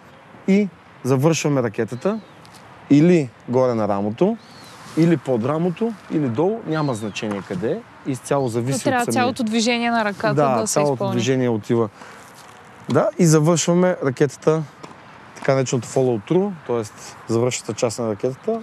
и 0.49 0.69
завършваме 1.05 1.63
ракетата 1.63 2.21
или 2.91 3.29
горе 3.49 3.75
на 3.75 3.89
рамото, 3.89 4.37
или 4.97 5.17
под 5.17 5.45
рамото, 5.45 5.93
или 6.13 6.29
долу, 6.29 6.61
няма 6.67 6.95
значение 6.95 7.43
къде. 7.49 7.81
Изцяло 8.07 8.43
Но 8.43 8.49
зависи 8.49 8.85
трябва 8.85 9.01
от 9.03 9.05
самия. 9.05 9.23
цялото 9.23 9.43
движение 9.43 9.91
на 9.91 10.05
ръката 10.05 10.35
да, 10.35 10.61
да, 10.61 10.67
се 10.67 10.73
цялото 10.73 10.93
изпълни. 10.93 11.13
движение 11.13 11.49
отива. 11.49 11.89
Да, 12.91 13.09
и 13.19 13.27
завършваме 13.27 13.97
ракетата, 14.05 14.63
така 15.41 15.55
нареченото 15.55 15.89
follow 15.89 16.31
through, 16.31 16.53
т.е. 16.67 16.83
завършващата 17.33 17.79
част 17.79 17.99
на 17.99 18.11
ракетата 18.11 18.63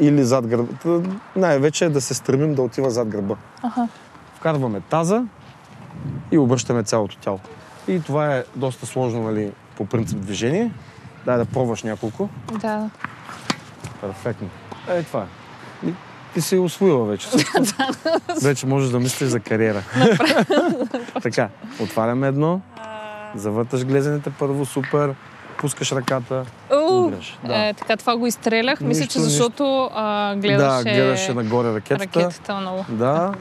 или 0.00 0.24
зад 0.24 0.46
гърба. 0.46 1.08
Най-вече 1.36 1.84
е 1.84 1.88
да 1.88 2.00
се 2.00 2.14
стремим 2.14 2.54
да 2.54 2.62
отива 2.62 2.90
зад 2.90 3.08
гърба. 3.08 3.34
Аха. 3.62 3.88
Вкарваме 4.34 4.80
таза 4.80 5.24
и 6.30 6.38
обръщаме 6.38 6.82
цялото 6.82 7.16
тяло. 7.16 7.40
И 7.88 8.00
това 8.00 8.36
е 8.36 8.44
доста 8.56 8.86
сложно, 8.86 9.22
нали, 9.22 9.52
по 9.76 9.86
принцип 9.86 10.18
движение. 10.18 10.72
Дай 11.24 11.36
да 11.36 11.44
пробваш 11.44 11.82
няколко. 11.82 12.28
Да. 12.60 12.90
Перфектно. 14.00 14.48
Е, 14.88 15.02
това 15.02 15.22
е. 15.22 15.26
И 15.88 15.94
ти 16.34 16.40
си 16.40 16.56
освоила 16.56 17.04
вече. 17.04 17.28
вече 18.42 18.66
можеш 18.66 18.90
да 18.90 19.00
мислиш 19.00 19.28
за 19.28 19.40
кариера. 19.40 19.82
така, 21.22 21.48
отваряме 21.80 22.28
едно, 22.28 22.60
завърташ 23.34 23.84
глезените 23.84 24.30
първо, 24.30 24.64
супер, 24.64 25.14
пускаш 25.58 25.92
ръката, 25.92 26.44
удряш. 26.82 27.38
Да. 27.44 27.66
е, 27.66 27.74
така 27.74 27.96
това 27.96 28.16
го 28.16 28.26
изстрелях. 28.26 28.80
Мисля, 28.80 29.00
Нищо, 29.00 29.12
че 29.12 29.20
защото 29.20 29.90
а, 29.94 30.34
да, 30.34 30.40
гледаше, 30.40 30.82
гледаше 30.82 31.34
нагоре 31.34 31.74
ракетата. 31.74 32.20
ракетата 32.20 32.54
много. 32.54 32.84
Да. 32.88 33.32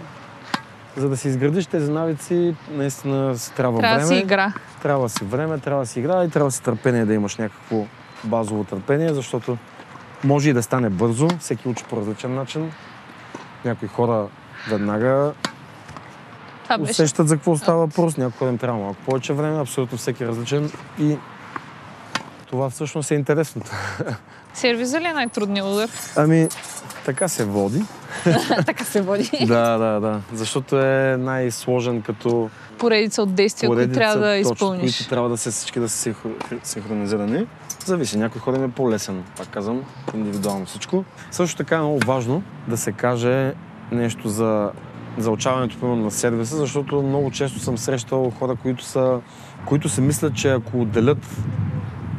За 0.97 1.09
да 1.09 1.17
си 1.17 1.27
изградиш 1.27 1.65
тези 1.65 1.91
навици, 1.91 2.55
наистина 2.71 3.37
си 3.37 3.53
трябва, 3.53 3.79
Трябва 3.79 3.97
време. 3.97 4.07
си 4.07 4.15
игра. 4.15 4.53
Трябва 4.81 5.09
си 5.09 5.23
време, 5.23 5.57
трябва 5.57 5.85
си 5.85 5.99
игра 5.99 6.23
и 6.23 6.29
трябва 6.29 6.51
си 6.51 6.61
търпение 6.61 7.05
да 7.05 7.13
имаш 7.13 7.35
някакво 7.37 7.85
базово 8.23 8.63
търпение, 8.63 9.13
защото 9.13 9.57
може 10.23 10.49
и 10.49 10.53
да 10.53 10.63
стане 10.63 10.89
бързо, 10.89 11.27
всеки 11.39 11.67
учи 11.67 11.83
по 11.89 11.97
различен 11.97 12.35
начин. 12.35 12.71
Някои 13.65 13.87
хора 13.87 14.27
веднага 14.69 15.33
усещат 16.79 17.27
за 17.27 17.35
какво 17.35 17.57
става 17.57 17.79
въпрос, 17.79 18.17
някои 18.17 18.47
им 18.47 18.57
трябва 18.57 18.79
малко 18.79 18.99
повече 19.05 19.33
време, 19.33 19.61
абсолютно 19.61 19.97
всеки 19.97 20.23
е 20.23 20.27
различен 20.27 20.71
и 20.99 21.17
това 22.55 22.69
всъщност 22.69 23.11
е 23.11 23.15
интересното. 23.15 23.71
Сервиза 24.53 25.01
ли 25.01 25.05
е 25.05 25.13
най-трудният 25.13 25.67
удар? 25.67 25.89
Ами, 26.15 26.47
така 27.05 27.27
се 27.27 27.45
води. 27.45 27.81
така 28.65 28.83
се 28.83 29.01
води. 29.01 29.29
да, 29.47 29.77
да, 29.77 29.99
да. 29.99 30.21
Защото 30.33 30.79
е 30.79 31.17
най-сложен 31.17 32.01
като 32.01 32.49
Поредица 32.77 33.21
от 33.21 33.33
действия, 33.33 33.69
които 33.69 33.93
трябва 33.93 34.17
да 34.17 34.37
точно, 34.43 34.53
изпълниш. 34.53 34.97
които 34.97 35.09
трябва 35.09 35.29
да 35.29 35.37
се 35.37 35.51
всички 35.51 35.79
да 35.79 35.89
са 35.89 36.09
синхро- 36.09 36.59
синхронизирани. 36.63 37.47
Зависи, 37.85 38.17
някой 38.17 38.55
им 38.55 38.63
е 38.63 38.71
по-лесен, 38.71 39.23
пак 39.37 39.47
казвам, 39.47 39.83
индивидуално 40.13 40.65
всичко. 40.65 41.03
Също 41.31 41.57
така 41.57 41.75
е 41.75 41.79
много 41.79 41.99
важно 42.05 42.43
да 42.67 42.77
се 42.77 42.91
каже 42.91 43.53
нещо 43.91 44.29
за 44.29 44.71
заучаването 45.17 45.79
примерно, 45.79 46.03
на 46.03 46.11
сервиса, 46.11 46.57
защото 46.57 47.01
много 47.01 47.31
често 47.31 47.59
съм 47.59 47.77
срещал 47.77 48.31
хора, 48.39 48.55
които 48.61 48.83
са, 48.83 49.19
които 49.65 49.89
се 49.89 50.01
мислят, 50.01 50.35
че 50.35 50.51
ако 50.51 50.81
отделят 50.81 51.27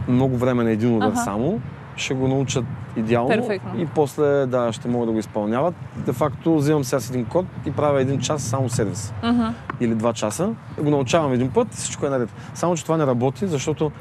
много 0.08 0.36
време 0.36 0.64
на 0.64 0.70
един 0.70 0.96
удар 0.96 1.08
Аха. 1.08 1.16
само, 1.16 1.60
ще 1.96 2.14
го 2.14 2.28
научат 2.28 2.64
идеално 2.96 3.28
Перфектно. 3.28 3.80
и 3.80 3.86
после 3.86 4.46
да, 4.46 4.72
ще 4.72 4.88
могат 4.88 5.08
да 5.08 5.12
го 5.12 5.18
изпълняват. 5.18 5.74
Де 5.96 6.12
факто 6.12 6.56
взимам 6.56 6.84
сега 6.84 7.00
с 7.00 7.10
един 7.10 7.24
код 7.24 7.46
и 7.66 7.70
правя 7.70 8.00
един 8.00 8.20
час 8.20 8.42
само 8.42 8.68
сервис 8.68 9.14
Мгм. 9.24 9.42
или 9.80 9.94
два 9.94 10.12
часа, 10.12 10.50
го 10.80 10.90
научавам 10.90 11.32
един 11.32 11.50
път 11.50 11.74
и 11.74 11.76
всичко 11.76 12.06
е 12.06 12.10
наред. 12.10 12.34
Само, 12.54 12.76
че 12.76 12.82
това 12.82 12.96
не 12.96 13.06
работи, 13.06 13.46
защото 13.46 13.92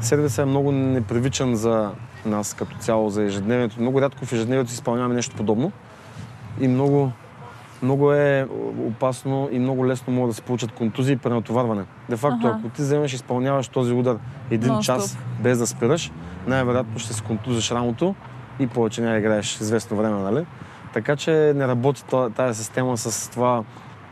сервисът 0.00 0.38
е 0.38 0.48
много 0.48 0.72
непривичен 0.72 1.54
за 1.54 1.90
нас 2.26 2.54
като 2.54 2.76
цяло, 2.78 3.10
за 3.10 3.22
ежедневието. 3.22 3.80
Много 3.80 4.00
рядко 4.00 4.26
в 4.26 4.32
ежедневието 4.32 4.70
изпълняваме 4.70 5.14
нещо 5.14 5.36
подобно 5.36 5.72
и 6.60 6.68
много, 6.68 7.12
много 7.82 8.12
е 8.12 8.48
опасно 8.86 9.48
и 9.52 9.58
много 9.58 9.86
лесно 9.86 10.12
могат 10.12 10.30
да 10.30 10.34
се 10.34 10.42
получат 10.42 10.72
контузии 10.72 11.12
и 11.12 11.16
пренатоварване. 11.16 11.84
Де 12.08 12.16
факто, 12.16 12.46
Аха. 12.46 12.56
ако 12.58 12.68
ти 12.68 12.82
вземеш 12.82 13.12
и 13.12 13.16
изпълняваш 13.16 13.68
този 13.68 13.92
удар 13.92 14.18
един 14.50 14.72
Нон-стоп. 14.72 14.82
час 14.82 15.18
без 15.40 15.58
да 15.58 15.66
спираш, 15.66 16.12
най-вероятно 16.46 16.98
ще 16.98 17.12
се 17.12 17.22
контузиш 17.22 17.70
рамото 17.70 18.14
и 18.58 18.66
повече 18.66 19.00
няма 19.00 19.12
да 19.12 19.18
играеш 19.18 19.60
известно 19.60 19.96
време, 19.96 20.18
нали? 20.20 20.46
Така 20.92 21.16
че 21.16 21.52
не 21.56 21.68
работи 21.68 22.04
тази 22.36 22.58
система 22.58 22.96
с 22.96 23.30
това 23.30 23.62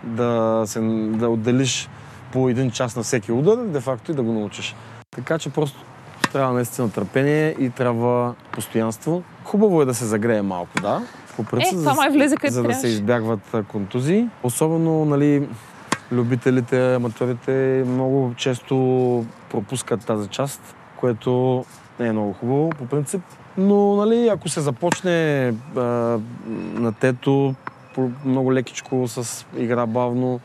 да, 0.04 0.62
се, 0.66 0.80
да 1.10 1.28
отделиш 1.28 1.88
по 2.32 2.48
един 2.48 2.70
час 2.70 2.96
на 2.96 3.02
всеки 3.02 3.32
удар, 3.32 3.56
де-факто 3.56 4.12
и 4.12 4.14
да 4.14 4.22
го 4.22 4.32
научиш. 4.32 4.74
Така 5.10 5.38
че 5.38 5.50
просто 5.50 5.84
трябва 6.32 6.54
наистина 6.54 6.90
търпение 6.90 7.56
и 7.58 7.70
трябва 7.70 8.34
постоянство. 8.52 9.22
Хубаво 9.44 9.82
е 9.82 9.84
да 9.84 9.94
се 9.94 10.04
загрее 10.04 10.42
малко, 10.42 10.70
да. 10.82 11.02
По 11.36 11.44
принцип, 11.44 11.72
Е, 11.72 11.76
това 11.76 11.94
май 11.94 12.10
влезе 12.10 12.36
където 12.36 12.54
за 12.54 12.62
да 12.62 12.74
се 12.74 12.88
избягват 12.88 13.54
контузии. 13.68 14.28
Особено, 14.42 15.04
нали, 15.04 15.48
любителите, 16.12 16.94
аматьорите 16.94 17.84
много 17.86 18.32
често 18.36 19.24
пропускат 19.50 20.06
тази 20.06 20.28
част, 20.28 20.74
което 20.96 21.64
не 22.00 22.06
е 22.06 22.12
много 22.12 22.32
хубаво 22.32 22.70
по 22.70 22.86
принцип. 22.86 23.22
Но, 23.58 23.96
нали, 23.96 24.28
ако 24.28 24.48
се 24.48 24.60
започне 24.60 25.46
а, 25.76 25.80
на 26.74 26.92
тето, 26.92 27.54
много 28.24 28.52
лекичко, 28.52 29.08
с 29.08 29.46
игра 29.56 29.86
бавно, 29.86 30.40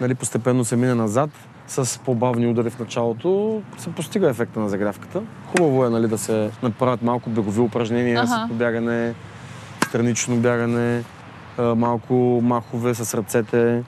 нали, 0.00 0.14
постепенно 0.14 0.64
се 0.64 0.76
мине 0.76 0.94
назад, 0.94 1.30
с 1.66 2.00
по-бавни 2.04 2.46
удари 2.46 2.70
в 2.70 2.78
началото, 2.78 3.62
се 3.78 3.92
постига 3.92 4.30
ефекта 4.30 4.60
на 4.60 4.68
загрявката. 4.68 5.22
Хубаво 5.46 5.84
е 5.84 5.90
нали, 5.90 6.08
да 6.08 6.18
се 6.18 6.50
направят 6.62 7.02
малко 7.02 7.30
бегови 7.30 7.60
упражнения 7.60 8.20
Аха. 8.20 8.44
с 8.46 8.48
побягане, 8.48 9.14
странично 9.90 10.36
бягане, 10.36 11.02
малко 11.58 12.14
махове 12.42 12.94
с 12.94 13.14
ръцете 13.14 13.82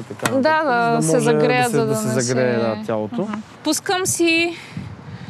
и 0.00 0.02
така. 0.04 0.30
Да, 0.30 0.36
нататък, 0.36 0.96
да 0.96 1.02
се 1.02 1.12
може 1.12 1.24
загреят, 1.24 1.62
да 1.62 1.70
се, 1.70 1.76
за 1.76 1.80
да 1.80 1.86
да 1.86 1.96
се 1.96 2.08
загрее 2.20 2.54
се- 2.54 2.60
да, 2.60 2.76
тялото. 2.86 3.28
Пускам 3.64 4.06
си 4.06 4.56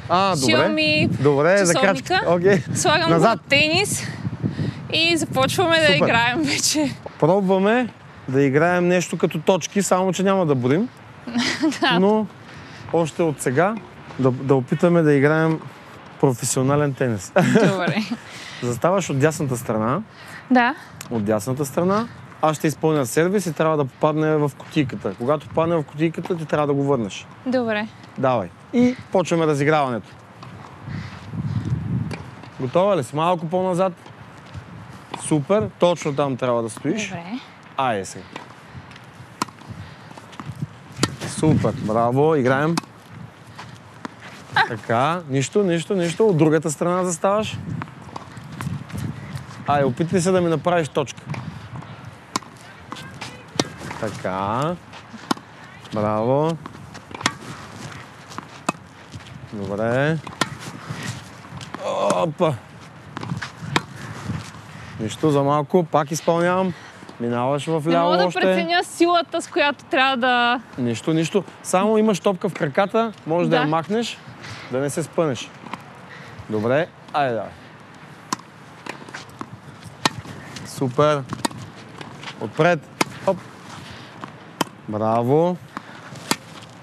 А, 0.09 0.36
добре. 0.36 0.52
Xiaomi 0.52 1.09
Добре, 1.12 1.57
за 1.59 1.74
часовника. 1.74 2.05
крачка. 2.09 2.20
Окей. 2.28 2.62
Слагам 2.74 3.05
го 3.05 3.11
Назад. 3.11 3.30
на 3.32 3.48
тенис 3.48 4.07
и 4.92 5.16
започваме 5.16 5.78
да 5.78 5.86
Супер. 5.86 5.96
играем 5.98 6.42
вече. 6.42 6.94
Пробваме 7.20 7.88
да 8.28 8.42
играем 8.42 8.88
нещо 8.88 9.18
като 9.18 9.38
точки, 9.38 9.82
само 9.82 10.12
че 10.12 10.22
няма 10.22 10.46
да 10.46 10.55
борим. 10.55 10.88
Но 12.00 12.26
още 12.92 13.22
от 13.22 13.42
сега 13.42 13.74
да, 14.18 14.30
да 14.30 14.55
опитаме 14.55 15.02
да 15.02 15.12
играем 15.12 15.61
професионален 16.20 16.94
тенис. 16.94 17.32
Добре. 17.62 17.96
Заставаш 18.62 19.11
от 19.11 19.18
дясната 19.18 19.57
страна, 19.57 20.02
Да. 20.50 20.74
от 21.11 21.24
дясната 21.24 21.64
страна, 21.66 22.09
аз 22.42 22.57
ще 22.57 22.66
изпълня 22.66 23.07
сервис 23.07 23.46
и 23.46 23.52
трябва 23.52 23.76
да 23.76 23.84
попадне 23.84 24.36
в 24.36 24.50
кутийката. 24.59 25.14
Когато 25.18 25.48
попадне 25.48 25.76
в 25.76 25.82
кутийката, 25.82 26.36
ти 26.36 26.46
трябва 26.46 26.66
да 26.66 26.74
го 26.74 26.82
върнеш. 26.84 27.26
Добре. 27.46 27.88
Давай. 28.18 28.48
И 28.72 28.96
почваме 29.12 29.46
разиграването. 29.46 30.09
Готова 32.61 32.96
ли 32.96 33.05
си? 33.05 33.16
Малко 33.16 33.46
по-назад. 33.46 33.92
Супер. 35.22 35.68
Точно 35.78 36.16
там 36.16 36.36
трябва 36.36 36.62
да 36.62 36.70
стоиш. 36.70 37.09
Добре. 37.09 37.24
Айде 37.76 38.05
сега. 38.05 38.24
Супер, 41.28 41.72
браво, 41.82 42.34
играем. 42.36 42.74
Така, 44.68 45.20
нищо, 45.28 45.62
нищо, 45.62 45.94
нищо. 45.94 46.26
От 46.26 46.36
другата 46.36 46.70
страна 46.70 47.05
заставаш. 47.05 47.59
Айде, 49.67 49.85
опитай 49.85 50.21
се 50.21 50.31
да 50.31 50.41
ми 50.41 50.49
направиш 50.49 50.89
точка. 50.89 51.23
Така. 54.01 54.75
Браво. 55.95 56.57
Добре. 59.53 60.17
Опа. 62.15 62.55
Нищо 65.01 65.31
за 65.31 65.43
малко, 65.43 65.85
пак 65.85 66.11
изпълнявам. 66.11 66.73
Минаваш 67.21 67.67
в 67.67 67.83
Не 67.87 67.93
ляво 67.93 68.05
мога 68.05 68.19
да 68.19 68.27
още. 68.27 68.41
преценя 68.41 68.85
силата, 68.85 69.43
с 69.43 69.49
която 69.49 69.85
трябва 69.85 70.17
да... 70.17 70.61
Нищо, 70.79 71.12
нищо. 71.12 71.45
Само 71.62 71.99
имаш 71.99 72.21
топка 72.21 72.49
в 72.49 72.55
краката, 72.55 73.12
можеш 73.27 73.49
да, 73.49 73.57
Да. 73.57 73.62
я 73.62 73.69
махнеш, 73.69 74.19
да 74.73 74.79
не 74.79 74.91
се 74.91 75.03
спънеш. 75.03 75.51
Добре, 76.51 76.87
айде 77.12 77.35
давай. 77.35 77.51
Супер. 80.75 81.22
Отпред. 82.41 82.81
Оп. 83.27 83.39
Браво. 84.89 85.57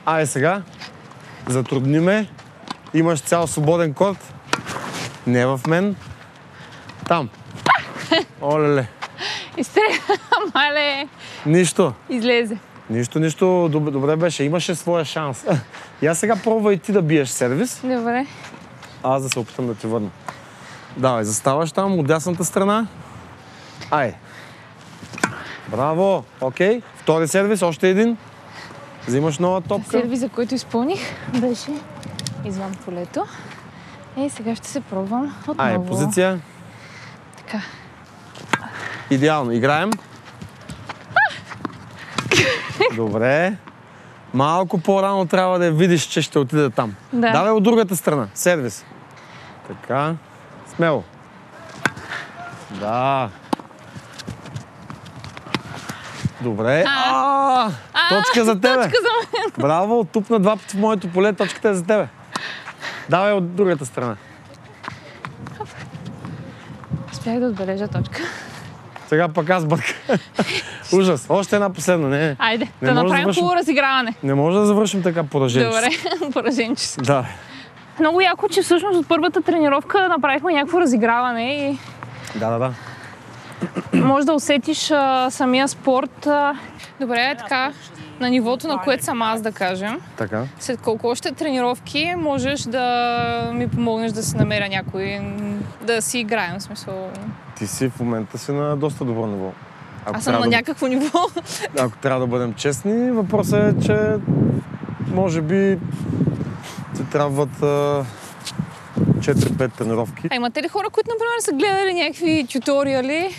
Айде 0.05 0.27
сега. 0.27 0.61
Затрудни 1.47 1.99
ме. 1.99 2.27
Имаш 2.93 3.19
цял 3.19 3.47
свободен 3.47 3.93
корт. 3.93 4.33
Не 5.27 5.45
в 5.45 5.59
мен. 5.67 5.95
Там. 7.07 7.29
Олеле. 8.41 8.87
Изстреля, 9.57 10.17
мале, 10.55 11.07
Нищо. 11.45 11.93
излезе. 12.09 12.57
Нищо, 12.89 13.19
нищо, 13.19 13.69
добре, 13.71 13.91
добре 13.91 14.15
беше. 14.15 14.43
Имаше 14.43 14.75
своя 14.75 15.05
шанс. 15.05 15.45
Аз 16.07 16.19
сега 16.19 16.35
пробвай 16.35 16.77
ти 16.77 16.91
да 16.91 17.01
биеш 17.01 17.29
сервис, 17.29 17.81
Добре. 17.83 18.25
аз 19.03 19.23
да 19.23 19.29
се 19.29 19.39
опитам 19.39 19.67
да 19.67 19.75
ти 19.75 19.87
върна. 19.87 20.09
Давай, 20.97 21.23
заставаш 21.23 21.71
там 21.71 21.99
от 21.99 22.07
дясната 22.07 22.45
страна. 22.45 22.87
Ай. 23.91 24.15
Браво, 25.67 26.23
окей. 26.41 26.81
Втори 26.95 27.27
сервис, 27.27 27.61
още 27.61 27.89
един. 27.89 28.17
Взимаш 29.07 29.39
нова 29.39 29.61
топка. 29.61 29.89
Сервиза, 29.91 30.29
който 30.29 30.55
изпълних, 30.55 30.99
беше 31.39 31.71
извън 32.45 32.75
полето. 32.85 33.25
Е, 34.17 34.29
сега 34.29 34.55
ще 34.55 34.67
се 34.67 34.81
пробвам 34.81 35.35
отново. 35.47 35.69
Ай, 35.69 35.85
позиция. 35.87 36.39
Така. 37.37 37.61
Идеално. 39.09 39.51
Играем. 39.51 39.91
Добре. 42.95 43.57
Малко 44.33 44.77
по-рано 44.77 45.25
трябва 45.25 45.59
да 45.59 45.71
видиш, 45.71 46.03
че 46.03 46.21
ще 46.21 46.39
отиде 46.39 46.69
там. 46.69 46.95
Да. 47.13 47.31
Давай 47.31 47.51
от 47.51 47.63
другата 47.63 47.95
страна. 47.95 48.27
Сервис. 48.33 48.85
Така. 49.67 50.15
Смело. 50.75 51.03
Да. 52.79 53.29
Добре. 56.41 56.83
А, 56.87 57.69
точка 58.09 58.45
за 58.45 58.55
тебе. 58.55 58.75
Точка 58.75 58.97
за 58.97 59.09
мен. 59.33 59.51
Браво, 59.59 60.03
тупна 60.03 60.39
два 60.39 60.55
пъти 60.55 60.69
в 60.69 60.79
моето 60.79 61.07
поле, 61.07 61.33
точката 61.33 61.69
е 61.69 61.73
за 61.73 61.85
тебе. 61.85 62.07
Давай 63.09 63.33
от 63.33 63.55
другата 63.55 63.85
страна. 63.85 64.15
Успях 67.11 67.39
да 67.39 67.45
отбележа 67.45 67.87
точка. 67.87 68.21
Сега 69.07 69.27
пък 69.27 69.49
аз 69.49 69.65
бърка. 69.65 69.93
Ужас. 70.93 71.25
Още 71.29 71.55
една 71.55 71.69
последна. 71.69 72.07
Не, 72.07 72.35
Айде, 72.39 72.67
Не 72.81 72.87
да 72.87 72.93
да 72.93 73.03
направим 73.03 73.21
завършим. 73.21 73.41
хубаво 73.41 73.55
разиграване. 73.55 74.15
не 74.23 74.33
може 74.33 74.57
да 74.57 74.65
завършим 74.65 75.03
така 75.03 75.23
поражение. 75.23 75.67
Добре, 75.67 75.89
пораженчески. 76.33 77.01
Да. 77.01 77.25
Много 77.99 78.21
яко, 78.21 78.47
че 78.49 78.61
всъщност 78.61 78.99
от 78.99 79.07
първата 79.07 79.41
тренировка 79.41 80.07
направихме 80.09 80.53
някакво 80.53 80.79
разиграване 80.81 81.53
и 81.55 81.77
Да, 82.35 82.49
да, 82.49 82.59
да. 82.59 82.73
Може 83.93 84.25
да 84.25 84.33
усетиш 84.33 84.91
а, 84.91 85.29
самия 85.29 85.67
спорт. 85.67 86.27
А... 86.27 86.53
Добре, 86.99 87.21
е 87.21 87.35
така, 87.35 87.71
на 88.19 88.29
нивото, 88.29 88.67
на 88.67 88.77
което 88.77 89.03
съм 89.03 89.21
аз, 89.21 89.41
да 89.41 89.51
кажем. 89.51 90.01
Така. 90.17 90.43
След 90.59 90.81
колко 90.81 91.07
още 91.07 91.31
тренировки 91.31 92.13
можеш 92.17 92.61
да 92.61 93.51
ми 93.53 93.67
помогнеш 93.67 94.11
да 94.11 94.23
си 94.23 94.35
намеря 94.37 94.69
някой, 94.69 95.19
да 95.81 96.01
си 96.01 96.19
играем, 96.19 96.59
в 96.59 96.63
смисъл. 96.63 97.09
Ти 97.57 97.67
си 97.67 97.89
в 97.89 97.99
момента 97.99 98.37
си 98.37 98.51
на 98.51 98.77
доста 98.77 99.05
добро 99.05 99.27
ниво. 99.27 99.51
Ако 100.05 100.17
Аз 100.17 100.23
съм 100.23 100.33
на 100.33 100.39
да- 100.41 100.47
някакво 100.47 100.87
ниво. 100.87 101.19
Ако 101.79 101.97
трябва 101.97 102.19
да 102.19 102.27
бъдем 102.27 102.53
честни, 102.53 103.11
въпросът 103.11 103.77
е, 103.77 103.85
че 103.85 104.15
може 105.07 105.41
би 105.41 105.77
ти 106.95 107.03
трябват 107.03 107.63
а, 107.63 108.05
4-5 109.19 109.71
тренировки. 109.71 110.27
А 110.31 110.35
имате 110.35 110.63
ли 110.63 110.67
хора, 110.67 110.89
които, 110.91 111.09
например, 111.09 111.39
са 111.39 111.51
гледали 111.51 111.93
някакви 111.93 112.47
тюториали, 112.53 113.35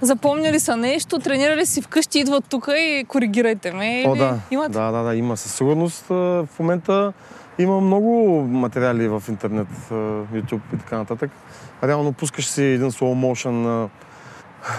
запомняли 0.00 0.60
са 0.60 0.76
нещо, 0.76 1.18
тренирали 1.18 1.66
си 1.66 1.82
вкъщи, 1.82 2.18
идват 2.18 2.44
тук 2.48 2.68
и 2.76 3.04
коригирайте 3.08 3.72
ме? 3.72 4.04
О, 4.06 4.10
или 4.10 4.18
да. 4.18 4.38
Имат? 4.50 4.72
да, 4.72 4.90
да, 4.90 5.02
да, 5.02 5.14
има 5.14 5.36
със 5.36 5.54
сигурност. 5.54 6.04
В 6.08 6.48
момента 6.58 7.12
има 7.58 7.80
много 7.80 8.40
материали 8.50 9.08
в 9.08 9.22
интернет, 9.28 9.68
YouTube 10.34 10.60
и 10.74 10.78
така 10.78 10.98
нататък. 10.98 11.30
Реално 11.84 12.12
пускаш 12.12 12.46
си 12.46 12.62
един 12.64 12.90
slow 12.90 13.32
motion 13.32 13.50
на 13.50 13.88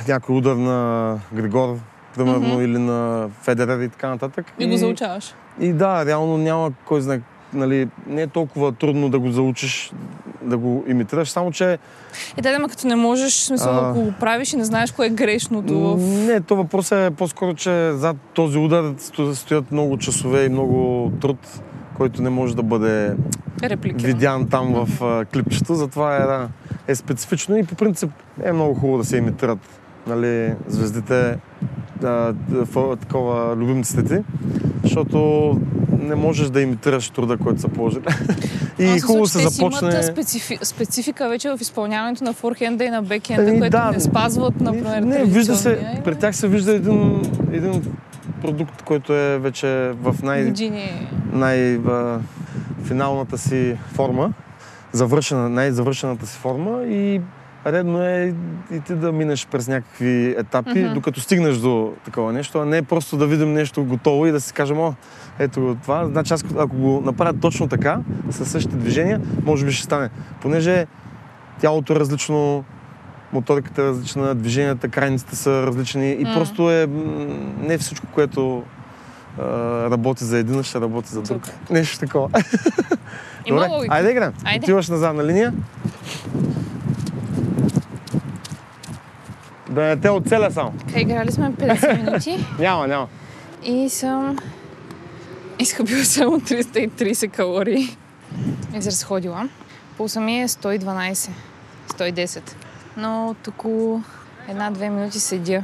някой 0.08 0.36
удар 0.36 0.56
на 0.56 1.20
Григор, 1.34 1.78
примерно, 2.16 2.48
Мгм. 2.54 2.62
или 2.62 2.78
на 2.78 3.30
Федерер 3.42 3.80
и 3.82 3.90
така 3.90 4.10
нататък. 4.10 4.46
И 4.60 4.68
го 4.68 4.78
заучаваш. 4.78 5.34
И 5.60 5.74
да, 5.74 6.06
реално 6.06 6.38
няма 6.38 6.72
кой 6.86 7.02
знае, 7.02 7.20
нали, 7.54 7.88
не 8.08 8.22
е 8.22 8.28
толкова 8.28 8.72
трудно 8.72 9.10
да 9.10 9.20
го 9.20 9.32
заучиш, 9.32 9.92
да 10.42 10.58
го 10.58 10.84
имитираш, 10.88 11.30
само 11.30 11.52
че 11.52 11.78
Е, 12.38 12.42
да, 12.42 12.50
ама 12.50 12.70
като 12.70 12.88
не 12.88 12.96
можеш, 12.96 13.34
смисъл, 13.34 13.74
А. 13.74 13.90
ако 13.90 14.02
го 14.02 14.14
правиш 14.20 14.54
и 14.54 14.58
не 14.58 14.66
знаеш 14.66 14.92
кое 14.92 15.06
е 15.06 15.10
грешното 15.10 15.80
в... 15.80 15.98
Не, 16.28 16.42
то 16.42 16.56
въпрос 16.56 16.92
е 16.92 17.12
по-скоро, 17.18 17.54
че 17.54 17.92
зад 17.94 18.18
този 18.34 18.58
удар 18.58 18.84
сто- 18.84 19.34
стоят 19.34 19.72
много 19.72 19.98
часове 19.98 20.46
и 20.46 20.50
много 20.50 21.12
труд, 21.22 21.38
който 21.98 22.22
не 22.22 22.30
може 22.30 22.56
да 22.56 22.64
бъде 22.64 23.16
репликиран. 23.64 24.06
видян 24.06 24.48
там 24.48 24.86
в 24.86 25.04
а, 25.04 25.26
клипчето, 25.26 25.76
затова 25.76 26.16
е, 26.16 26.20
да, 26.20 26.48
е 26.88 26.96
специфично 26.96 27.58
и 27.58 27.64
по 27.64 27.76
принцип 27.76 28.12
е 28.44 28.52
много 28.52 28.74
хубаво 28.74 28.98
да 28.98 29.04
се 29.06 29.18
имитират 29.18 29.60
нали, 30.08 30.54
звездите, 30.68 31.38
фо- 32.02 33.00
такова, 33.00 33.56
любимците 33.56 34.04
ти, 34.04 34.18
защото 34.84 35.18
не 36.00 36.16
можеш 36.16 36.50
да 36.50 36.62
имитираш 36.62 37.10
труда, 37.10 37.38
който 37.38 37.62
са 37.62 37.68
положили. 37.68 38.04
и 38.80 38.86
Аз 38.86 39.04
хубаво 39.04 39.28
се 39.28 39.40
започне... 39.40 39.90
Имат 39.90 40.06
специфи... 40.06 40.58
специфика 40.64 41.30
вече 41.30 41.50
в 41.50 41.58
изпълняването 41.62 42.24
на 42.24 42.34
форхенда 42.34 42.84
и 42.84 42.90
на 42.90 43.02
бекхенда, 43.02 43.50
Ами, 43.50 43.60
което 43.60 43.78
да. 43.78 43.92
не 43.92 44.00
спазват, 44.00 44.62
например, 44.62 45.02
Не, 45.02 45.24
вижда 45.24 45.56
се, 45.56 45.64
традиционния. 45.64 46.04
при 46.04 46.16
тях 46.16 46.36
се 46.36 46.48
вижда 46.48 46.72
един, 46.72 47.22
един 47.52 47.82
продукт, 48.42 48.82
който 48.82 49.14
е 49.14 49.40
вече 49.40 49.68
в 50.02 50.16
най, 50.24 50.46
Години. 50.46 51.08
най 51.34 51.76
а, 51.76 52.20
финалната 52.84 53.38
си 53.38 53.78
форма, 53.94 54.34
завършена, 54.92 55.50
най-завършената 55.50 56.28
си 56.28 56.38
форма 56.38 56.84
и 56.84 57.22
редно 57.68 58.02
е 58.02 58.34
и 58.72 58.80
ти 58.80 58.94
да 58.96 59.12
минеш 59.12 59.48
през 59.48 59.68
някакви 59.68 60.36
етапи, 60.38 60.80
Мгм. 60.84 60.94
докато 60.94 61.22
стигнеш 61.22 61.58
до 61.58 61.94
такова 62.06 62.34
нещо, 62.34 62.60
а 62.60 62.66
не 62.66 62.82
просто 62.82 63.18
да 63.18 63.28
видим 63.28 63.54
нещо 63.54 63.84
готово 63.86 64.26
и 64.28 64.32
да 64.32 64.42
си 64.42 64.54
кажем, 64.54 64.80
о, 64.80 64.94
ето 65.40 65.62
го 65.62 65.76
това. 65.76 66.06
Значи 66.06 66.34
аз 66.34 66.46
ако 66.58 66.76
го 66.76 67.02
направя 67.06 67.34
точно 67.34 67.68
така, 67.68 68.00
със 68.30 68.52
същите 68.52 68.76
движения, 68.76 69.22
може 69.46 69.66
би 69.66 69.72
ще 69.72 69.84
стане. 69.84 70.10
Понеже 70.42 70.86
тялото 71.60 71.94
е 71.94 72.00
различно, 72.00 72.64
моториката 73.34 73.82
е 73.82 73.86
различна, 73.86 74.36
движенията, 74.36 74.90
крайниците 74.90 75.36
са 75.36 75.64
различни 75.68 76.12
и 76.12 76.24
М. 76.24 76.34
просто 76.34 76.72
е 76.72 76.88
не 77.60 77.78
всичко, 77.78 78.08
което 78.14 78.64
а, 79.40 79.44
работи 79.90 80.24
за 80.24 80.38
един, 80.38 80.64
ще 80.64 80.82
работи 80.82 81.10
за 81.10 81.22
друг. 81.22 81.42
Друг. 81.42 81.54
Нещо 81.70 82.00
такова. 82.00 82.30
Има 83.46 83.60
Добре, 83.60 83.70
логика. 83.70 83.96
айде. 83.96 84.32
Айде. 84.44 84.64
Отиваш 84.64 84.90
на 84.90 84.98
задна 84.98 85.26
линия. 85.26 85.54
Да 89.76 89.82
не 89.84 89.98
те 89.98 90.10
оцеля 90.10 90.52
само. 90.52 90.72
Така, 90.88 91.00
играли 91.00 91.32
сме 91.32 91.52
50 91.52 92.04
минути 92.06 92.46
Няма, 92.60 92.88
няма. 92.88 93.08
и 93.64 93.90
съм 93.90 94.38
изхъбила 95.60 96.04
само 96.06 96.40
330 96.40 97.30
калории. 97.32 97.98
Изразходила. 98.76 99.50
Пулса 99.98 100.20
ми 100.22 100.42
е 100.42 100.48
112, 100.48 101.30
110. 101.90 102.42
Но 102.98 103.36
около 103.48 104.02
една-две 104.50 104.90
минути 104.90 105.20
седя. 105.20 105.64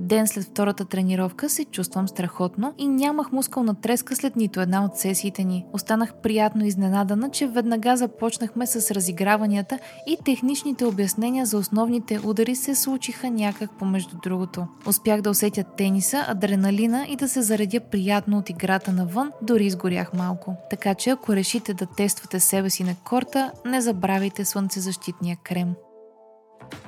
Ден 0.00 0.26
след 0.26 0.44
втората 0.44 0.84
тренировка 0.84 1.48
се 1.48 1.64
чувствам 1.64 2.08
страхотно 2.08 2.74
и 2.78 2.88
нямах 2.88 3.32
мускулна 3.32 3.74
треска 3.74 4.16
след 4.16 4.36
нито 4.36 4.60
една 4.60 4.84
от 4.84 4.96
сесиите 4.96 5.44
ни. 5.44 5.64
Останах 5.72 6.14
приятно 6.14 6.64
изненадана, 6.64 7.30
че 7.30 7.46
веднага 7.46 7.96
започнахме 7.96 8.66
с 8.66 8.90
разиграванията 8.90 9.78
и 10.06 10.16
техничните 10.24 10.84
обяснения 10.84 11.46
за 11.46 11.58
основните 11.58 12.20
удари 12.24 12.54
се 12.54 12.74
случиха 12.74 13.30
някак 13.30 13.78
помежду 13.78 14.16
другото. 14.22 14.66
Успях 14.86 15.20
да 15.20 15.30
усетя 15.30 15.64
тениса, 15.64 16.24
адреналина 16.28 17.06
и 17.08 17.16
да 17.16 17.28
се 17.28 17.42
заредя 17.42 17.80
приятно 17.80 18.38
от 18.38 18.50
играта 18.50 18.92
навън, 18.92 19.32
дори 19.42 19.66
изгорях 19.66 20.14
малко. 20.14 20.56
Така 20.70 20.94
че 20.94 21.10
ако 21.10 21.36
решите 21.36 21.74
да 21.74 21.86
тествате 21.86 22.40
себе 22.40 22.70
си 22.70 22.84
на 22.84 22.94
корта, 23.04 23.52
не 23.66 23.80
забравяйте 23.80 24.44
слънцезащитния 24.44 25.36
крем. 25.44 25.74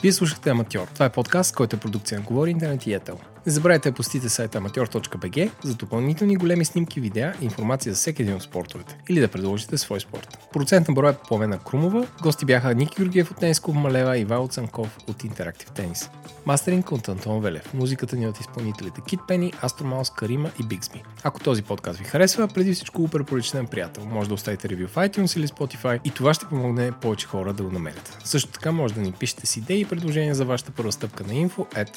Вие 0.02 0.12
слушахте 0.12 0.50
Аматьор. 0.50 0.86
Това 0.94 1.06
е 1.06 1.12
подкаст, 1.12 1.54
който 1.54 1.76
е 1.76 1.80
продукция 1.80 2.18
на 2.18 2.24
Говори 2.24 2.50
Интернет 2.50 2.86
и 2.86 2.92
Етел. 2.92 3.18
Не 3.46 3.52
забравяйте 3.52 3.90
да 3.90 3.96
посетите 3.96 4.28
сайта 4.28 4.60
amateur.bg 4.60 5.50
за 5.62 5.74
допълнителни 5.74 6.36
големи 6.36 6.64
снимки, 6.64 7.00
видеа 7.00 7.34
и 7.40 7.44
информация 7.44 7.92
за 7.92 7.96
всеки 7.96 8.22
един 8.22 8.34
от 8.34 8.42
спортовете 8.42 8.96
или 9.08 9.20
да 9.20 9.28
предложите 9.28 9.78
свой 9.78 10.00
спорт. 10.00 10.38
Процент 10.52 10.88
на 10.88 10.94
броя 10.94 11.16
Пламена 11.28 11.58
Крумова, 11.58 12.06
гости 12.22 12.44
бяха 12.44 12.74
Ники 12.74 12.94
Георгиев 12.96 13.30
от 13.30 13.60
Клуб 13.60 13.76
Малева 13.76 14.18
и 14.18 14.24
Вайл 14.24 14.48
Цанков 14.48 14.98
от 15.08 15.24
Интерактив 15.24 15.70
Тенис. 15.70 16.10
Мастеринг 16.46 16.92
от 16.92 17.08
Антон 17.08 17.40
Велев. 17.40 17.74
Музиката 17.74 18.16
ни 18.16 18.24
е 18.24 18.28
от 18.28 18.40
изпълнителите 18.40 19.00
Кит 19.06 19.20
Пени, 19.28 19.52
Астромаус, 19.62 20.10
Карима 20.10 20.50
и 20.60 20.66
Бигсби. 20.66 21.02
Ако 21.22 21.40
този 21.40 21.62
подкаст 21.62 21.98
ви 21.98 22.04
харесва, 22.04 22.48
преди 22.48 22.72
всичко 22.72 23.02
го 23.02 23.08
препоръчате 23.08 23.62
на 23.62 23.66
приятел. 23.66 24.04
Може 24.04 24.28
да 24.28 24.34
оставите 24.34 24.68
ревю 24.68 24.88
в 24.88 24.94
iTunes 24.94 25.36
или 25.36 25.48
Spotify 25.48 26.00
и 26.04 26.10
това 26.10 26.34
ще 26.34 26.46
помогне 26.46 26.92
повече 26.92 27.26
хора 27.26 27.52
да 27.52 27.62
го 27.62 27.70
намерят. 27.70 28.18
Също 28.24 28.50
така 28.50 28.72
може 28.72 28.94
да 28.94 29.00
ни 29.00 29.12
пишете 29.12 29.46
с 29.46 29.56
идеи 29.56 29.80
и 29.80 29.84
предложения 29.84 30.34
за 30.34 30.44
вашата 30.44 30.70
първа 30.72 30.92
стъпка 30.92 31.24
на 31.24 31.32
info 31.32 31.86
at 31.86 31.90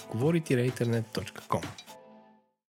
讲. 1.50 1.83